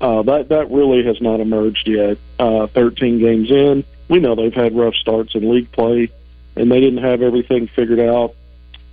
Uh, 0.00 0.22
that 0.22 0.48
that 0.50 0.70
really 0.70 1.04
has 1.04 1.20
not 1.20 1.40
emerged 1.40 1.88
yet. 1.88 2.18
Uh, 2.38 2.66
13 2.66 3.20
games 3.20 3.50
in, 3.50 3.84
we 4.08 4.18
know 4.18 4.34
they've 4.34 4.52
had 4.52 4.76
rough 4.76 4.94
starts 4.96 5.34
in 5.34 5.50
league 5.50 5.70
play, 5.72 6.10
and 6.56 6.70
they 6.70 6.80
didn't 6.80 7.02
have 7.02 7.22
everything 7.22 7.68
figured 7.68 8.00
out 8.00 8.34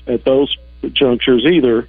at 0.08 0.24
those 0.24 0.56
junctures 0.94 1.46
either. 1.46 1.88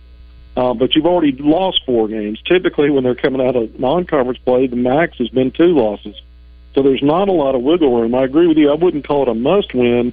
Uh, 0.56 0.74
but 0.74 0.94
you've 0.94 1.06
already 1.06 1.32
lost 1.32 1.82
four 1.86 2.08
games. 2.08 2.40
Typically, 2.42 2.90
when 2.90 3.04
they're 3.04 3.14
coming 3.14 3.46
out 3.46 3.56
of 3.56 3.78
non-conference 3.80 4.38
play, 4.44 4.66
the 4.66 4.76
max 4.76 5.16
has 5.18 5.28
been 5.30 5.50
two 5.50 5.74
losses. 5.74 6.20
So 6.74 6.82
there's 6.82 7.02
not 7.02 7.28
a 7.28 7.32
lot 7.32 7.54
of 7.54 7.62
wiggle 7.62 8.00
room. 8.00 8.14
I 8.14 8.24
agree 8.24 8.46
with 8.46 8.58
you. 8.58 8.70
I 8.70 8.74
wouldn't 8.74 9.06
call 9.06 9.22
it 9.22 9.28
a 9.28 9.34
must-win, 9.34 10.12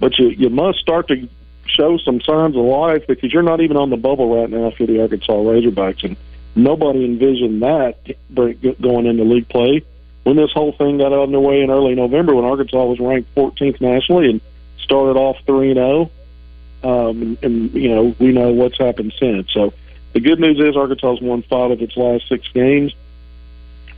but 0.00 0.18
you 0.18 0.28
you 0.28 0.50
must 0.50 0.78
start 0.78 1.08
to 1.08 1.28
show 1.66 1.98
some 1.98 2.20
signs 2.20 2.56
of 2.56 2.64
life 2.64 3.06
because 3.06 3.32
you're 3.32 3.42
not 3.42 3.60
even 3.60 3.76
on 3.76 3.90
the 3.90 3.96
bubble 3.96 4.40
right 4.40 4.50
now 4.50 4.70
for 4.70 4.86
the 4.86 5.00
Arkansas 5.00 5.32
Razorbacks, 5.32 6.04
and 6.04 6.16
nobody 6.54 7.04
envisioned 7.04 7.62
that 7.62 7.96
going 8.80 9.06
into 9.06 9.24
league 9.24 9.48
play 9.48 9.82
when 10.24 10.36
this 10.36 10.50
whole 10.52 10.72
thing 10.72 10.98
got 10.98 11.12
underway 11.12 11.62
in 11.62 11.70
early 11.70 11.94
November 11.94 12.34
when 12.34 12.44
Arkansas 12.44 12.84
was 12.84 13.00
ranked 13.00 13.34
14th 13.34 13.80
nationally 13.80 14.30
and 14.30 14.40
started 14.78 15.18
off 15.18 15.36
three 15.46 15.70
and 15.70 15.78
zero. 15.78 16.10
Um, 16.82 17.36
and 17.42 17.72
you 17.74 17.88
know 17.88 18.14
we 18.18 18.32
know 18.32 18.52
what's 18.52 18.78
happened 18.78 19.12
since. 19.18 19.52
So 19.52 19.72
the 20.12 20.20
good 20.20 20.40
news 20.40 20.58
is 20.58 20.76
Arkansas 20.76 21.16
has 21.16 21.20
won 21.20 21.42
five 21.42 21.70
of 21.70 21.82
its 21.82 21.96
last 21.96 22.28
six 22.28 22.48
games. 22.48 22.94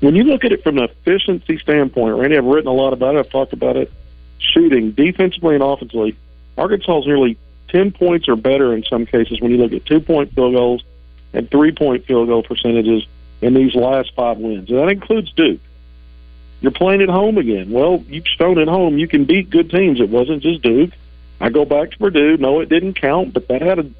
When 0.01 0.17
you 0.17 0.25
look 0.25 0.45
at 0.45 0.51
it 0.51 0.65
from 0.65 0.79
an 0.79 0.85
efficiency 0.85 1.59
standpoint, 1.59 2.17
Randy, 2.17 2.37
I've 2.37 2.45
written 2.45 2.67
a 2.69 2.75
lot 2.75 2.93
about 2.93 3.15
it. 3.15 3.19
I've 3.21 3.31
talked 3.31 3.53
about 3.53 3.77
it. 3.77 3.93
Shooting 4.39 4.91
defensively 4.91 5.55
and 5.55 5.63
offensively, 5.63 6.17
Arkansas 6.59 7.01
is 7.01 7.07
nearly 7.07 7.39
ten 7.69 7.93
points 7.93 8.29
or 8.29 8.35
better 8.35 8.75
in 8.75 8.83
some 8.85 9.07
cases 9.07 9.41
when 9.41 9.53
you 9.53 9.59
look 9.59 9.73
at 9.73 9.87
two 9.87 10.01
point 10.01 10.35
field 10.35 10.55
goals 10.55 10.83
and 11.33 11.49
three 11.51 11.73
point 11.73 12.05
field 12.07 12.27
goal 12.27 12.43
percentages 12.43 13.07
in 13.41 13.55
these 13.55 13.75
last 13.75 14.13
five 14.17 14.39
wins. 14.39 14.71
And 14.71 14.79
that 14.79 14.89
includes 14.89 15.33
Duke. 15.33 15.61
You're 16.61 16.73
playing 16.73 17.03
at 17.03 17.09
home 17.09 17.39
again. 17.39 17.71
Well, 17.71 18.05
you've 18.09 18.27
shown 18.27 18.59
at 18.59 18.69
home 18.69 18.99
you 18.99 19.09
can 19.09 19.25
beat 19.25 19.51
good 19.51 19.71
teams. 19.71 20.01
It 20.01 20.09
wasn't 20.09 20.43
just 20.43 20.63
Duke. 20.63 20.93
I 21.43 21.51
go 21.51 21.65
back 21.65 21.91
to 21.91 21.99
Purdue. 21.99 22.37
No, 22.37 22.61
it 22.61 22.69
didn't 22.69 22.95
count, 22.95 23.35
but 23.35 23.49
that 23.49 23.61
had 23.61 23.81
a 23.81 23.91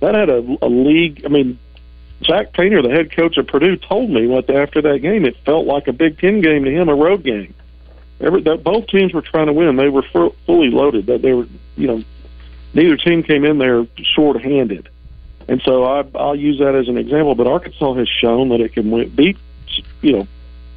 that 0.00 0.14
had 0.14 0.28
a, 0.28 0.58
a 0.60 0.68
league. 0.68 1.22
I 1.24 1.28
mean, 1.28 1.58
Jack 2.20 2.52
Painter, 2.52 2.82
the 2.82 2.90
head 2.90 3.10
coach 3.10 3.38
of 3.38 3.46
Purdue, 3.46 3.76
told 3.76 4.10
me 4.10 4.26
what 4.26 4.50
after 4.50 4.82
that 4.82 4.98
game 4.98 5.24
it 5.24 5.34
felt 5.46 5.66
like 5.66 5.88
a 5.88 5.94
Big 5.94 6.18
Ten 6.18 6.42
game 6.42 6.64
to 6.64 6.70
him, 6.70 6.90
a 6.90 6.94
road 6.94 7.24
game. 7.24 7.54
Every 8.20 8.42
that 8.42 8.62
both 8.62 8.86
teams 8.88 9.14
were 9.14 9.22
trying 9.22 9.46
to 9.46 9.54
win. 9.54 9.76
They 9.76 9.88
were 9.88 10.02
fu- 10.12 10.34
fully 10.44 10.70
loaded. 10.70 11.06
That 11.06 11.22
they 11.22 11.32
were, 11.32 11.46
you 11.74 11.86
know, 11.86 12.04
neither 12.74 12.98
team 12.98 13.22
came 13.22 13.46
in 13.46 13.56
there 13.56 13.86
short-handed. 13.96 14.90
And 15.48 15.62
so 15.62 15.84
I, 15.84 16.04
I'll 16.14 16.36
use 16.36 16.58
that 16.58 16.74
as 16.74 16.86
an 16.88 16.98
example. 16.98 17.34
But 17.34 17.46
Arkansas 17.46 17.94
has 17.94 18.08
shown 18.10 18.50
that 18.50 18.60
it 18.60 18.74
can 18.74 18.90
win, 18.90 19.08
beat, 19.08 19.38
you 20.02 20.12
know, 20.12 20.28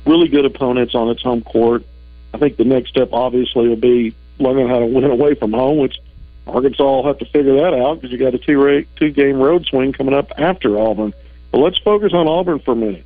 really 0.05 0.29
good 0.29 0.45
opponents 0.45 0.95
on 0.95 1.09
its 1.09 1.21
home 1.21 1.43
court. 1.43 1.83
I 2.33 2.37
think 2.37 2.55
the 2.55 2.63
next 2.63 2.91
step 2.91 3.09
obviously 3.11 3.67
will 3.67 3.75
be 3.75 4.15
learning 4.39 4.69
how 4.69 4.79
to 4.79 4.85
win 4.85 5.03
away 5.03 5.35
from 5.35 5.51
home, 5.51 5.77
which 5.77 5.97
Arkansas 6.47 6.83
will 6.83 7.05
have 7.05 7.19
to 7.19 7.25
figure 7.25 7.55
that 7.55 7.73
out 7.73 8.01
because 8.01 8.11
you 8.11 8.17
got 8.17 8.33
a 8.33 8.37
two 8.37 8.61
ra- 8.61 8.85
two 8.97 9.11
game 9.11 9.37
road 9.37 9.65
swing 9.65 9.93
coming 9.93 10.13
up 10.13 10.31
after 10.37 10.77
Auburn. 10.77 11.13
But 11.51 11.59
let's 11.59 11.77
focus 11.77 12.13
on 12.13 12.27
Auburn 12.27 12.59
for 12.59 12.71
a 12.71 12.75
minute. 12.75 13.05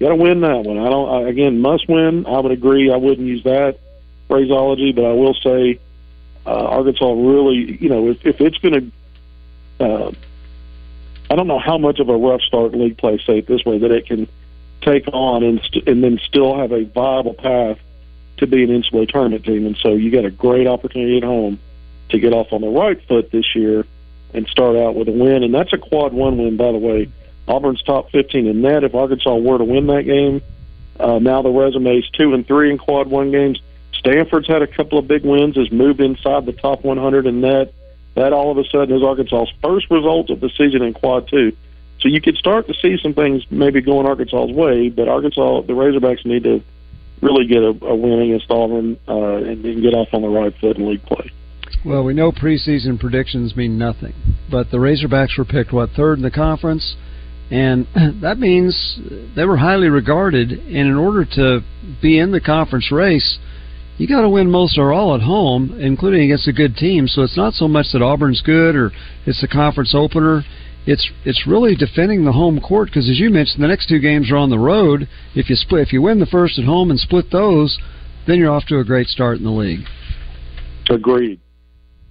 Got 0.00 0.10
to 0.10 0.16
win 0.16 0.40
that 0.40 0.64
one. 0.64 0.78
I 0.78 0.90
don't. 0.90 1.08
I, 1.08 1.28
again, 1.28 1.60
must 1.60 1.88
win. 1.88 2.26
I 2.26 2.38
would 2.40 2.52
agree. 2.52 2.92
I 2.92 2.96
wouldn't 2.96 3.26
use 3.26 3.42
that 3.44 3.78
phraseology, 4.28 4.92
but 4.92 5.04
I 5.04 5.12
will 5.12 5.34
say 5.34 5.78
uh, 6.44 6.66
Arkansas 6.66 7.12
really. 7.12 7.78
You 7.80 7.88
know, 7.88 8.08
if, 8.10 8.26
if 8.26 8.40
it's 8.40 8.58
going 8.58 8.92
to, 9.78 9.84
uh, 9.84 10.12
I 11.30 11.36
don't 11.36 11.46
know 11.46 11.60
how 11.60 11.78
much 11.78 12.00
of 12.00 12.08
a 12.08 12.16
rough 12.16 12.42
start 12.42 12.72
league 12.74 12.98
play. 12.98 13.18
Say 13.18 13.38
it 13.38 13.46
this 13.46 13.64
way, 13.64 13.78
that 13.78 13.90
it 13.90 14.06
can 14.06 14.28
take 14.82 15.08
on 15.12 15.42
and 15.42 15.60
st- 15.62 15.88
and 15.88 16.04
then 16.04 16.20
still 16.26 16.58
have 16.58 16.72
a 16.72 16.84
viable 16.84 17.34
path 17.34 17.78
to 18.36 18.46
be 18.46 18.64
an 18.64 18.70
NCAA 18.70 19.08
tournament 19.08 19.44
team. 19.44 19.64
And 19.64 19.76
so 19.76 19.94
you 19.94 20.10
got 20.10 20.24
a 20.24 20.30
great 20.30 20.66
opportunity 20.66 21.16
at 21.16 21.22
home 21.22 21.58
to 22.14 22.20
get 22.20 22.32
off 22.32 22.52
on 22.52 22.60
the 22.60 22.68
right 22.68 23.00
foot 23.06 23.30
this 23.30 23.54
year 23.54 23.84
and 24.32 24.46
start 24.48 24.76
out 24.76 24.94
with 24.94 25.08
a 25.08 25.12
win. 25.12 25.42
And 25.42 25.54
that's 25.54 25.72
a 25.72 25.78
quad 25.78 26.12
one 26.12 26.38
win, 26.38 26.56
by 26.56 26.72
the 26.72 26.78
way. 26.78 27.10
Auburn's 27.46 27.82
top 27.82 28.10
15 28.10 28.46
in 28.46 28.62
net. 28.62 28.84
If 28.84 28.94
Arkansas 28.94 29.36
were 29.36 29.58
to 29.58 29.64
win 29.64 29.86
that 29.88 30.02
game, 30.02 30.40
uh, 30.98 31.18
now 31.18 31.42
the 31.42 31.50
resume's 31.50 32.08
two 32.10 32.34
and 32.34 32.46
three 32.46 32.70
in 32.70 32.78
quad 32.78 33.08
one 33.08 33.30
games. 33.30 33.60
Stanford's 33.92 34.48
had 34.48 34.62
a 34.62 34.66
couple 34.66 34.98
of 34.98 35.06
big 35.06 35.24
wins, 35.24 35.56
has 35.56 35.70
moved 35.70 36.00
inside 36.00 36.46
the 36.46 36.52
top 36.52 36.84
100 36.84 37.26
in 37.26 37.40
net. 37.40 37.74
That 38.14 38.32
all 38.32 38.50
of 38.50 38.58
a 38.58 38.64
sudden 38.64 38.96
is 38.96 39.02
Arkansas's 39.02 39.52
first 39.60 39.90
result 39.90 40.30
of 40.30 40.40
the 40.40 40.48
season 40.50 40.82
in 40.82 40.94
quad 40.94 41.28
two. 41.28 41.56
So 42.00 42.08
you 42.08 42.20
could 42.20 42.36
start 42.36 42.66
to 42.68 42.74
see 42.74 42.98
some 43.02 43.14
things 43.14 43.44
maybe 43.50 43.80
going 43.80 44.06
Arkansas's 44.06 44.54
way, 44.54 44.88
but 44.88 45.08
Arkansas, 45.08 45.62
the 45.62 45.72
Razorbacks 45.72 46.24
need 46.24 46.44
to 46.44 46.62
really 47.20 47.46
get 47.46 47.62
a, 47.62 47.68
a 47.68 47.94
win 47.94 48.20
against 48.20 48.50
Auburn 48.50 48.98
uh, 49.08 49.36
and, 49.36 49.64
and 49.64 49.82
get 49.82 49.94
off 49.94 50.12
on 50.12 50.22
the 50.22 50.28
right 50.28 50.54
foot 50.58 50.76
in 50.76 50.88
league 50.88 51.04
play. 51.04 51.30
Well, 51.84 52.02
we 52.02 52.14
know 52.14 52.32
preseason 52.32 52.98
predictions 52.98 53.54
mean 53.56 53.76
nothing, 53.76 54.14
but 54.50 54.70
the 54.70 54.78
Razorbacks 54.78 55.36
were 55.36 55.44
picked 55.44 55.72
what 55.72 55.90
third 55.90 56.18
in 56.18 56.22
the 56.22 56.30
conference, 56.30 56.96
and 57.50 57.86
that 58.22 58.38
means 58.38 58.98
they 59.36 59.44
were 59.44 59.58
highly 59.58 59.88
regarded. 59.88 60.50
And 60.50 60.88
in 60.88 60.96
order 60.96 61.24
to 61.36 61.60
be 62.00 62.18
in 62.18 62.32
the 62.32 62.40
conference 62.40 62.90
race, 62.90 63.38
you 63.98 64.08
got 64.08 64.22
to 64.22 64.28
win 64.28 64.50
most 64.50 64.78
or 64.78 64.92
all 64.92 65.14
at 65.14 65.20
home, 65.20 65.78
including 65.78 66.22
against 66.22 66.48
a 66.48 66.52
good 66.52 66.76
team. 66.76 67.06
So 67.06 67.22
it's 67.22 67.36
not 67.36 67.54
so 67.54 67.68
much 67.68 67.86
that 67.92 68.02
Auburn's 68.02 68.42
good 68.42 68.74
or 68.74 68.90
it's 69.26 69.40
the 69.40 69.48
conference 69.48 69.94
opener. 69.94 70.42
It's 70.86 71.08
it's 71.24 71.46
really 71.46 71.74
defending 71.76 72.24
the 72.24 72.32
home 72.32 72.60
court 72.60 72.88
because, 72.88 73.08
as 73.08 73.18
you 73.18 73.30
mentioned, 73.30 73.62
the 73.62 73.68
next 73.68 73.88
two 73.88 74.00
games 74.00 74.30
are 74.30 74.36
on 74.36 74.50
the 74.50 74.58
road. 74.58 75.08
If 75.34 75.48
you 75.48 75.56
split, 75.56 75.86
if 75.86 75.92
you 75.92 76.02
win 76.02 76.18
the 76.18 76.26
first 76.26 76.58
at 76.58 76.64
home 76.64 76.90
and 76.90 76.98
split 76.98 77.30
those, 77.30 77.78
then 78.26 78.38
you're 78.38 78.50
off 78.50 78.66
to 78.66 78.78
a 78.78 78.84
great 78.84 79.06
start 79.06 79.38
in 79.38 79.44
the 79.44 79.50
league. 79.50 79.86
Agreed. 80.90 81.40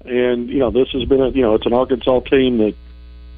And 0.05 0.49
you 0.49 0.59
know, 0.59 0.71
this 0.71 0.89
has 0.89 1.05
been 1.05 1.21
a 1.21 1.29
you 1.29 1.41
know, 1.41 1.55
it's 1.55 1.65
an 1.65 1.73
Arkansas 1.73 2.21
team 2.21 2.57
that, 2.57 2.75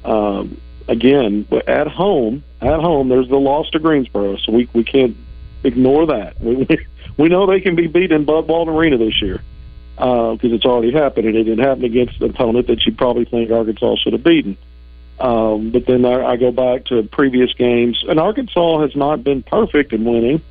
um, 0.08 0.60
again, 0.88 1.46
at 1.66 1.86
home, 1.86 2.42
at 2.60 2.80
home, 2.80 3.08
there's 3.08 3.28
the 3.28 3.38
loss 3.38 3.70
to 3.70 3.78
Greensboro, 3.78 4.36
so 4.36 4.52
we 4.52 4.68
we 4.72 4.84
can't 4.84 5.16
ignore 5.64 6.06
that. 6.06 6.40
We 6.40 6.66
we, 7.16 7.28
know 7.28 7.46
they 7.46 7.60
can 7.60 7.76
be 7.76 7.86
beat 7.86 8.12
in 8.12 8.24
Bud 8.24 8.48
Walton 8.48 8.74
Arena 8.74 8.98
this 8.98 9.20
year 9.20 9.42
because 9.94 10.38
uh, 10.42 10.54
it's 10.54 10.64
already 10.64 10.92
happened, 10.92 11.26
and 11.26 11.36
it 11.36 11.44
didn't 11.44 11.64
happen 11.64 11.84
against 11.84 12.20
an 12.20 12.30
opponent 12.30 12.66
that 12.66 12.84
you 12.84 12.92
probably 12.92 13.24
think 13.24 13.50
Arkansas 13.50 13.96
should 14.02 14.12
have 14.12 14.24
beaten. 14.24 14.56
Um, 15.18 15.70
but 15.70 15.86
then 15.86 16.04
I, 16.04 16.32
I 16.32 16.36
go 16.36 16.52
back 16.52 16.84
to 16.86 17.02
previous 17.04 17.52
games, 17.54 18.04
and 18.06 18.20
Arkansas 18.20 18.80
has 18.82 18.94
not 18.94 19.24
been 19.24 19.42
perfect 19.42 19.92
in 19.92 20.04
winning. 20.04 20.42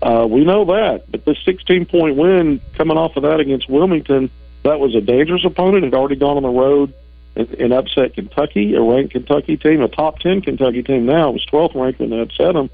Uh, 0.00 0.26
we 0.30 0.44
know 0.44 0.64
that, 0.66 1.10
but 1.10 1.24
the 1.24 1.36
16 1.44 1.86
point 1.86 2.16
win 2.16 2.60
coming 2.74 2.96
off 2.96 3.16
of 3.16 3.24
that 3.24 3.40
against 3.40 3.68
Wilmington, 3.68 4.30
that 4.64 4.80
was 4.80 4.94
a 4.94 5.00
dangerous 5.00 5.44
opponent. 5.44 5.84
Had 5.84 5.94
already 5.94 6.16
gone 6.16 6.36
on 6.36 6.42
the 6.42 6.48
road 6.48 6.92
and, 7.36 7.48
and 7.54 7.72
upset 7.72 8.14
Kentucky, 8.14 8.74
a 8.74 8.82
ranked 8.82 9.12
Kentucky 9.12 9.56
team, 9.56 9.80
a 9.80 9.88
top 9.88 10.18
10 10.18 10.42
Kentucky 10.42 10.82
team. 10.82 11.06
Now 11.06 11.30
it 11.30 11.32
was 11.32 11.46
12th 11.46 11.74
ranked 11.74 12.00
when 12.00 12.10
they 12.10 12.20
upset 12.20 12.54
them, 12.54 12.70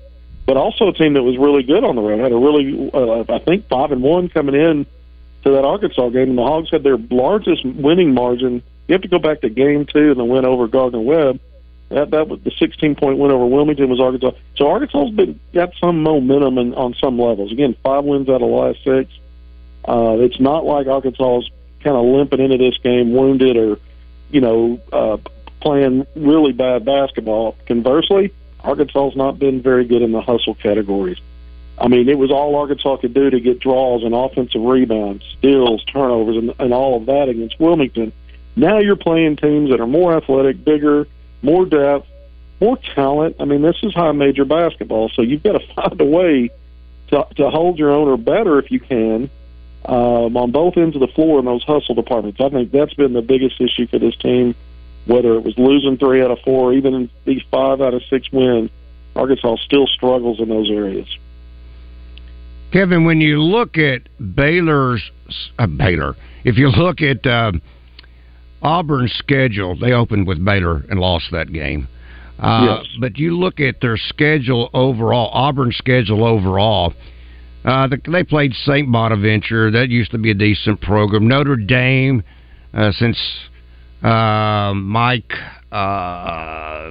but 0.47 0.57
also 0.57 0.89
a 0.89 0.93
team 0.93 1.14
that 1.14 1.22
was 1.22 1.37
really 1.37 1.62
good 1.62 1.85
on 1.85 1.97
the 1.97 2.03
road. 2.03 2.20
Had 2.20 2.32
a 2.32 2.37
really, 2.37 2.91
uh, 2.93 3.24
I 3.32 3.39
think, 3.41 3.68
five 3.68 3.93
and 3.93 4.03
one 4.03 4.28
coming 4.28 4.55
in 4.55 4.87
to 5.45 5.51
that 5.51 5.64
Arkansas 5.64 6.09
game, 6.09 6.30
and 6.30 6.39
the 6.39 6.43
Hogs 6.43 6.70
had 6.70 6.82
their 6.82 6.97
largest 6.97 7.64
winning 7.64 8.14
margin. 8.14 8.62
You 8.89 8.95
have 8.95 9.03
to 9.03 9.09
go 9.09 9.18
back 9.18 9.43
to 9.43 9.51
game 9.51 9.87
two 9.87 10.11
and 10.11 10.18
the 10.18 10.24
win 10.24 10.45
over 10.45 10.66
Gardner 10.66 11.01
Webb. 11.01 11.41
That 11.91 12.11
that 12.11 12.28
was 12.28 12.41
the 12.41 12.51
16 12.59 12.97
point 12.97 13.18
win 13.18 13.30
over 13.30 13.47
Wilmington 13.47 13.91
was 13.91 14.01
Arkansas. 14.01 14.32
So 14.57 14.68
Arkansas's 14.68 15.14
been 15.14 15.39
got 15.53 15.72
some 15.78 16.03
momentum 16.03 16.59
in, 16.59 16.74
on 16.74 16.95
some 16.95 17.18
levels. 17.18 17.53
Again, 17.53 17.76
five 17.82 18.05
wins 18.05 18.28
out 18.28 18.37
of 18.37 18.41
the 18.41 18.47
last 18.47 18.78
six. 18.82 19.12
Uh, 19.87 20.16
it's 20.20 20.41
not 20.41 20.64
like 20.64 20.87
Arkansas 20.87 21.41
is 21.41 21.51
kind 21.85 21.97
of 21.97 22.05
limping 22.05 22.41
into 22.41 22.59
this 22.59 22.76
game, 22.78 23.12
wounded 23.12 23.57
or 23.57 23.78
you 24.30 24.41
know 24.41 24.80
uh, 24.93 25.18
playing 25.61 26.07
really 26.16 26.53
bad 26.53 26.85
basketball. 26.85 27.57
Conversely, 27.66 28.32
Arkansas's 28.61 29.16
not 29.16 29.39
been 29.39 29.62
very 29.62 29.85
good 29.85 30.03
in 30.03 30.12
the 30.12 30.20
hustle 30.20 30.55
categories. 30.55 31.18
I 31.76 31.89
mean, 31.89 32.09
it 32.09 32.18
was 32.18 32.30
all 32.30 32.55
Arkansas 32.57 32.99
could 32.99 33.14
do 33.14 33.30
to 33.30 33.41
get 33.41 33.59
draws 33.59 34.05
and 34.05 34.14
offensive 34.14 34.62
rebounds, 34.62 35.24
steals, 35.39 35.85
turnovers, 35.85 36.37
and, 36.37 36.55
and 36.59 36.72
all 36.72 36.97
of 36.97 37.07
that 37.07 37.28
against 37.28 37.59
Wilmington. 37.59 38.12
Now 38.57 38.78
you're 38.78 38.97
playing 38.97 39.37
teams 39.37 39.70
that 39.70 39.80
are 39.80 39.87
more 39.87 40.16
athletic, 40.16 40.64
bigger, 40.64 41.09
more 41.43 41.66
depth, 41.66 42.07
more 42.61 42.78
talent. 42.95 43.37
I 43.41 43.45
mean, 43.45 43.62
this 43.62 43.76
is 43.82 43.93
high 43.93 44.12
major 44.12 44.45
basketball, 44.45 45.11
so 45.11 45.22
you've 45.22 45.43
got 45.43 45.59
to 45.59 45.66
find 45.74 46.01
a 46.01 46.05
way 46.05 46.51
to, 47.09 47.26
to 47.37 47.51
hold 47.51 47.78
your 47.78 47.91
own 47.91 48.09
or 48.09 48.16
better 48.16 48.59
if 48.61 48.70
you 48.70 48.78
can 48.78 49.28
um, 49.85 50.37
on 50.37 50.51
both 50.51 50.76
ends 50.76 50.97
of 50.97 51.01
the 51.01 51.09
floor 51.09 51.39
in 51.39 51.45
those 51.45 51.62
hustle 51.62 51.95
departments. 51.95 52.41
I 52.41 52.49
think 52.49 52.72
that's 52.72 52.95
been 52.95 53.12
the 53.12 53.22
biggest 53.22 53.61
issue 53.61 53.87
for 53.87 53.99
this 53.99 54.16
team, 54.16 54.55
whether 55.07 55.35
it 55.35 55.45
was 55.45 55.55
losing 55.59 55.99
three 55.99 56.22
out 56.22 56.30
of 56.30 56.39
four, 56.45 56.72
even 56.72 56.95
in 56.95 57.11
these 57.24 57.43
five 57.51 57.80
out 57.80 57.95
of 57.95 58.03
six 58.09 58.30
wins. 58.32 58.70
Arkansas 59.14 59.57
still 59.64 59.87
struggles 59.87 60.41
in 60.41 60.49
those 60.49 60.70
areas. 60.70 61.07
Kevin, 62.72 63.05
when 63.05 63.20
you 63.20 63.41
look 63.41 63.78
at 63.78 64.03
Baylor's 64.35 65.03
uh, 65.59 65.66
Baylor, 65.66 66.16
if 66.45 66.59
you 66.59 66.68
look 66.70 67.01
at 67.01 67.24
uh, 67.24 67.53
Auburn's 68.62 69.12
schedule, 69.12 69.78
they 69.78 69.93
opened 69.93 70.26
with 70.26 70.45
Baylor 70.45 70.85
and 70.91 70.99
lost 70.99 71.26
that 71.30 71.53
game. 71.53 71.87
Uh, 72.41 72.80
yes. 72.82 72.87
But 72.99 73.16
you 73.16 73.39
look 73.39 73.61
at 73.61 73.80
their 73.80 73.97
schedule 73.97 74.70
overall, 74.74 75.30
Auburn's 75.32 75.76
schedule 75.76 76.24
overall. 76.24 76.95
Uh, 77.65 77.87
the, 77.87 77.99
they 78.11 78.23
played 78.23 78.53
St. 78.55 78.91
Bonaventure. 78.91 79.71
That 79.71 79.89
used 79.89 80.11
to 80.11 80.19
be 80.19 80.31
a 80.31 80.35
decent 80.35 80.81
program. 80.81 81.27
Notre 81.29 81.57
Dame, 81.57 82.23
uh, 82.75 82.93
since 82.93 83.19
uh, 84.03 84.73
Mike, 84.75 85.33
uh, 85.73 86.91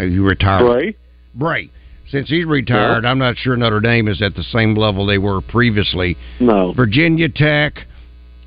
you 0.00 0.24
retired. 0.24 0.66
Brey? 0.66 0.96
Brey. 1.34 1.70
Since 2.10 2.28
he's 2.28 2.44
retired, 2.44 3.04
Yeah. 3.04 3.10
I'm 3.10 3.18
not 3.18 3.36
sure 3.36 3.56
Notre 3.56 3.80
Dame 3.80 4.08
is 4.08 4.22
at 4.22 4.34
the 4.34 4.42
same 4.44 4.74
level 4.74 5.06
they 5.06 5.18
were 5.18 5.40
previously. 5.40 6.16
No. 6.40 6.72
Virginia 6.72 7.28
Tech, 7.28 7.86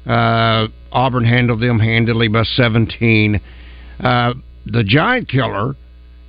uh, 0.05 0.67
Auburn 0.91 1.25
handled 1.25 1.61
them 1.61 1.79
handily 1.79 2.27
by 2.27 2.43
17. 2.43 3.39
Uh, 3.99 4.33
the 4.65 4.83
giant 4.83 5.27
killer 5.29 5.75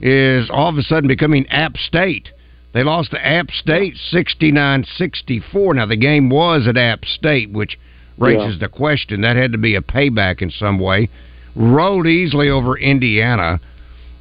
is 0.00 0.48
all 0.50 0.68
of 0.68 0.78
a 0.78 0.82
sudden 0.82 1.06
becoming 1.08 1.46
App 1.48 1.76
State. 1.76 2.28
They 2.72 2.84
lost 2.84 3.10
to 3.10 3.26
App 3.26 3.50
State 3.50 3.96
69 4.10 4.84
64. 4.96 5.74
Now, 5.74 5.86
the 5.86 5.96
game 5.96 6.30
was 6.30 6.68
at 6.68 6.76
App 6.76 7.04
State, 7.04 7.50
which 7.50 7.78
raises 8.16 8.60
the 8.60 8.68
question. 8.68 9.22
That 9.22 9.36
had 9.36 9.52
to 9.52 9.58
be 9.58 9.74
a 9.74 9.80
payback 9.80 10.40
in 10.40 10.50
some 10.50 10.78
way. 10.78 11.08
Rolled 11.56 12.06
easily 12.06 12.48
over 12.48 12.78
Indiana. 12.78 13.60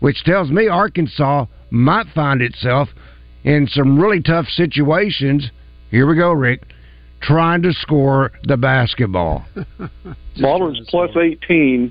which 0.00 0.24
tells 0.24 0.50
me 0.50 0.66
Arkansas 0.68 1.46
might 1.70 2.06
find 2.14 2.42
itself 2.42 2.88
in 3.44 3.68
some 3.68 3.98
really 3.98 4.20
tough 4.20 4.46
situations. 4.48 5.50
Here 5.90 6.06
we 6.06 6.16
go, 6.16 6.32
Rick. 6.32 6.64
Trying 7.20 7.62
to 7.62 7.72
score 7.72 8.30
the 8.44 8.56
basketball. 8.56 9.44
Auburn's 10.44 10.80
plus 10.88 11.10
18 11.16 11.90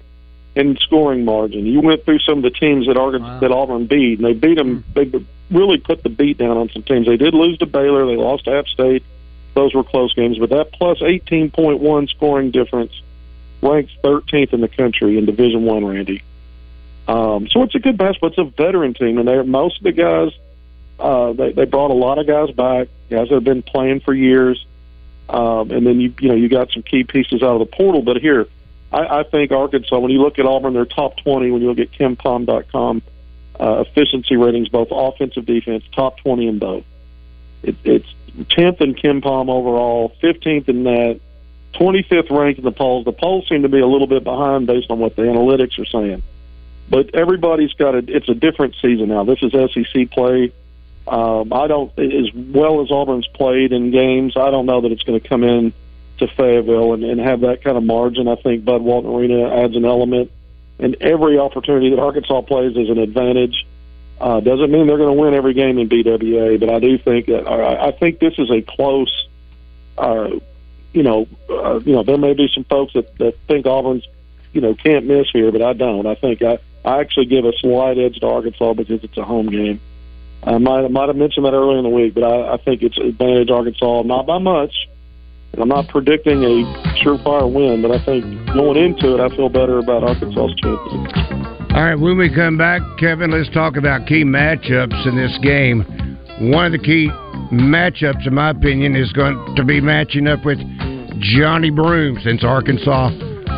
in 0.58 0.76
scoring 0.78 1.24
margin. 1.24 1.68
You 1.68 1.82
went 1.82 2.04
through 2.04 2.20
some 2.20 2.40
of 2.40 2.44
the 2.44 2.50
teams 2.50 2.88
that 2.88 2.98
Arkansas, 2.98 3.40
that 3.42 3.52
Auburn 3.52 3.86
beat, 3.86 4.18
and 4.18 4.26
they 4.26 4.34
beat 4.34 4.56
them. 4.56 4.84
They 4.96 5.12
really 5.52 5.78
put 5.78 6.02
the 6.02 6.10
beat 6.10 6.40
down 6.40 6.58
on 6.58 6.70
some 6.70 6.82
teams. 6.82 7.06
They 7.06 7.16
did 7.16 7.36
lose 7.36 7.60
to 7.60 7.68
Baylor. 7.68 8.08
They 8.08 8.16
lost 8.16 8.46
to 8.46 8.58
App 8.58 8.68
State. 8.68 9.04
Those 9.54 9.76
were 9.76 9.84
close 9.84 10.14
games, 10.16 10.40
but 10.40 10.50
that 10.50 10.72
plus 10.72 11.00
18.1 11.00 12.10
scoring 12.10 12.52
difference 12.52 12.92
ranks 13.62 13.92
13th 14.04 14.54
in 14.54 14.62
the 14.62 14.68
country 14.68 15.18
in 15.18 15.26
Division 15.26 15.64
One. 15.64 15.86
Randy. 15.86 16.24
Um, 17.08 17.48
so 17.50 17.62
it's 17.62 17.76
a 17.76 17.80
good 17.80 17.98
basketball. 17.98 18.30
It's 18.30 18.40
a 18.40 18.44
veteran 18.44 18.96
team, 18.96 19.20
and 19.20 19.28
they're 19.28 19.44
most 19.44 19.78
of 19.78 19.84
the 19.84 19.92
guys. 19.92 20.32
Uh, 21.00 21.34
they 21.34 21.52
they 21.52 21.66
brought 21.66 21.92
a 21.92 21.94
lot 21.94 22.18
of 22.18 22.26
guys 22.26 22.50
back, 22.52 22.88
guys 23.12 23.30
that 23.30 23.36
have 23.36 23.44
been 23.44 23.62
playing 23.62 24.00
for 24.00 24.14
years. 24.14 24.66
Um, 25.30 25.72
and 25.72 25.86
then 25.86 26.00
you 26.00 26.14
you 26.20 26.30
know 26.30 26.36
you 26.36 26.50
got 26.50 26.72
some 26.72 26.82
key 26.82 27.04
pieces 27.04 27.44
out 27.44 27.54
of 27.54 27.60
the 27.60 27.76
portal. 27.76 28.02
But 28.02 28.18
here, 28.18 28.48
I, 28.92 29.20
I 29.20 29.24
think 29.24 29.52
Arkansas. 29.52 29.98
When 30.00 30.12
you 30.12 30.22
look 30.22 30.40
at 30.40 30.46
Auburn, 30.46 30.74
they're 30.74 30.86
top 30.86 31.18
twenty. 31.18 31.52
When 31.52 31.62
you 31.62 31.70
look 31.70 31.80
at 31.80 31.92
KenPom.com 31.92 33.02
uh, 33.60 33.84
efficiency 33.88 34.38
ratings, 34.38 34.70
both 34.70 34.90
offensive 34.92 35.46
defense, 35.46 35.84
top 35.94 36.18
twenty 36.20 36.48
in 36.48 36.60
both. 36.60 36.86
It, 37.64 37.76
it's 37.84 38.08
tenth 38.50 38.82
in 38.82 38.96
KimPom 38.96 39.50
overall, 39.50 40.16
fifteenth 40.22 40.70
in 40.70 40.84
that, 40.84 41.20
twenty 41.74 42.04
fifth 42.04 42.30
ranked 42.30 42.60
in 42.60 42.66
the 42.66 42.72
polls. 42.72 43.06
The 43.06 43.12
polls 43.12 43.48
seem 43.50 43.64
to 43.64 43.70
be 43.70 43.80
a 43.80 43.88
little 43.88 44.08
bit 44.08 44.24
behind 44.24 44.68
based 44.68 44.90
on 44.90 45.00
what 45.00 45.16
the 45.16 45.24
analytics 45.24 45.80
are 45.80 45.86
saying. 45.86 46.24
But 46.90 47.14
everybody's 47.14 47.74
got 47.74 47.96
a. 47.96 48.04
It's 48.08 48.30
a 48.30 48.36
different 48.36 48.76
season 48.82 49.10
now. 49.10 49.26
This 49.26 49.40
is 49.42 49.52
SEC 49.52 50.12
play. 50.12 50.54
Um, 51.08 51.54
I 51.54 51.68
don't, 51.68 51.98
as 51.98 52.34
well 52.34 52.82
as 52.82 52.92
Auburn's 52.92 53.28
played 53.28 53.72
in 53.72 53.92
games, 53.92 54.36
I 54.36 54.52
don't 54.52 54.66
know 54.66 54.82
that 54.82 54.92
it's 54.92 55.04
going 55.04 55.20
to 55.20 55.26
come 55.26 55.44
in 55.44 55.74
to 56.20 56.28
Fayetteville 56.28 56.94
and, 56.94 57.04
and 57.04 57.20
have 57.20 57.42
that 57.42 57.64
kind 57.64 57.78
of 57.78 57.84
margin. 57.84 58.28
I 58.28 58.36
think 58.36 58.66
Bud 58.66 58.82
Walton 58.82 59.12
Arena 59.12 59.64
adds 59.64 59.76
an 59.76 59.86
element, 59.86 60.32
and 60.80 60.96
every 61.02 61.38
opportunity 61.38 61.90
that 61.92 62.00
Arkansas 62.00 62.42
plays 62.42 62.76
is 62.76 62.90
an 62.90 62.98
advantage. 62.98 63.66
Uh, 64.20 64.40
doesn't 64.40 64.72
mean 64.72 64.88
they're 64.88 64.98
going 64.98 65.16
to 65.16 65.22
win 65.22 65.34
every 65.34 65.54
game 65.54 65.78
in 65.78 65.88
BWA, 65.90 66.60
but 66.60 66.70
I 66.70 66.80
do 66.80 66.98
think 66.98 67.28
that 67.28 67.48
I, 67.48 67.90
I 67.90 67.92
think 67.92 68.20
this 68.20 68.34
is 68.38 68.50
a 68.50 68.62
close. 68.62 69.28
Uh, 69.98 70.30
you 70.94 71.04
know, 71.04 71.28
uh, 71.50 71.80
you 71.80 71.94
know, 71.94 72.04
there 72.04 72.18
may 72.18 72.34
be 72.34 72.50
some 72.54 72.64
folks 72.64 72.94
that, 72.94 73.16
that 73.20 73.38
think 73.48 73.68
Auburn's, 73.68 74.08
you 74.54 74.62
know, 74.62 74.74
can't 74.74 75.06
miss 75.06 75.28
here, 75.32 75.52
but 75.52 75.62
I 75.62 75.74
don't. 75.74 76.08
I 76.08 76.16
think 76.16 76.42
I, 76.42 76.58
I 76.84 77.02
actually 77.02 77.26
give 77.26 77.46
a 77.46 77.54
slight 77.60 78.00
edge 78.00 78.20
to 78.20 78.28
Arkansas 78.28 78.74
because 78.74 79.04
it's 79.04 79.18
a 79.18 79.24
home 79.24 79.48
game. 79.48 79.80
I 80.44 80.58
might 80.58 80.86
I 80.86 80.88
might 80.88 81.10
have 81.10 81.16
mentioned 81.16 81.46
that 81.46 81.54
earlier 81.54 81.78
in 81.78 81.84
the 81.84 81.90
week, 81.90 82.14
but 82.14 82.24
I, 82.24 82.54
I 82.54 82.58
think 82.58 82.82
it's 82.82 82.98
advantage 82.98 83.50
Arkansas, 83.50 84.04
not 84.04 84.26
by 84.26 84.38
much. 84.38 84.88
And 85.58 85.64
I'm 85.64 85.70
not 85.70 85.88
predicting 85.88 86.44
a 86.44 86.62
surefire 87.02 87.52
win, 87.52 87.82
but 87.82 87.90
I 87.90 87.98
think 88.06 88.24
going 88.54 88.78
into 88.78 89.16
it, 89.16 89.20
I 89.20 89.36
feel 89.36 89.50
better 89.50 89.80
about 89.80 90.04
Arkansas's 90.04 90.54
chances. 90.62 91.74
All 91.74 91.84
right, 91.84 91.96
when 91.96 92.16
we 92.16 92.30
come 92.34 92.60
back, 92.60 92.84
Kevin, 93.00 93.32
let's 93.32 93.50
talk 93.56 93.76
about 93.76 94.06
key 94.06 94.24
matchups 94.24 95.08
in 95.08 95.18
this 95.18 95.36
game. 95.42 95.82
One 96.54 96.68
of 96.68 96.72
the 96.74 96.78
key 96.78 97.10
matchups, 97.52 98.28
in 98.28 98.36
my 98.36 98.52
opinion, 98.52 98.96
is 98.96 99.12
going 99.14 99.56
to 99.56 99.66
be 99.66 99.82
matching 99.82 100.28
up 100.28 100.46
with 100.46 100.60
Johni 101.18 101.76
Broome, 101.76 102.20
since 102.24 102.44
Arkansas 102.44 103.10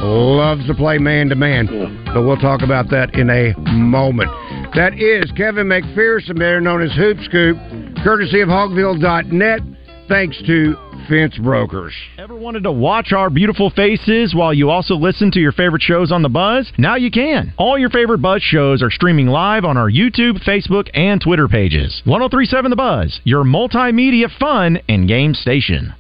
loves 0.01 0.65
to 0.67 0.73
play 0.75 0.99
man 0.99 1.27
to 1.27 1.35
man. 1.35 1.67
But 2.13 2.23
we'll 2.23 2.37
talk 2.37 2.61
about 2.61 2.89
that 2.91 3.13
in 3.13 3.29
a 3.29 3.53
moment. 3.73 4.31
That 4.73 4.93
is 4.93 5.29
Kevin 5.33 5.67
McPherson, 5.67 6.35
better 6.35 6.61
known 6.61 6.81
as 6.81 6.93
Hoop 6.93 7.17
Scoop, 7.25 7.57
courtesy 8.05 8.39
of 8.39 8.47
Hogville.net, 8.47 9.59
thanks 10.07 10.41
to 10.47 10.77
Fence 11.09 11.35
Brokers. 11.39 11.93
Ever 12.19 12.35
wanted 12.35 12.63
to 12.63 12.71
watch 12.71 13.11
our 13.13 13.31
beautiful 13.31 13.71
faces 13.71 14.35
while 14.35 14.53
you 14.53 14.69
also 14.69 14.93
listen 14.93 15.31
to 15.31 15.39
your 15.39 15.51
favorite 15.51 15.81
shows 15.81 16.11
on 16.11 16.21
the 16.21 16.29
Buzz? 16.29 16.71
Now 16.77 16.97
you 16.97 17.09
can. 17.09 17.51
All 17.57 17.79
your 17.79 17.89
favorite 17.89 18.19
Buzz 18.19 18.43
shows 18.43 18.83
are 18.83 18.91
streaming 18.91 19.25
live 19.25 19.65
on 19.65 19.75
our 19.75 19.89
YouTube, 19.89 20.43
Facebook, 20.45 20.87
and 20.93 21.19
Twitter 21.19 21.47
pages. 21.47 22.03
1037 22.05 22.69
The 22.69 22.75
Buzz, 22.75 23.21
your 23.23 23.43
multimedia 23.43 24.29
fun 24.39 24.79
and 24.87 25.07
game 25.07 25.33
station. 25.33 25.95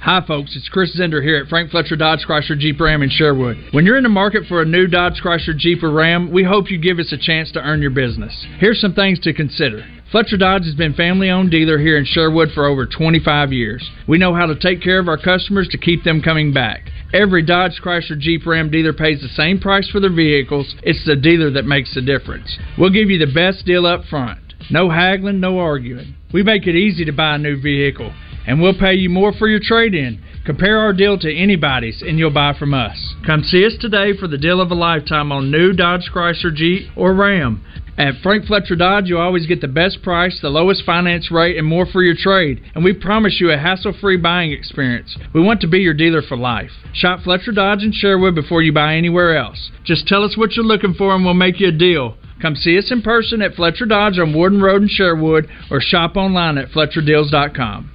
Hi, 0.00 0.24
folks. 0.26 0.56
It's 0.56 0.68
Chris 0.68 0.98
Zender 0.98 1.22
here 1.22 1.36
at 1.36 1.48
Frank 1.48 1.70
Fletcher 1.70 1.94
Dodge 1.94 2.24
Chrysler 2.26 2.58
Jeep 2.58 2.80
Ram 2.80 3.02
in 3.02 3.10
Sherwood. 3.10 3.58
When 3.70 3.84
you're 3.84 3.98
in 3.98 4.02
the 4.02 4.08
market 4.08 4.46
for 4.48 4.62
a 4.62 4.64
new 4.64 4.86
Dodge 4.86 5.20
Chrysler 5.22 5.56
Jeep 5.56 5.82
or 5.82 5.92
Ram, 5.92 6.32
we 6.32 6.42
hope 6.42 6.70
you 6.70 6.78
give 6.78 6.98
us 6.98 7.12
a 7.12 7.18
chance 7.18 7.52
to 7.52 7.60
earn 7.60 7.82
your 7.82 7.90
business. 7.90 8.46
Here's 8.58 8.80
some 8.80 8.94
things 8.94 9.20
to 9.20 9.34
consider. 9.34 9.84
Fletcher 10.10 10.36
Dodge 10.36 10.64
has 10.64 10.74
been 10.74 10.94
family 10.94 11.30
owned 11.30 11.52
dealer 11.52 11.78
here 11.78 11.96
in 11.96 12.04
Sherwood 12.04 12.50
for 12.52 12.66
over 12.66 12.84
25 12.84 13.52
years. 13.52 13.88
We 14.08 14.18
know 14.18 14.34
how 14.34 14.46
to 14.46 14.58
take 14.58 14.82
care 14.82 14.98
of 14.98 15.06
our 15.06 15.16
customers 15.16 15.68
to 15.68 15.78
keep 15.78 16.02
them 16.02 16.20
coming 16.20 16.52
back. 16.52 16.90
Every 17.14 17.42
Dodge 17.42 17.80
Chrysler 17.80 18.18
Jeep 18.18 18.44
Ram 18.44 18.72
dealer 18.72 18.92
pays 18.92 19.20
the 19.20 19.28
same 19.28 19.60
price 19.60 19.88
for 19.88 20.00
their 20.00 20.12
vehicles. 20.12 20.74
It's 20.82 21.04
the 21.06 21.14
dealer 21.14 21.52
that 21.52 21.64
makes 21.64 21.94
the 21.94 22.02
difference. 22.02 22.58
We'll 22.76 22.90
give 22.90 23.08
you 23.08 23.24
the 23.24 23.32
best 23.32 23.64
deal 23.64 23.86
up 23.86 24.04
front. 24.10 24.40
No 24.68 24.90
haggling, 24.90 25.38
no 25.38 25.60
arguing. 25.60 26.16
We 26.32 26.42
make 26.42 26.66
it 26.66 26.74
easy 26.74 27.04
to 27.04 27.12
buy 27.12 27.36
a 27.36 27.38
new 27.38 27.60
vehicle, 27.60 28.12
and 28.48 28.60
we'll 28.60 28.78
pay 28.78 28.94
you 28.94 29.10
more 29.10 29.32
for 29.32 29.46
your 29.46 29.60
trade 29.62 29.94
in. 29.94 30.20
Compare 30.44 30.78
our 30.78 30.92
deal 30.92 31.18
to 31.18 31.32
anybody's 31.32 32.02
and 32.02 32.18
you'll 32.18 32.32
buy 32.32 32.54
from 32.58 32.74
us. 32.74 32.96
Come 33.24 33.44
see 33.44 33.64
us 33.64 33.76
today 33.78 34.16
for 34.18 34.26
the 34.26 34.38
deal 34.38 34.60
of 34.60 34.70
a 34.70 34.74
lifetime 34.74 35.30
on 35.30 35.50
new 35.50 35.72
Dodge 35.72 36.10
Chrysler 36.12 36.52
Jeep 36.52 36.88
or 36.96 37.14
Ram. 37.14 37.64
At 37.98 38.14
Frank 38.22 38.46
Fletcher 38.46 38.76
Dodge, 38.76 39.08
you 39.08 39.18
always 39.18 39.46
get 39.46 39.60
the 39.60 39.68
best 39.68 40.02
price, 40.02 40.38
the 40.40 40.48
lowest 40.48 40.84
finance 40.84 41.30
rate, 41.30 41.56
and 41.56 41.66
more 41.66 41.86
for 41.86 42.02
your 42.02 42.14
trade. 42.14 42.62
And 42.74 42.82
we 42.82 42.92
promise 42.92 43.40
you 43.40 43.50
a 43.50 43.58
hassle 43.58 43.94
free 44.00 44.16
buying 44.16 44.52
experience. 44.52 45.16
We 45.34 45.42
want 45.42 45.60
to 45.60 45.68
be 45.68 45.80
your 45.80 45.94
dealer 45.94 46.22
for 46.22 46.36
life. 46.36 46.70
Shop 46.94 47.20
Fletcher 47.22 47.52
Dodge 47.52 47.82
in 47.82 47.92
Sherwood 47.92 48.34
before 48.34 48.62
you 48.62 48.72
buy 48.72 48.96
anywhere 48.96 49.36
else. 49.36 49.70
Just 49.84 50.06
tell 50.06 50.24
us 50.24 50.36
what 50.36 50.56
you're 50.56 50.64
looking 50.64 50.94
for 50.94 51.14
and 51.14 51.24
we'll 51.24 51.34
make 51.34 51.60
you 51.60 51.68
a 51.68 51.72
deal. 51.72 52.16
Come 52.40 52.56
see 52.56 52.78
us 52.78 52.90
in 52.90 53.02
person 53.02 53.42
at 53.42 53.54
Fletcher 53.54 53.86
Dodge 53.86 54.18
on 54.18 54.32
Warden 54.32 54.62
Road 54.62 54.82
in 54.82 54.88
Sherwood 54.88 55.48
or 55.70 55.80
shop 55.80 56.16
online 56.16 56.56
at 56.56 56.70
FletcherDeals.com. 56.70 57.90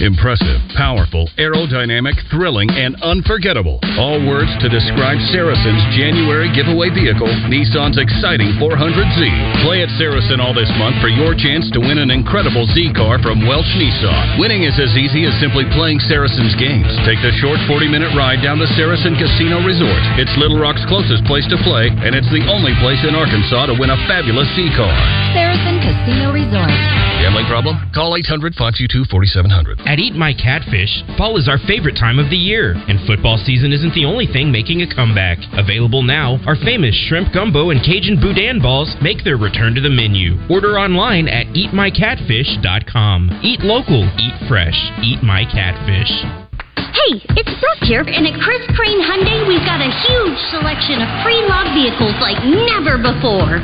Impressive, 0.00 0.64
powerful, 0.80 1.28
aerodynamic, 1.36 2.16
thrilling, 2.32 2.72
and 2.72 2.96
unforgettable. 3.04 3.76
All 4.00 4.16
words 4.24 4.48
to 4.64 4.72
describe 4.72 5.20
Saracen's 5.28 5.84
January 5.92 6.48
giveaway 6.56 6.88
vehicle, 6.88 7.28
Nissan's 7.52 8.00
exciting 8.00 8.56
400Z. 8.56 9.20
Play 9.60 9.84
at 9.84 9.92
Saracen 10.00 10.40
all 10.40 10.56
this 10.56 10.72
month 10.80 10.96
for 11.04 11.12
your 11.12 11.36
chance 11.36 11.68
to 11.76 11.84
win 11.84 12.00
an 12.00 12.08
incredible 12.08 12.64
Z 12.72 12.96
car 12.96 13.20
from 13.20 13.44
Welch 13.44 13.68
Nissan. 13.76 14.40
Winning 14.40 14.64
is 14.64 14.80
as 14.80 14.96
easy 14.96 15.28
as 15.28 15.36
simply 15.36 15.68
playing 15.76 16.00
Saracen's 16.08 16.56
games. 16.56 16.88
Take 17.04 17.20
the 17.20 17.36
short 17.36 17.60
40 17.68 17.92
minute 17.92 18.16
ride 18.16 18.40
down 18.40 18.56
to 18.64 18.68
Saracen 18.80 19.20
Casino 19.20 19.60
Resort. 19.60 20.00
It's 20.16 20.32
Little 20.40 20.56
Rock's 20.56 20.84
closest 20.88 21.28
place 21.28 21.44
to 21.52 21.60
play, 21.60 21.92
and 21.92 22.16
it's 22.16 22.32
the 22.32 22.48
only 22.48 22.72
place 22.80 23.04
in 23.04 23.12
Arkansas 23.12 23.68
to 23.68 23.76
win 23.76 23.92
a 23.92 24.00
fabulous 24.08 24.48
Z 24.56 24.64
car. 24.80 24.96
Saracen 25.36 25.76
Casino 25.84 26.32
Resort. 26.32 27.09
Gambling 27.20 27.46
problem? 27.46 27.76
Call 27.92 28.16
800 28.16 28.54
522 28.54 29.04
4700. 29.04 29.84
At 29.84 29.98
Eat 29.98 30.14
My 30.16 30.32
Catfish, 30.32 31.04
fall 31.18 31.36
is 31.36 31.52
our 31.52 31.58
favorite 31.68 32.00
time 32.00 32.18
of 32.18 32.30
the 32.30 32.36
year, 32.36 32.72
and 32.88 32.96
football 33.06 33.36
season 33.36 33.72
isn't 33.76 33.92
the 33.92 34.06
only 34.06 34.24
thing 34.24 34.50
making 34.50 34.80
a 34.80 34.88
comeback. 34.88 35.36
Available 35.52 36.02
now, 36.02 36.40
our 36.46 36.56
famous 36.56 36.96
shrimp 36.96 37.28
gumbo 37.34 37.68
and 37.70 37.84
Cajun 37.84 38.16
boudin 38.16 38.62
balls 38.62 38.96
make 39.02 39.22
their 39.22 39.36
return 39.36 39.74
to 39.74 39.82
the 39.82 39.92
menu. 39.92 40.40
Order 40.48 40.80
online 40.80 41.28
at 41.28 41.44
eatmycatfish.com. 41.52 43.40
Eat 43.44 43.60
local, 43.60 44.08
eat 44.16 44.48
fresh, 44.48 44.80
eat 45.04 45.22
my 45.22 45.44
catfish. 45.44 46.49
Hey, 46.90 47.22
it's 47.38 47.54
Brooke 47.62 47.84
here, 47.86 48.02
and 48.02 48.26
at 48.26 48.34
Chris 48.42 48.66
Crane 48.74 48.98
Hyundai, 48.98 49.46
we've 49.46 49.62
got 49.62 49.78
a 49.78 49.86
huge 49.86 50.40
selection 50.50 50.98
of 50.98 51.08
pre-loved 51.22 51.70
vehicles 51.70 52.18
like 52.18 52.38
never 52.42 52.98
before. 52.98 53.62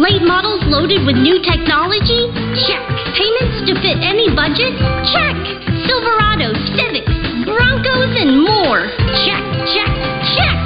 Late 0.00 0.24
models 0.24 0.64
loaded 0.72 1.04
with 1.04 1.20
new 1.20 1.36
technology? 1.44 2.32
Check. 2.64 2.80
Payments 3.12 3.68
to 3.68 3.76
fit 3.84 4.00
any 4.00 4.32
budget? 4.32 4.72
Check. 5.12 5.36
Silverados, 5.84 6.56
Civics, 6.72 7.12
Broncos, 7.44 8.12
and 8.16 8.40
more. 8.40 8.88
Check, 9.28 9.44
check, 9.76 9.92
check. 10.32 10.56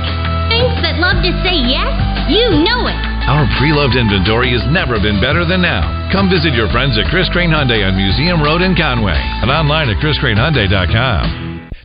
Banks 0.47 0.79
that 0.87 1.03
love 1.03 1.27
to 1.27 1.35
say 1.43 1.59
yes? 1.59 1.91
You 2.31 2.63
know 2.63 2.87
it. 2.87 2.99
Our 3.27 3.51
pre-loved 3.59 3.99
inventory 3.99 4.55
has 4.55 4.63
never 4.71 5.03
been 5.03 5.19
better 5.19 5.43
than 5.43 5.59
now. 5.59 5.83
Come 6.15 6.31
visit 6.31 6.55
your 6.55 6.71
friends 6.71 6.95
at 6.95 7.11
Chris 7.11 7.27
Crane 7.35 7.51
Hyundai 7.51 7.83
on 7.83 7.99
Museum 7.99 8.39
Road 8.39 8.63
in 8.63 8.79
Conway 8.79 9.19
and 9.19 9.51
online 9.51 9.91
at 9.91 9.99
chriscranehyundai.com. 9.99 11.46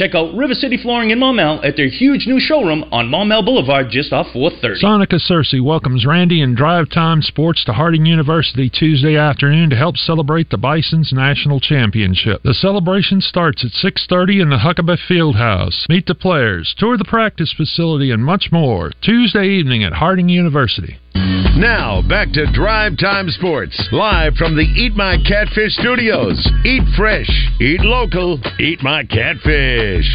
Check 0.00 0.14
out 0.14 0.34
River 0.34 0.54
City 0.54 0.78
Flooring 0.78 1.10
in 1.10 1.18
Maumelle 1.18 1.62
at 1.62 1.76
their 1.76 1.90
huge 1.90 2.26
new 2.26 2.40
showroom 2.40 2.84
on 2.90 3.10
Maumelle 3.10 3.44
Boulevard 3.44 3.90
just 3.90 4.14
off 4.14 4.32
430. 4.32 4.80
Sonica 4.82 5.20
Searcy 5.20 5.62
welcomes 5.62 6.06
Randy 6.06 6.40
and 6.40 6.56
Drive 6.56 6.88
Time 6.88 7.20
Sports 7.20 7.66
to 7.66 7.74
Harding 7.74 8.06
University 8.06 8.70
Tuesday 8.70 9.18
afternoon 9.18 9.68
to 9.68 9.76
help 9.76 9.98
celebrate 9.98 10.48
the 10.48 10.56
Bison's 10.56 11.12
National 11.12 11.60
Championship. 11.60 12.42
The 12.42 12.54
celebration 12.54 13.20
starts 13.20 13.62
at 13.62 13.72
6.30 13.72 14.40
in 14.40 14.48
the 14.48 14.56
Huckabee 14.64 14.96
Fieldhouse. 15.06 15.86
Meet 15.90 16.06
the 16.06 16.14
players, 16.14 16.74
tour 16.78 16.96
the 16.96 17.04
practice 17.04 17.52
facility, 17.52 18.10
and 18.10 18.24
much 18.24 18.48
more. 18.50 18.92
Tuesday 19.02 19.48
evening 19.48 19.84
at 19.84 19.92
Harding 19.92 20.30
University. 20.30 20.96
Now, 21.14 22.02
back 22.08 22.32
to 22.32 22.50
Drive 22.52 22.96
Time 22.98 23.28
Sports, 23.30 23.88
live 23.92 24.34
from 24.34 24.56
the 24.56 24.62
Eat 24.62 24.94
My 24.94 25.16
Catfish 25.26 25.74
studios. 25.74 26.38
Eat 26.64 26.82
fresh, 26.96 27.30
eat 27.60 27.80
local, 27.80 28.40
eat 28.58 28.82
my 28.82 29.04
catfish. 29.04 30.06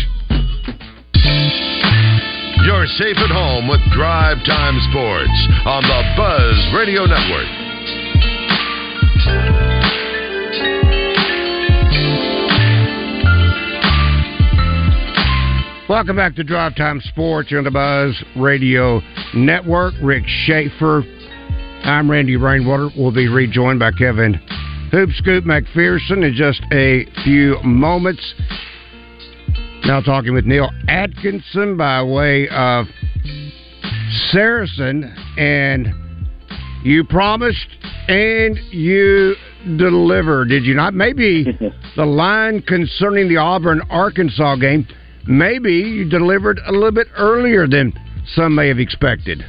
You're 2.66 2.88
safe 2.98 3.18
at 3.18 3.30
home 3.30 3.68
with 3.68 3.82
Drive 3.94 4.38
Time 4.46 4.80
Sports 4.90 5.48
on 5.66 5.84
the 5.84 6.04
Buzz 6.18 6.74
Radio 6.74 7.06
Network. 7.06 7.46
Welcome 15.88 16.16
back 16.16 16.34
to 16.38 16.44
Drive 16.44 16.76
Time 16.76 17.00
Sports 17.00 17.54
on 17.56 17.64
the 17.64 17.70
Buzz 17.70 18.20
Radio 18.36 19.02
Network. 19.36 19.94
Rick 20.02 20.24
Shaeffer. 20.26 21.04
I'm 21.84 22.10
Randy 22.10 22.38
Rainwater. 22.38 22.90
We'll 22.98 23.14
be 23.14 23.28
rejoined 23.28 23.78
by 23.78 23.92
Kevin 23.92 24.34
Hoop 24.92 25.12
Scoop 25.12 25.44
McPherson 25.44 26.28
in 26.28 26.34
just 26.34 26.60
a 26.74 27.06
few 27.24 27.62
moments. 27.64 28.34
Now 29.86 30.02
talking 30.02 30.34
with 30.34 30.46
Neil 30.46 30.72
Atkinson 30.88 31.78
by 31.78 32.02
way 32.02 32.48
of 32.50 32.88
Saracen, 34.32 35.04
and 35.38 35.90
you 36.84 37.04
promised 37.04 37.68
and 38.08 38.58
you 38.72 39.36
delivered, 39.78 40.50
did 40.50 40.66
you 40.66 40.74
not? 40.74 40.96
Maybe 40.96 41.46
the 41.96 42.06
line 42.06 42.64
concerning 42.64 43.30
the 43.30 43.38
Auburn 43.38 43.82
Arkansas 43.92 44.56
game, 44.56 44.88
maybe 45.28 45.74
you 45.74 46.10
delivered 46.10 46.60
a 46.66 46.72
little 46.72 46.92
bit 46.92 47.08
earlier 47.18 47.68
than 47.68 47.94
some 48.36 48.56
may 48.56 48.68
have 48.68 48.80
expected. 48.80 49.46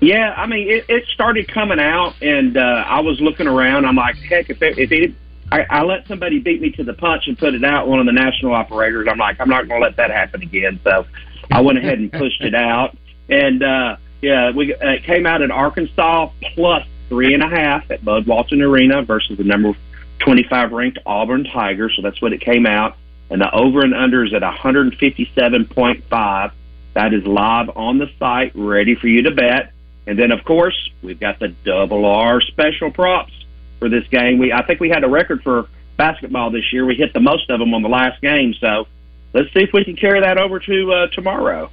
Yeah, 0.00 0.32
I 0.34 0.46
mean, 0.46 0.68
it, 0.68 0.86
it 0.88 1.04
started 1.12 1.46
coming 1.52 1.78
out, 1.78 2.14
and 2.22 2.56
uh, 2.56 2.60
I 2.60 3.00
was 3.00 3.20
looking 3.20 3.46
around. 3.46 3.84
I'm 3.84 3.96
like, 3.96 4.16
heck, 4.16 4.48
if 4.48 4.62
it, 4.62 4.78
if 4.78 4.90
it, 4.90 5.14
I, 5.52 5.66
I 5.68 5.82
let 5.82 6.06
somebody 6.08 6.38
beat 6.38 6.62
me 6.62 6.70
to 6.72 6.84
the 6.84 6.94
punch 6.94 7.24
and 7.26 7.36
put 7.36 7.54
it 7.54 7.64
out, 7.64 7.86
one 7.86 8.00
of 8.00 8.06
the 8.06 8.12
national 8.12 8.54
operators, 8.54 9.06
I'm 9.10 9.18
like, 9.18 9.38
I'm 9.40 9.48
not 9.48 9.68
going 9.68 9.80
to 9.80 9.86
let 9.86 9.96
that 9.96 10.10
happen 10.10 10.42
again. 10.42 10.80
So 10.84 11.04
I 11.50 11.60
went 11.60 11.78
ahead 11.78 11.98
and 11.98 12.10
pushed 12.10 12.40
it 12.40 12.54
out, 12.54 12.96
and 13.28 13.62
uh, 13.62 13.96
yeah, 14.22 14.50
we 14.52 14.74
uh, 14.74 14.88
it 14.88 15.04
came 15.04 15.26
out 15.26 15.42
at 15.42 15.50
Arkansas 15.50 16.30
plus 16.54 16.86
three 17.08 17.34
and 17.34 17.42
a 17.42 17.48
half 17.48 17.90
at 17.90 18.04
Bud 18.04 18.26
Walton 18.26 18.62
Arena 18.62 19.02
versus 19.02 19.36
the 19.36 19.44
number 19.44 19.74
25 20.20 20.72
ranked 20.72 20.98
Auburn 21.04 21.44
Tigers. 21.44 21.92
So 21.96 22.02
that's 22.02 22.22
what 22.22 22.32
it 22.32 22.40
came 22.40 22.66
out, 22.66 22.96
and 23.30 23.40
the 23.40 23.50
over 23.54 23.82
and 23.82 23.94
under 23.94 24.24
is 24.24 24.34
at 24.34 24.42
157.5. 24.42 26.52
That 26.94 27.14
is 27.14 27.24
live 27.24 27.70
on 27.76 27.98
the 27.98 28.10
site, 28.18 28.50
ready 28.54 28.96
for 28.96 29.06
you 29.06 29.22
to 29.22 29.30
bet. 29.30 29.72
And 30.06 30.18
then, 30.18 30.32
of 30.32 30.44
course, 30.44 30.90
we've 31.02 31.20
got 31.20 31.38
the 31.38 31.48
double 31.64 32.04
R 32.04 32.40
special 32.40 32.90
props 32.90 33.32
for 33.78 33.88
this 33.88 34.06
game. 34.08 34.38
We 34.38 34.52
I 34.52 34.66
think 34.66 34.80
we 34.80 34.88
had 34.88 35.04
a 35.04 35.08
record 35.08 35.42
for 35.42 35.68
basketball 35.96 36.50
this 36.50 36.72
year. 36.72 36.84
We 36.84 36.96
hit 36.96 37.12
the 37.12 37.20
most 37.20 37.48
of 37.50 37.60
them 37.60 37.72
on 37.74 37.82
the 37.82 37.88
last 37.88 38.20
game. 38.20 38.54
So 38.60 38.88
let's 39.32 39.52
see 39.54 39.60
if 39.60 39.70
we 39.72 39.84
can 39.84 39.94
carry 39.94 40.20
that 40.20 40.38
over 40.38 40.58
to 40.58 40.92
uh, 40.92 41.06
tomorrow. 41.08 41.70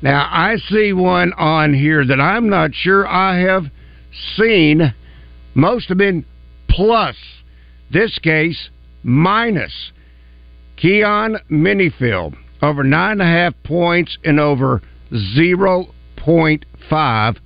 Now, 0.00 0.28
I 0.30 0.56
see 0.68 0.92
one 0.92 1.32
on 1.34 1.74
here 1.74 2.04
that 2.04 2.20
I'm 2.20 2.48
not 2.48 2.74
sure 2.74 3.06
I 3.06 3.40
have 3.40 3.66
seen. 4.36 4.94
Most 5.54 5.88
have 5.88 5.98
been 5.98 6.24
plus. 6.68 7.16
This 7.90 8.18
case, 8.18 8.70
minus. 9.02 9.92
Keyon 10.76 11.40
Menifield, 11.50 12.36
over 12.62 12.84
nine 12.84 13.12
and 13.12 13.22
a 13.22 13.26
half 13.26 13.54
points 13.62 14.18
and 14.24 14.40
over 14.40 14.82
0.5 15.12 17.36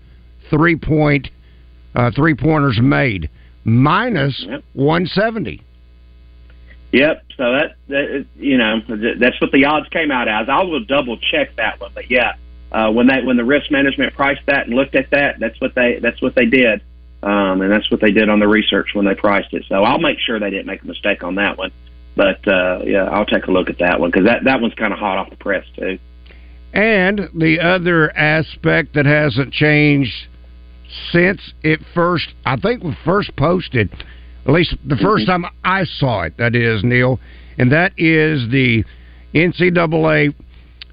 three 0.51 0.76
point 0.76 1.31
uh, 1.95 2.11
three 2.14 2.35
pointers 2.35 2.78
made 2.83 3.31
minus 3.64 4.45
Yep. 4.49 4.64
170. 4.74 5.62
Yep. 6.93 7.24
So 7.37 7.53
that, 7.53 7.76
that 7.89 8.26
you 8.37 8.59
know 8.59 8.81
that's 9.18 9.41
what 9.41 9.53
the 9.53 9.64
odds 9.64 9.89
came 9.91 10.11
out 10.11 10.26
as. 10.28 10.49
I 10.49 10.62
will 10.62 10.85
double 10.85 11.16
check 11.18 11.55
that 11.57 11.81
one, 11.81 11.93
but 11.95 12.11
yeah, 12.11 12.35
uh, 12.72 12.91
when 12.91 13.07
that 13.07 13.24
when 13.24 13.37
the 13.37 13.45
risk 13.45 13.70
management 13.70 14.12
priced 14.14 14.45
that 14.47 14.66
and 14.66 14.74
looked 14.74 14.97
at 14.97 15.11
that, 15.11 15.39
that's 15.39 15.61
what 15.61 15.74
they 15.76 16.01
that's 16.01 16.20
what 16.20 16.35
they 16.35 16.47
did, 16.47 16.83
um, 17.22 17.62
and 17.62 17.70
that's 17.70 17.89
what 17.93 18.01
they 18.01 18.11
did 18.11 18.28
on 18.28 18.41
the 18.41 18.49
research 18.49 18.89
when 18.93 19.07
they 19.07 19.14
priced 19.14 19.55
it. 19.55 19.64
So 19.68 19.85
I'll 19.85 20.01
make 20.01 20.18
sure 20.18 20.41
they 20.41 20.51
didn't 20.51 20.66
make 20.66 20.83
a 20.83 20.87
mistake 20.87 21.22
on 21.22 21.37
that 21.37 21.57
one. 21.57 21.70
But 22.16 22.46
uh, 22.46 22.80
yeah, 22.84 23.04
I'll 23.04 23.26
take 23.26 23.46
a 23.46 23.50
look 23.50 23.70
at 23.70 23.78
that 23.78 24.00
one 24.00 24.11
because 24.11 24.26
that 24.26 24.44
that 24.44 24.61
one's 24.61 24.74
kind 24.74 24.92
of 24.92 24.98
hot 24.98 25.18
off 25.18 25.30
the 25.30 25.36
press 25.36 25.64
too. 25.76 25.98
And 26.72 27.28
the 27.34 27.61
other 27.61 28.16
aspect 28.16 28.94
that 28.94 29.06
hasn't 29.06 29.52
changed 29.52 30.14
since 31.12 31.40
it 31.62 31.80
first, 31.94 32.28
I 32.44 32.56
think, 32.56 32.82
was 32.82 32.94
first 33.04 33.34
posted. 33.36 33.90
At 34.46 34.52
least 34.52 34.74
the 34.84 34.94
1st 34.94 35.26
time 35.26 35.44
I 35.64 35.84
saw 35.84 36.22
it. 36.22 36.36
That 36.38 36.54
is 36.54 36.82
Neil, 36.82 37.20
and 37.58 37.70
that 37.72 37.92
is 37.96 38.50
the 38.50 38.84
NCAA 39.34 40.34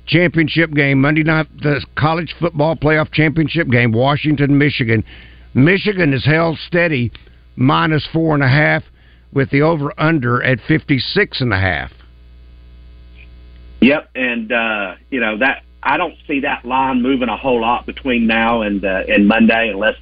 championship 0.06 0.72
game 0.72 1.02
Monday 1.02 1.24
night, 1.24 1.48
the 1.62 1.86
college 1.96 2.34
football 2.40 2.76
playoff 2.76 3.12
championship 3.12 3.70
game, 3.70 3.92
Washington, 3.92 4.58
Michigan. 4.58 5.04
Michigan 5.54 6.14
is 6.14 6.26
held 6.26 6.58
steady, 6.60 7.12
minus 7.56 8.08
four 8.12 8.34
and 8.34 8.44
a 8.44 8.48
half, 8.48 8.84
with 9.34 9.50
the 9.50 9.62
over 9.62 9.94
under 9.98 10.42
at 10.44 10.60
fifty 10.68 11.00
six 11.00 11.42
and 11.42 11.54
a 11.54 11.60
half. 11.60 11.92
Yep, 13.82 14.10
and 14.16 14.52
uh, 14.52 14.96
you 15.10 15.20
know 15.20 15.38
that 15.38 15.64
I 15.84 15.98
don't 15.98 16.16
see 16.28 16.42
that 16.42 16.66
line 16.66 17.02
moving 17.02 17.30
a 17.30 17.38
whole 17.38 17.62
lot 17.62 17.86
between 17.86 18.28
now 18.28 18.62
and 18.62 18.84
uh, 18.84 19.04
and 19.08 19.28
Monday, 19.28 19.70
unless 19.70 19.96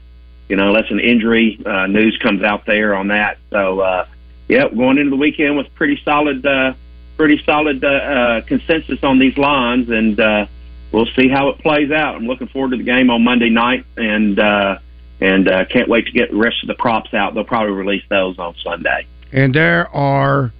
you 0.49 0.55
know 0.55 0.69
unless 0.69 0.89
an 0.89 0.99
injury 0.99 1.61
uh, 1.65 1.87
news 1.87 2.17
comes 2.21 2.43
out 2.43 2.65
there 2.65 2.95
on 2.95 3.09
that. 3.09 3.37
So, 3.51 3.81
uh, 3.81 4.07
yeah, 4.47 4.67
going 4.69 4.97
into 4.97 5.11
the 5.11 5.15
weekend 5.15 5.57
with 5.57 5.73
pretty 5.75 6.01
solid, 6.03 6.45
uh, 6.45 6.73
pretty 7.17 7.41
solid 7.45 7.83
uh, 7.83 7.87
uh, 7.87 8.41
consensus 8.41 8.99
on 9.03 9.19
these 9.19 9.37
lines, 9.37 9.89
and 9.89 10.19
uh, 10.19 10.47
we'll 10.91 11.09
see 11.15 11.27
how 11.27 11.49
it 11.49 11.59
plays 11.59 11.91
out. 11.91 12.15
I'm 12.15 12.25
looking 12.25 12.47
forward 12.47 12.71
to 12.71 12.77
the 12.77 12.83
game 12.83 13.09
on 13.09 13.23
Monday 13.23 13.49
night, 13.49 13.85
and 13.97 14.39
uh, 14.39 14.79
and 15.19 15.47
uh, 15.47 15.65
can't 15.65 15.89
wait 15.89 16.05
to 16.05 16.11
get 16.11 16.31
the 16.31 16.37
rest 16.37 16.63
of 16.63 16.67
the 16.67 16.75
props 16.75 17.13
out. 17.13 17.33
They'll 17.33 17.43
probably 17.43 17.73
release 17.73 18.03
those 18.09 18.39
on 18.39 18.55
Sunday. 18.63 19.07
And 19.35 19.53
there 19.53 19.93
are 19.93 20.53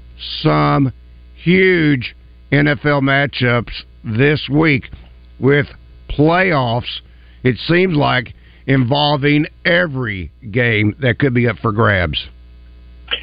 some 0.44 0.92
huge 1.36 2.14
NFL 2.52 3.02
matchups 3.04 3.72
this 4.04 4.50
week 4.50 4.90
with 5.40 5.68
playoffs. 6.10 7.00
It 7.42 7.58
seems 7.70 7.96
like 7.96 8.34
involving 8.68 9.46
every 9.64 10.30
game 10.52 10.94
that 11.00 11.20
could 11.20 11.34
be 11.34 11.48
up 11.48 11.58
for 11.60 11.72
grabs. 11.72 12.28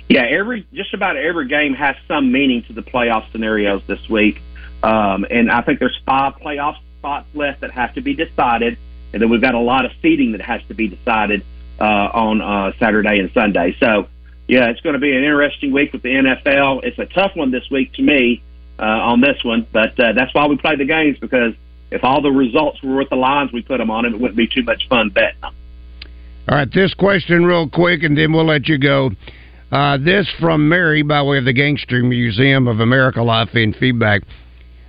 Yeah, 0.09 0.23
every 0.23 0.67
just 0.73 0.95
about 0.95 1.17
every 1.19 1.49
game 1.49 1.75
has 1.75 1.97
some 2.09 2.33
meaning 2.33 2.65
to 2.69 2.73
the 2.73 2.83
playoff 2.83 3.31
scenarios 3.31 3.83
this 3.87 4.01
week, 4.09 4.41
um, 4.83 5.27
and 5.31 5.51
I 5.51 5.61
think 5.61 5.81
there's 5.81 5.99
five 6.07 6.35
playoff 6.37 6.77
spots 6.99 7.27
left 7.35 7.61
that 7.61 7.73
have 7.73 7.93
to 7.95 8.01
be 8.01 8.15
decided, 8.15 8.79
and 9.13 9.21
then 9.21 9.29
we've 9.29 9.43
got 9.43 9.55
a 9.55 9.61
lot 9.61 9.85
of 9.85 9.91
seeding 10.01 10.33
that 10.33 10.41
has 10.41 10.63
to 10.69 10.75
be 10.75 10.89
decided 10.89 11.45
uh, 11.79 11.85
on 11.85 12.41
uh, 12.41 12.73
Saturday 12.79 13.19
and 13.19 13.31
Sunday. 13.35 13.77
So, 13.81 14.07
yeah, 14.49 14.69
it's 14.69 14.81
going 14.81 14.95
to 14.95 14.99
be 14.99 15.11
an 15.11 15.25
interesting 15.25 15.73
week 15.73 15.93
with 15.93 16.03
the 16.03 16.11
NFL. 16.11 16.85
It's 16.85 16.99
a 16.99 17.07
tough 17.07 17.33
one 17.35 17.51
this 17.51 17.65
week 17.71 17.93
to 17.95 18.03
me 18.03 18.43
uh, 18.79 18.83
on 18.83 19.21
this 19.21 19.43
one, 19.45 19.67
but 19.73 19.99
uh, 19.99 20.13
that's 20.13 20.35
why 20.35 20.47
we 20.47 20.57
play 20.57 20.77
the 20.77 20.85
games 20.85 21.17
because 21.21 21.55
if 21.91 22.03
all 22.05 22.23
the 22.23 22.31
results 22.31 22.83
were 22.83 22.97
with 22.97 23.11
the 23.11 23.17
lines 23.17 23.53
we 23.53 23.63
put 23.63 23.79
them 23.79 23.91
on, 23.91 24.05
it 24.05 24.13
wouldn't 24.13 24.37
be 24.37 24.47
too 24.47 24.63
much 24.63 24.89
fun 24.89 25.11
betting 25.11 25.41
them. 25.41 25.55
All 26.49 26.57
right, 26.57 26.73
this 26.73 26.93
question 26.95 27.45
real 27.45 27.69
quick, 27.69 28.03
and 28.03 28.19
then 28.19 28.33
we'll 28.33 28.47
let 28.47 28.67
you 28.67 28.79
go. 28.79 29.11
Uh, 29.71 29.97
this 29.97 30.29
from 30.41 30.69
Mary 30.69 31.03
by 31.03 31.23
way 31.23 31.39
of 31.39 31.45
the 31.45 31.53
Gangster 31.53 32.03
Museum 32.03 32.67
of 32.67 32.81
America 32.81 33.23
Life 33.23 33.51
Feed 33.53 33.77
feedback. 33.77 34.23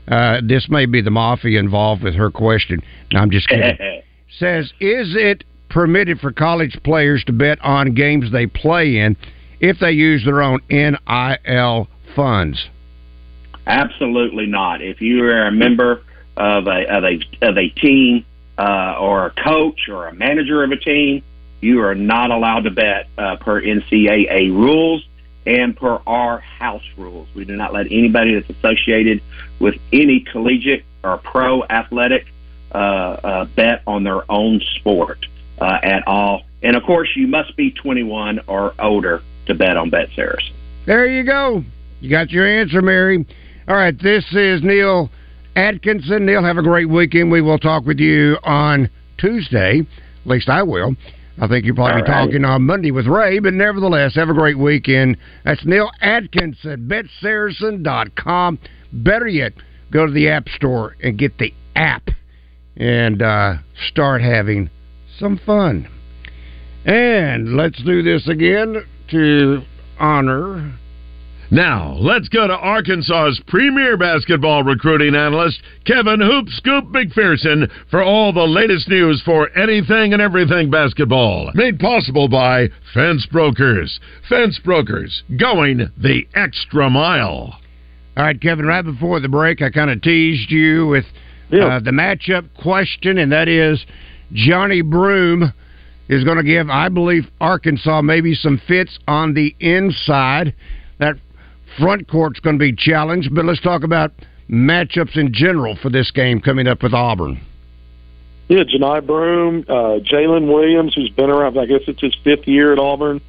Uh, 0.08 0.42
this 0.44 0.68
may 0.70 0.86
be 0.86 1.02
the 1.02 1.12
mafia 1.12 1.60
involved 1.60 2.04
with 2.04 2.16
her 2.16 2.30
question. 2.30 2.82
No, 3.14 3.20
I'm 3.20 3.32
just 3.32 3.48
kidding. 3.48 3.78
Says, 4.40 4.74
is 4.82 5.16
it 5.16 5.44
permitted 5.70 6.20
for 6.20 6.32
college 6.32 6.78
players 6.84 7.24
to 7.26 7.32
bet 7.32 7.60
on 7.62 7.94
games 7.94 8.32
they 8.32 8.48
play 8.48 8.98
in 8.98 9.16
if 9.64 9.80
they 9.80 9.92
use 9.92 10.26
their 10.26 10.42
own 10.42 10.60
NIL 10.70 11.88
funds? 12.16 12.68
Absolutely 13.66 14.46
not. 14.46 14.82
If 14.82 15.00
you 15.00 15.24
are 15.24 15.48
a 15.48 15.52
member 15.52 16.04
of 16.36 16.68
a 16.68 16.86
of 16.90 17.06
a 17.06 17.22
of 17.42 17.58
a 17.58 17.70
team 17.70 18.26
uh, 18.58 18.98
or 19.00 19.28
a 19.28 19.32
coach 19.32 19.88
or 19.88 20.08
a 20.08 20.14
manager 20.14 20.64
of 20.66 20.72
a 20.72 20.76
team, 20.76 21.24
you 21.62 21.82
are 21.82 21.96
not 21.96 22.30
allowed 22.30 22.66
to 22.66 22.72
bet 22.72 23.08
uh, 23.18 23.38
per 23.38 23.62
NCAA 23.62 24.52
rules 24.52 25.08
and 25.46 25.78
per 25.78 26.02
our 26.06 26.40
house 26.40 26.84
rules. 26.98 27.30
We 27.34 27.46
do 27.46 27.56
not 27.56 27.72
let 27.72 27.86
anybody 27.86 28.36
that's 28.36 28.50
associated 28.50 29.22
with 29.60 29.76
any 29.94 30.26
collegiate 30.30 30.84
or 31.06 31.20
pro 31.20 31.64
athletic 31.64 32.26
uh, 32.74 32.78
uh, 32.78 33.46
bet 33.46 33.82
on 33.88 34.04
their 34.04 34.30
own 34.30 34.60
sport 34.76 35.26
uh, 35.62 35.80
at 35.82 36.06
all. 36.06 36.44
And 36.62 36.76
of 36.76 36.84
course, 36.84 37.10
you 37.16 37.28
must 37.28 37.56
be 37.56 37.72
21 37.72 38.42
or 38.48 38.74
older 38.78 39.22
to 39.48 39.54
bet 39.54 39.78
on 39.78 39.90
Bet 39.90 40.10
Saracen. 40.16 40.54
There 40.86 41.08
you 41.08 41.24
go. 41.24 41.64
You 42.02 42.10
got 42.10 42.32
your 42.32 42.46
answer, 42.46 42.82
Mary. 42.82 43.26
All 43.68 43.76
right, 43.76 43.98
this 44.02 44.26
is 44.34 44.62
Neil 44.62 45.10
Atkinson. 45.56 46.26
Neil, 46.26 46.44
have 46.44 46.58
a 46.58 46.64
great 46.64 46.90
weekend. 46.90 47.32
We 47.32 47.42
will 47.42 47.60
talk 47.60 47.86
with 47.86 48.00
you 48.00 48.38
on 48.44 48.90
Tuesday. 49.18 49.80
At 49.80 50.28
least 50.28 50.50
I 50.50 50.64
will. 50.64 50.96
I 51.40 51.48
think 51.48 51.66
you'll 51.66 51.76
probably 51.76 52.02
All 52.02 52.06
be 52.06 52.12
right. 52.12 52.26
talking 52.26 52.46
on 52.46 52.64
Monday 52.64 52.92
with 52.92 53.08
Ray, 53.08 53.40
but 53.40 53.54
nevertheless, 53.54 54.16
have 54.16 54.30
a 54.30 54.34
great 54.34 54.58
weekend. 54.58 55.18
That's 55.46 55.66
Neil 55.66 55.90
Atkinson, 56.02 56.88
BetSaracen.com. 56.88 58.60
Better 58.92 59.28
yet, 59.28 59.54
go 59.92 60.06
to 60.06 60.12
the 60.12 60.30
App 60.30 60.48
Store 60.50 60.96
and 61.02 61.18
get 61.18 61.38
the 61.38 61.54
app 61.76 62.10
and 62.76 63.22
uh, 63.22 63.56
start 63.90 64.22
having 64.22 64.70
some 65.18 65.40
fun. 65.46 65.88
And 66.86 67.56
let's 67.56 67.82
do 67.84 68.04
this 68.04 68.28
again 68.28 68.84
to 69.14 69.62
honor 70.00 70.74
Now, 71.52 71.96
let's 72.00 72.30
go 72.30 72.48
to 72.48 72.54
Arkansas's 72.54 73.40
premier 73.48 73.96
basketball 73.96 74.64
recruiting 74.64 75.14
analyst, 75.14 75.62
Kevin 75.86 76.20
Hoop 76.20 76.50
Scoop 76.50 76.86
McPherson, 76.86 77.70
for 77.92 78.02
all 78.02 78.34
the 78.34 78.42
latest 78.42 78.90
news 78.90 79.22
for 79.24 79.56
anything 79.56 80.14
and 80.14 80.22
everything 80.22 80.72
basketball. 80.72 81.52
Made 81.54 81.78
possible 81.78 82.28
by 82.28 82.70
Fence 82.96 83.28
Brokers. 83.32 84.00
Fence 84.28 84.60
Brokers, 84.66 85.22
going 85.40 85.92
the 85.96 86.28
extra 86.34 86.90
mile. 86.90 87.60
All 88.18 88.24
right, 88.24 88.42
Kevin, 88.42 88.66
right 88.66 88.84
before 88.84 89.20
the 89.20 89.30
break, 89.30 89.62
I 89.62 89.70
kind 89.70 89.92
of 89.92 90.02
teased 90.02 90.50
you 90.50 90.88
with 90.88 91.06
uh, 91.52 91.80
the 91.80 91.92
matchup 91.92 92.50
question, 92.60 93.20
and 93.20 93.32
that 93.32 93.48
is 93.48 93.86
Johni 94.34 94.84
Broome 94.84 95.54
is 96.10 96.24
going 96.24 96.38
to 96.38 96.44
give, 96.44 96.70
I 96.70 96.90
believe, 96.90 97.24
Arkansas 97.40 98.02
maybe 98.02 98.36
some 98.36 98.62
fits 98.68 99.00
on 99.08 99.34
the 99.34 99.56
inside. 99.60 100.54
That 101.00 101.16
front 101.80 102.08
court's 102.08 102.40
going 102.40 102.58
to 102.58 102.60
be 102.60 102.76
challenged, 102.76 103.34
but 103.34 103.46
let's 103.46 103.62
talk 103.62 103.84
about 103.84 104.12
matchups 104.50 105.18
in 105.18 105.34
general 105.34 105.78
for 105.82 105.90
this 105.90 106.12
game 106.12 106.42
coming 106.42 106.68
up 106.68 106.84
with 106.84 106.94
Auburn. 106.94 107.42
Yeah, 108.50 108.64
Johni 108.64 109.06
Broome, 109.06 109.66
uh, 109.70 110.00
Jaylin 110.00 110.54
Williams, 110.54 110.94
who's 110.94 111.10
been 111.10 111.30
around, 111.30 111.58
I 111.58 111.66
guess 111.66 111.82
it's 111.88 112.02
his 112.02 112.16
fifth 112.24 112.48
year 112.48 112.74
at 112.74 112.80
Auburn. 112.80 113.22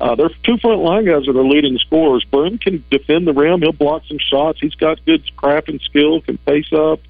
Uh, 0.00 0.14
they're 0.14 0.30
two 0.44 0.58
front 0.58 0.82
line 0.82 1.06
guys 1.06 1.26
are 1.26 1.32
leading 1.32 1.78
scorers. 1.78 2.24
Broome 2.30 2.58
can 2.58 2.84
defend 2.90 3.26
the 3.26 3.32
rim. 3.32 3.62
He'll 3.62 3.72
block 3.72 4.02
some 4.08 4.18
shots. 4.18 4.58
He's 4.60 4.74
got 4.74 5.04
good 5.06 5.22
crafting 5.38 5.82
skill, 5.82 6.20
can 6.20 6.38
pace 6.38 6.70
up. 6.72 7.00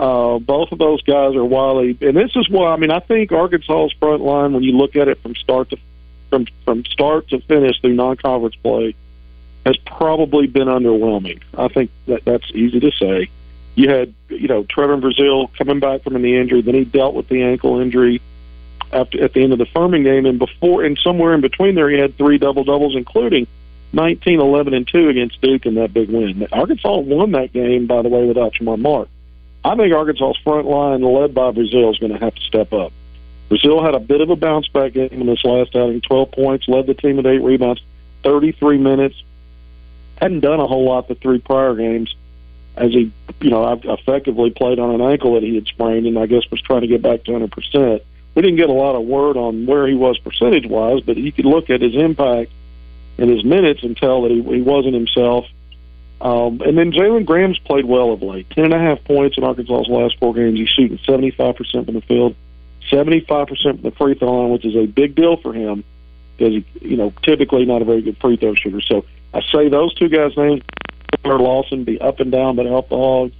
Uh, 0.00 0.38
both 0.38 0.72
of 0.72 0.78
those 0.78 1.02
guys 1.02 1.36
are 1.36 1.44
wily, 1.44 1.94
and 2.00 2.16
this 2.16 2.30
is 2.34 2.48
why 2.48 2.72
I 2.72 2.76
mean 2.78 2.90
I 2.90 3.00
think 3.00 3.30
Arkansas's 3.32 3.92
front 4.00 4.22
line, 4.22 4.54
when 4.54 4.62
you 4.62 4.72
look 4.72 4.96
at 4.96 5.08
it 5.08 5.20
from 5.22 5.34
start 5.34 5.68
to 5.70 5.76
from 6.30 6.46
from 6.64 6.86
start 6.86 7.28
to 7.28 7.40
finish 7.42 7.78
through 7.82 7.92
non-conference 7.92 8.56
play, 8.62 8.94
has 9.66 9.76
probably 9.84 10.46
been 10.46 10.68
underwhelming. 10.68 11.42
I 11.52 11.68
think 11.68 11.90
that 12.06 12.24
that's 12.24 12.50
easy 12.54 12.80
to 12.80 12.90
say. 12.92 13.28
You 13.74 13.90
had 13.90 14.14
you 14.30 14.48
know 14.48 14.64
Trevon 14.64 15.02
Brazile 15.02 15.54
coming 15.58 15.80
back 15.80 16.02
from 16.02 16.16
an 16.16 16.24
injury, 16.24 16.62
then 16.62 16.76
he 16.76 16.84
dealt 16.84 17.14
with 17.14 17.28
the 17.28 17.42
ankle 17.42 17.78
injury 17.78 18.22
after 18.94 19.22
at 19.22 19.34
the 19.34 19.42
end 19.42 19.52
of 19.52 19.58
the 19.58 19.66
Furman 19.66 20.02
game, 20.02 20.24
and 20.24 20.38
before 20.38 20.82
and 20.82 20.98
somewhere 21.04 21.34
in 21.34 21.42
between 21.42 21.74
there, 21.74 21.90
he 21.90 21.98
had 21.98 22.16
three 22.16 22.38
double 22.38 22.64
doubles, 22.64 22.96
including 22.96 23.46
19, 23.92 24.40
11, 24.40 24.72
and 24.72 24.88
two 24.88 25.10
against 25.10 25.42
Duke 25.42 25.66
in 25.66 25.74
that 25.74 25.92
big 25.92 26.08
win. 26.08 26.48
Arkansas 26.52 27.00
won 27.00 27.32
that 27.32 27.52
game, 27.52 27.86
by 27.86 28.00
the 28.00 28.08
way, 28.08 28.24
without 28.24 28.54
Tramon 28.54 28.80
Mark. 28.80 29.10
I 29.64 29.76
think 29.76 29.92
Arkansas's 29.92 30.40
front 30.42 30.66
line, 30.66 31.02
led 31.02 31.34
by 31.34 31.50
Brazile, 31.50 31.92
is 31.92 31.98
going 31.98 32.12
to 32.12 32.18
have 32.18 32.34
to 32.34 32.42
step 32.42 32.72
up. 32.72 32.92
Brazile 33.50 33.84
had 33.84 33.94
a 33.94 34.00
bit 34.00 34.20
of 34.20 34.30
a 34.30 34.36
bounce 34.36 34.68
back 34.68 34.92
game 34.92 35.08
in 35.12 35.26
this 35.26 35.44
last 35.44 35.74
outing, 35.76 36.00
12 36.00 36.32
points, 36.32 36.68
led 36.68 36.86
the 36.86 36.94
team 36.94 37.16
with 37.16 37.26
eight 37.26 37.42
rebounds, 37.42 37.82
33 38.22 38.78
minutes. 38.78 39.22
Hadn't 40.16 40.40
done 40.40 40.60
a 40.60 40.66
whole 40.66 40.84
lot 40.84 41.08
the 41.08 41.14
three 41.14 41.38
prior 41.38 41.74
games, 41.74 42.14
as 42.76 42.92
he, 42.92 43.12
you 43.40 43.50
know, 43.50 43.80
effectively 43.84 44.50
played 44.50 44.78
on 44.78 44.94
an 44.94 45.00
ankle 45.00 45.34
that 45.34 45.42
he 45.42 45.54
had 45.54 45.66
sprained, 45.66 46.06
and 46.06 46.18
I 46.18 46.26
guess 46.26 46.42
was 46.50 46.62
trying 46.62 46.82
to 46.82 46.86
get 46.86 47.02
back 47.02 47.24
to 47.24 47.32
100 47.32 47.50
percent. 47.50 48.02
We 48.34 48.42
didn't 48.42 48.58
get 48.58 48.68
a 48.68 48.74
lot 48.74 48.94
of 48.94 49.02
word 49.02 49.36
on 49.36 49.66
where 49.66 49.86
he 49.86 49.94
was 49.94 50.16
percentage 50.18 50.66
wise, 50.66 51.00
but 51.00 51.16
you 51.16 51.32
could 51.32 51.46
look 51.46 51.68
at 51.68 51.80
his 51.80 51.96
impact 51.96 52.52
and 53.18 53.28
his 53.28 53.44
minutes 53.44 53.82
and 53.82 53.96
tell 53.96 54.22
that 54.22 54.30
he, 54.30 54.42
he 54.42 54.62
wasn't 54.62 54.94
himself. 54.94 55.46
Um, 56.20 56.60
and 56.60 56.76
then 56.76 56.92
Jalen 56.92 57.24
Graham's 57.24 57.58
played 57.60 57.86
well 57.86 58.12
of 58.12 58.22
late. 58.22 58.48
Ten 58.50 58.64
and 58.64 58.74
a 58.74 58.78
half 58.78 59.02
points 59.04 59.38
in 59.38 59.44
Arkansas's 59.44 59.88
last 59.88 60.18
four 60.18 60.34
games. 60.34 60.58
He's 60.58 60.68
shooting 60.68 60.98
75% 60.98 61.56
from 61.86 61.94
the 61.94 62.02
field, 62.02 62.36
75% 62.90 63.46
from 63.46 63.80
the 63.82 63.90
free 63.92 64.14
throw 64.14 64.40
line, 64.40 64.50
which 64.50 64.66
is 64.66 64.76
a 64.76 64.86
big 64.86 65.14
deal 65.14 65.38
for 65.38 65.54
him 65.54 65.82
because 66.36 66.54
he, 66.54 66.88
you 66.88 66.96
know, 66.96 67.12
typically 67.22 67.64
not 67.64 67.82
a 67.82 67.84
very 67.84 68.02
good 68.02 68.18
free 68.18 68.36
throw 68.36 68.54
shooter. 68.54 68.80
So 68.80 69.04
I 69.32 69.40
say 69.52 69.68
those 69.68 69.94
two 69.94 70.08
guys' 70.08 70.36
names, 70.36 70.62
Chandler 71.22 71.38
Lawson, 71.38 71.84
be 71.84 72.00
up 72.00 72.20
and 72.20 72.30
down, 72.32 72.56
but 72.56 72.66
help 72.66 72.88
the 72.88 72.96
Hogs. 72.96 73.34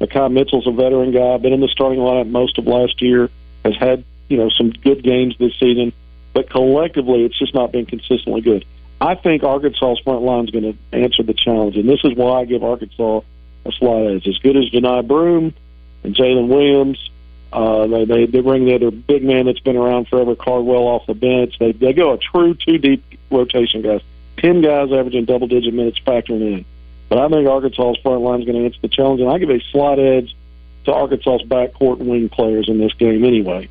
Makai 0.00 0.32
Mitchell's 0.32 0.66
a 0.66 0.70
veteran 0.70 1.12
guy, 1.12 1.36
been 1.38 1.52
in 1.52 1.60
the 1.60 1.68
starting 1.68 1.98
lineup 1.98 2.28
most 2.28 2.56
of 2.58 2.66
last 2.66 3.02
year, 3.02 3.30
has 3.64 3.74
had 3.76 4.04
you 4.28 4.36
know 4.36 4.48
some 4.48 4.70
good 4.70 5.02
games 5.02 5.34
this 5.38 5.52
season, 5.58 5.92
but 6.32 6.48
collectively 6.48 7.24
it's 7.24 7.38
just 7.38 7.54
not 7.54 7.72
been 7.72 7.86
consistently 7.86 8.40
good. 8.40 8.64
I 9.00 9.14
think 9.14 9.42
Arkansas's 9.42 10.00
front 10.00 10.22
line 10.22 10.44
is 10.44 10.50
going 10.50 10.72
to 10.72 10.96
answer 10.96 11.22
the 11.22 11.34
challenge, 11.34 11.76
and 11.76 11.88
this 11.88 12.00
is 12.04 12.14
why 12.14 12.40
I 12.40 12.44
give 12.44 12.64
Arkansas 12.64 13.20
a 13.64 13.72
slight 13.72 14.06
edge. 14.06 14.26
As 14.26 14.38
good 14.38 14.56
as 14.56 14.70
Johni 14.70 15.06
Broome 15.06 15.54
and 16.02 16.14
Jaylin 16.14 16.48
Williams, 16.48 17.10
uh, 17.52 17.86
they, 17.86 18.04
they 18.04 18.26
they 18.26 18.40
bring 18.40 18.66
the 18.66 18.74
other 18.74 18.90
big 18.90 19.22
man 19.22 19.46
that's 19.46 19.60
been 19.60 19.76
around 19.76 20.08
forever, 20.08 20.34
Cardwell, 20.34 20.86
off 20.88 21.06
the 21.06 21.14
bench. 21.14 21.54
They 21.58 21.72
they 21.72 21.92
go 21.92 22.12
a 22.12 22.18
true 22.18 22.54
two 22.54 22.78
deep 22.78 23.04
rotation, 23.30 23.82
guys. 23.82 24.02
Ten 24.36 24.62
guys 24.62 24.92
averaging 24.92 25.24
double 25.24 25.46
digit 25.46 25.72
minutes 25.72 25.98
factoring 26.06 26.42
in. 26.42 26.64
But 27.08 27.18
I 27.18 27.28
think 27.28 27.48
Arkansas's 27.48 28.02
front 28.02 28.20
line 28.20 28.40
is 28.40 28.46
going 28.46 28.58
to 28.58 28.64
answer 28.64 28.80
the 28.82 28.88
challenge, 28.88 29.20
and 29.20 29.30
I 29.30 29.38
give 29.38 29.50
a 29.50 29.60
slight 29.72 29.98
edge 29.98 30.36
to 30.84 30.92
Arkansas's 30.92 31.46
backcourt 31.48 31.98
wing 31.98 32.28
players 32.28 32.68
in 32.68 32.78
this 32.78 32.92
game 32.94 33.24
anyway. 33.24 33.68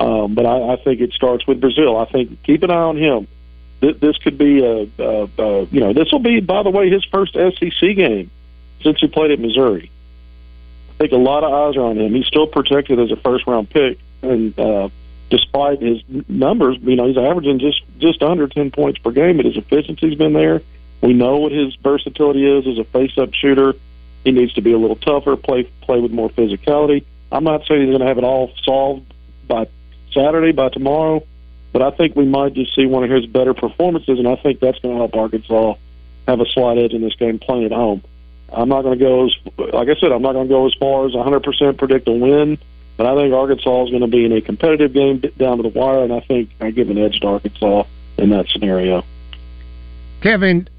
Um, 0.00 0.34
but 0.34 0.46
I, 0.46 0.72
I 0.72 0.76
think 0.76 1.00
it 1.00 1.12
starts 1.12 1.46
with 1.46 1.60
Brazile. 1.60 2.04
I 2.04 2.10
think 2.10 2.42
keep 2.42 2.62
an 2.62 2.70
eye 2.70 2.74
on 2.74 2.96
him. 2.96 3.28
This, 3.86 3.96
this 4.00 4.16
could 4.18 4.36
be 4.36 4.64
a, 4.64 4.88
a, 4.98 5.28
a 5.38 5.64
you 5.66 5.80
know 5.80 5.92
this 5.92 6.10
will 6.10 6.18
be 6.18 6.40
by 6.40 6.62
the 6.62 6.70
way 6.70 6.90
his 6.90 7.04
first 7.04 7.34
SEC 7.34 7.80
game 7.80 8.30
since 8.82 8.98
he 9.00 9.06
played 9.06 9.30
at 9.30 9.38
Missouri. 9.38 9.90
I 10.90 10.98
think 10.98 11.12
a 11.12 11.16
lot 11.16 11.44
of 11.44 11.52
eyes 11.52 11.76
are 11.76 11.82
on 11.82 11.98
him. 11.98 12.14
He's 12.14 12.26
still 12.26 12.46
protected 12.46 12.98
as 12.98 13.12
a 13.12 13.16
first 13.16 13.46
round 13.46 13.70
pick, 13.70 13.98
and 14.22 14.58
uh, 14.58 14.88
despite 15.30 15.80
his 15.80 16.02
numbers, 16.28 16.78
you 16.82 16.96
know 16.96 17.06
he's 17.06 17.18
averaging 17.18 17.60
just 17.60 17.82
just 17.98 18.22
under 18.22 18.48
ten 18.48 18.70
points 18.72 18.98
per 18.98 19.12
game, 19.12 19.36
but 19.36 19.46
his 19.46 19.56
efficiency's 19.56 20.16
been 20.16 20.32
there. 20.32 20.62
We 21.00 21.12
know 21.12 21.36
what 21.36 21.52
his 21.52 21.76
versatility 21.76 22.44
is 22.44 22.66
as 22.66 22.78
a 22.78 22.84
face 22.84 23.16
up 23.18 23.34
shooter. 23.34 23.74
He 24.24 24.32
needs 24.32 24.52
to 24.54 24.62
be 24.62 24.72
a 24.72 24.78
little 24.78 24.96
tougher, 24.96 25.36
play 25.36 25.70
play 25.82 26.00
with 26.00 26.10
more 26.10 26.30
physicality. 26.30 27.04
I'm 27.30 27.44
not 27.44 27.66
saying 27.66 27.82
he's 27.82 27.90
going 27.90 28.00
to 28.00 28.06
have 28.06 28.18
it 28.18 28.24
all 28.24 28.50
solved 28.64 29.12
by 29.46 29.68
Saturday, 30.12 30.52
by 30.52 30.70
tomorrow, 30.70 31.24
but 31.76 31.92
I 31.92 31.94
think 31.94 32.16
we 32.16 32.24
might 32.24 32.54
just 32.54 32.74
see 32.74 32.86
one 32.86 33.04
of 33.04 33.10
his 33.10 33.26
better 33.26 33.52
performances, 33.52 34.18
and 34.18 34.26
I 34.26 34.36
think 34.36 34.60
that's 34.60 34.78
going 34.78 34.94
to 34.94 34.98
help 34.98 35.14
Arkansas 35.14 35.74
have 36.26 36.40
a 36.40 36.46
slight 36.46 36.78
edge 36.78 36.92
in 36.92 37.02
this 37.02 37.14
game 37.16 37.38
playing 37.38 37.66
at 37.66 37.72
home. 37.72 38.02
I'm 38.50 38.70
not 38.70 38.80
going 38.80 38.98
to 38.98 39.04
go 39.04 39.26
as, 39.26 39.36
like 39.74 39.86
I 39.90 40.00
said, 40.00 40.10
I'm 40.10 40.22
not 40.22 40.32
going 40.32 40.48
to 40.48 40.54
go 40.54 40.66
as 40.66 40.72
far 40.80 41.04
as 41.04 41.12
100% 41.12 41.76
predict 41.76 42.08
a 42.08 42.12
win, 42.12 42.56
but 42.96 43.04
I 43.04 43.14
think 43.14 43.34
Arkansas 43.34 43.84
is 43.84 43.90
going 43.90 44.00
to 44.00 44.08
be 44.08 44.24
in 44.24 44.32
a 44.32 44.40
competitive 44.40 44.94
game 44.94 45.20
down 45.36 45.58
to 45.58 45.64
the 45.64 45.68
wire, 45.68 46.02
and 46.02 46.14
I 46.14 46.20
think 46.20 46.48
I 46.62 46.70
give 46.70 46.88
an 46.88 46.96
edge 46.96 47.20
to 47.20 47.26
Arkansas 47.26 47.84
in 48.16 48.30
that 48.30 48.46
scenario. 48.48 49.04
Kevin, 50.22 50.70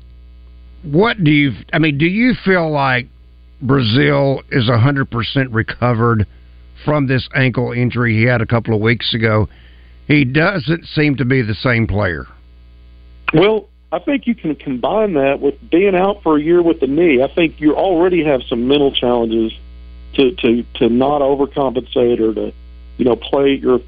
what 0.82 1.24
do 1.24 1.30
you? 1.30 1.52
I 1.74 1.78
mean, 1.78 2.00
do 2.00 2.08
you 2.08 2.34
feel 2.44 2.72
like 2.72 3.06
Brazile 3.64 4.42
is 4.50 4.68
100% 4.68 5.54
recovered 5.54 6.26
from 6.84 7.06
this 7.06 7.30
ankle 7.36 7.72
injury 7.72 8.18
he 8.18 8.24
had 8.24 8.42
a 8.42 8.48
couple 8.48 8.74
of 8.74 8.82
weeks 8.82 9.14
ago? 9.14 9.48
He 10.08 10.24
doesn't 10.24 10.86
seem 10.86 11.18
to 11.18 11.26
be 11.26 11.42
the 11.42 11.56
same 11.56 11.86
player. 11.86 12.26
Well, 13.34 13.68
I 13.92 14.00
think 14.00 14.26
you 14.26 14.36
can 14.36 14.56
combine 14.56 15.14
that 15.14 15.40
with 15.42 15.56
being 15.70 15.96
out 15.96 16.24
for 16.24 16.38
a 16.38 16.42
year 16.42 16.62
with 16.62 16.80
the 16.80 16.88
knee. 16.88 17.22
I 17.22 17.34
think 17.34 17.60
you 17.60 17.76
already 17.76 18.24
have 18.24 18.42
some 18.44 18.68
mental 18.68 18.92
challenges 18.92 19.52
to 20.14 20.32
to 20.32 20.64
to 20.76 20.90
not 20.90 21.22
overcompensate 21.22 22.20
or 22.20 22.34
to 22.34 22.54
you 22.98 23.06
know 23.06 23.16
play 23.16 23.54
your 23.56 23.80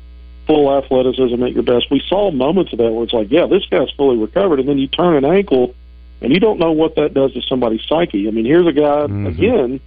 full 0.45 0.76
athleticism 0.78 1.41
at 1.43 1.53
your 1.53 1.63
best. 1.63 1.91
We 1.91 2.01
saw 2.07 2.32
moments 2.32 2.74
of 2.74 2.80
that 2.80 2.91
where 2.91 3.03
it's 3.03 3.13
like, 3.13 3.30
yeah, 3.30 3.45
this 3.45 3.65
guy's 3.70 3.91
fully 3.91 4.17
recovered, 4.17 4.59
and 4.59 4.67
then 4.67 4.78
you 4.78 4.88
turn 4.88 5.15
an 5.15 5.26
ankle, 5.26 5.76
and 6.22 6.34
you 6.34 6.39
don't 6.39 6.59
know 6.59 6.72
what 6.72 6.95
that 6.95 7.13
does 7.13 7.34
to 7.34 7.41
somebody's 7.43 7.86
psyche. 7.88 8.28
I 8.28 8.32
mean, 8.32 8.45
here's 8.45 8.67
a 8.67 8.74
guy 8.74 9.05
mm-hmm. 9.07 9.28
again 9.28 9.80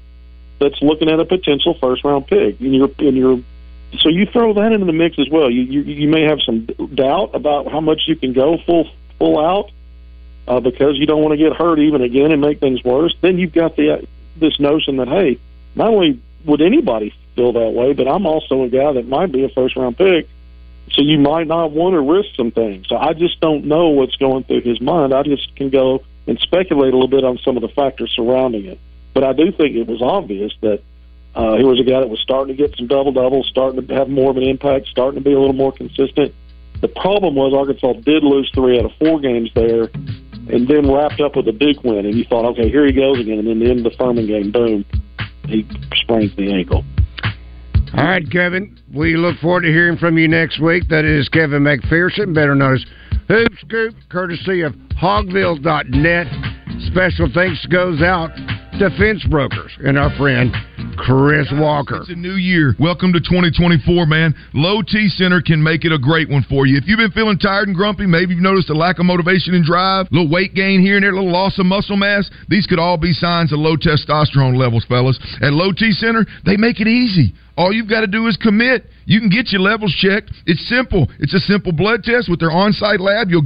that's 0.61 0.81
looking 0.81 1.11
at 1.11 1.21
a 1.21 1.25
potential 1.25 1.77
first 1.81 2.05
round 2.05 2.27
pick, 2.27 2.61
and 2.61 2.75
you're 2.75 2.91
and 2.99 3.17
you're 3.17 3.43
so 4.01 4.09
you 4.09 4.27
throw 4.27 4.55
that 4.55 4.73
into 4.73 4.87
the 4.87 4.93
mix 4.93 5.19
as 5.19 5.29
well. 5.31 5.51
You 5.51 5.63
you, 5.63 5.81
you 5.83 6.09
may 6.09 6.23
have 6.23 6.41
some 6.45 6.67
doubt 6.95 7.31
about 7.35 7.71
how 7.71 7.81
much 7.81 8.03
you 8.07 8.17
can 8.17 8.33
go 8.33 8.59
full 8.65 8.89
full 9.19 9.39
out 9.39 9.71
uh, 10.49 10.61
because 10.61 10.97
you 10.99 11.07
don't 11.07 11.23
want 11.23 11.33
to 11.33 11.37
get 11.37 11.57
hurt 11.57 11.79
even 11.79 12.03
again 12.03 12.33
and 12.33 12.41
make 12.41 12.61
things 12.61 12.83
worse. 12.83 13.15
Then 13.21 13.39
you've 13.39 13.53
got 13.53 13.77
the 13.77 14.07
this 14.37 14.59
notion 14.59 14.97
that 14.97 15.09
hey, 15.09 15.39
not 15.75 15.89
only 15.89 16.21
would 16.45 16.63
anybody 16.63 17.15
feel 17.37 17.53
that 17.53 17.71
way, 17.71 17.93
but 17.93 18.09
I'm 18.09 18.27
also 18.27 18.63
a 18.63 18.69
guy 18.69 18.93
that 18.93 19.07
might 19.07 19.31
be 19.31 19.45
a 19.45 19.49
first 19.51 19.77
round 19.77 19.99
pick. 19.99 20.29
So 20.93 21.01
you 21.01 21.19
might 21.19 21.47
not 21.47 21.71
want 21.71 21.95
to 21.95 22.01
risk 22.01 22.31
some 22.37 22.51
things. 22.51 22.89
So 22.89 22.97
I 22.97 23.13
just 23.13 23.41
don't 23.41 23.65
know 23.65 23.89
what's 23.91 24.17
going 24.17 24.45
through 24.45 24.63
his 24.63 24.81
mind. 24.81 25.15
I 25.15 25.23
just 25.23 25.55
can 25.57 25.71
go 25.71 26.05
and 26.27 26.39
speculate 26.41 26.93
a 26.93 26.97
little 26.97 27.09
bit 27.09 27.25
on 27.25 27.39
some 27.39 27.57
of 27.57 27.63
the 27.63 27.69
factors 27.69 28.13
surrounding 28.15 28.67
it. 28.67 28.79
But 29.15 29.25
I 29.25 29.33
do 29.33 29.53
think 29.53 29.77
it 29.77 29.87
was 29.87 30.03
obvious 30.03 30.53
that 30.61 30.83
uh, 31.35 31.57
he 31.57 31.65
was 31.65 31.81
a 31.81 31.85
guy 31.85 32.01
that 32.01 32.09
was 32.09 32.21
starting 32.21 32.55
to 32.55 32.61
get 32.61 32.77
some 32.77 32.87
double 32.87 33.13
doubles, 33.13 33.49
starting 33.49 33.87
to 33.87 33.95
have 33.95 34.09
more 34.09 34.31
of 34.31 34.37
an 34.37 34.43
impact, 34.43 34.89
starting 34.89 35.19
to 35.19 35.25
be 35.25 35.33
a 35.33 35.39
little 35.39 35.55
more 35.55 35.73
consistent. 35.73 36.35
The 36.81 36.89
problem 36.89 37.37
was 37.37 37.55
Arkansas 37.55 38.01
did 38.05 38.25
lose 38.25 38.51
three 38.55 38.79
out 38.79 38.85
of 38.85 38.93
four 38.99 39.21
games 39.21 39.51
there, 39.55 39.85
and 40.51 40.69
then 40.69 40.93
wrapped 40.93 41.21
up 41.21 41.37
with 41.37 41.49
a 41.49 41.53
big 41.53 41.81
win. 41.85 42.05
And 42.05 42.15
you 42.15 42.25
thought, 42.25 42.45
okay, 42.53 42.69
here 42.69 42.85
he 42.85 42.93
goes 42.93 43.21
again. 43.21 43.39
And 43.39 43.49
then 43.49 43.61
the 43.61 43.71
end 43.71 43.87
of 43.87 43.93
the 43.93 43.97
Furman 43.97 44.27
game, 44.27 44.51
boom, 44.51 44.85
he 45.47 45.67
sprains 45.95 46.35
the 46.37 46.53
ankle. 46.53 46.85
All 47.95 48.05
right, 48.05 48.29
Kevin. 48.31 48.79
We 48.93 49.17
look 49.17 49.39
forward 49.39 49.63
to 49.63 49.69
hearing 49.69 49.97
from 49.97 50.19
you 50.19 50.27
next 50.27 50.61
week. 50.61 50.89
That 50.89 51.05
is 51.05 51.29
Kevin 51.29 51.63
McPherson, 51.63 52.35
better 52.35 52.55
known 52.55 52.75
as 52.75 52.85
Hoop 53.29 53.53
Scoop, 53.61 53.95
courtesy 54.11 54.63
of 54.63 54.73
Hogville.net. 55.01 56.27
Special 56.87 57.29
thanks 57.33 57.65
goes 57.67 58.03
out 58.03 58.35
to 58.79 58.91
Fence 58.99 59.25
Brokers 59.31 59.71
and 59.85 59.97
our 59.97 60.11
friend 60.17 60.53
Chris 60.97 61.47
Walker. 61.53 62.01
It's 62.01 62.11
a 62.11 62.15
new 62.15 62.35
year. 62.35 62.75
Welcome 62.79 63.13
to 63.13 63.21
2024, 63.21 64.07
man. 64.07 64.35
Low 64.53 64.83
T 64.83 65.09
Center 65.09 65.41
can 65.41 65.63
make 65.63 65.85
it 65.85 65.93
a 65.93 65.99
great 65.99 66.29
one 66.29 66.45
for 66.49 66.67
you. 66.67 66.77
If 66.77 66.85
you've 66.87 66.99
been 66.99 67.13
feeling 67.13 67.39
tired 67.39 67.69
and 67.69 67.77
grumpy, 67.77 68.07
maybe 68.07 68.35
you've 68.35 68.43
noticed 68.43 68.69
a 68.71 68.75
lack 68.75 68.99
of 68.99 69.07
motivation 69.07 69.55
and 69.55 69.65
drive, 69.65 70.07
a 70.11 70.15
little 70.15 70.31
weight 70.31 70.55
gain 70.55 70.81
here 70.81 70.97
and 70.97 71.05
there, 71.05 71.13
a 71.13 71.15
little 71.15 71.33
loss 71.33 71.59
of 71.59 71.67
muscle 71.67 71.97
mass, 71.97 72.29
these 72.49 72.67
could 72.67 72.79
all 72.79 72.97
be 72.97 73.13
signs 73.13 73.53
of 73.53 73.59
low 73.59 73.77
testosterone 73.77 74.57
levels, 74.57 74.85
fellas. 74.87 75.19
At 75.41 75.53
Low 75.53 75.73
T 75.73 75.93
Center, 75.93 76.27
they 76.45 76.57
make 76.57 76.81
it 76.81 76.89
easy. 76.89 77.33
All 77.57 77.73
you've 77.73 77.89
got 77.89 78.01
to 78.01 78.07
do 78.07 78.27
is 78.29 78.37
commit. 78.37 78.87
You 79.05 79.21
can 79.21 79.29
get 79.29 79.53
your 79.53 79.61
levels 79.61 79.95
checked. 79.95 80.31
It's 80.47 80.67
simple. 80.69 81.09
It's 81.21 81.35
a 81.35 81.41
simple 81.41 81.73
blood 81.73 82.03
test 82.03 82.29
with 82.29 82.41
their 82.41 82.51
on-site 82.51 83.01
lab. 83.01 83.29
You'll 83.29 83.41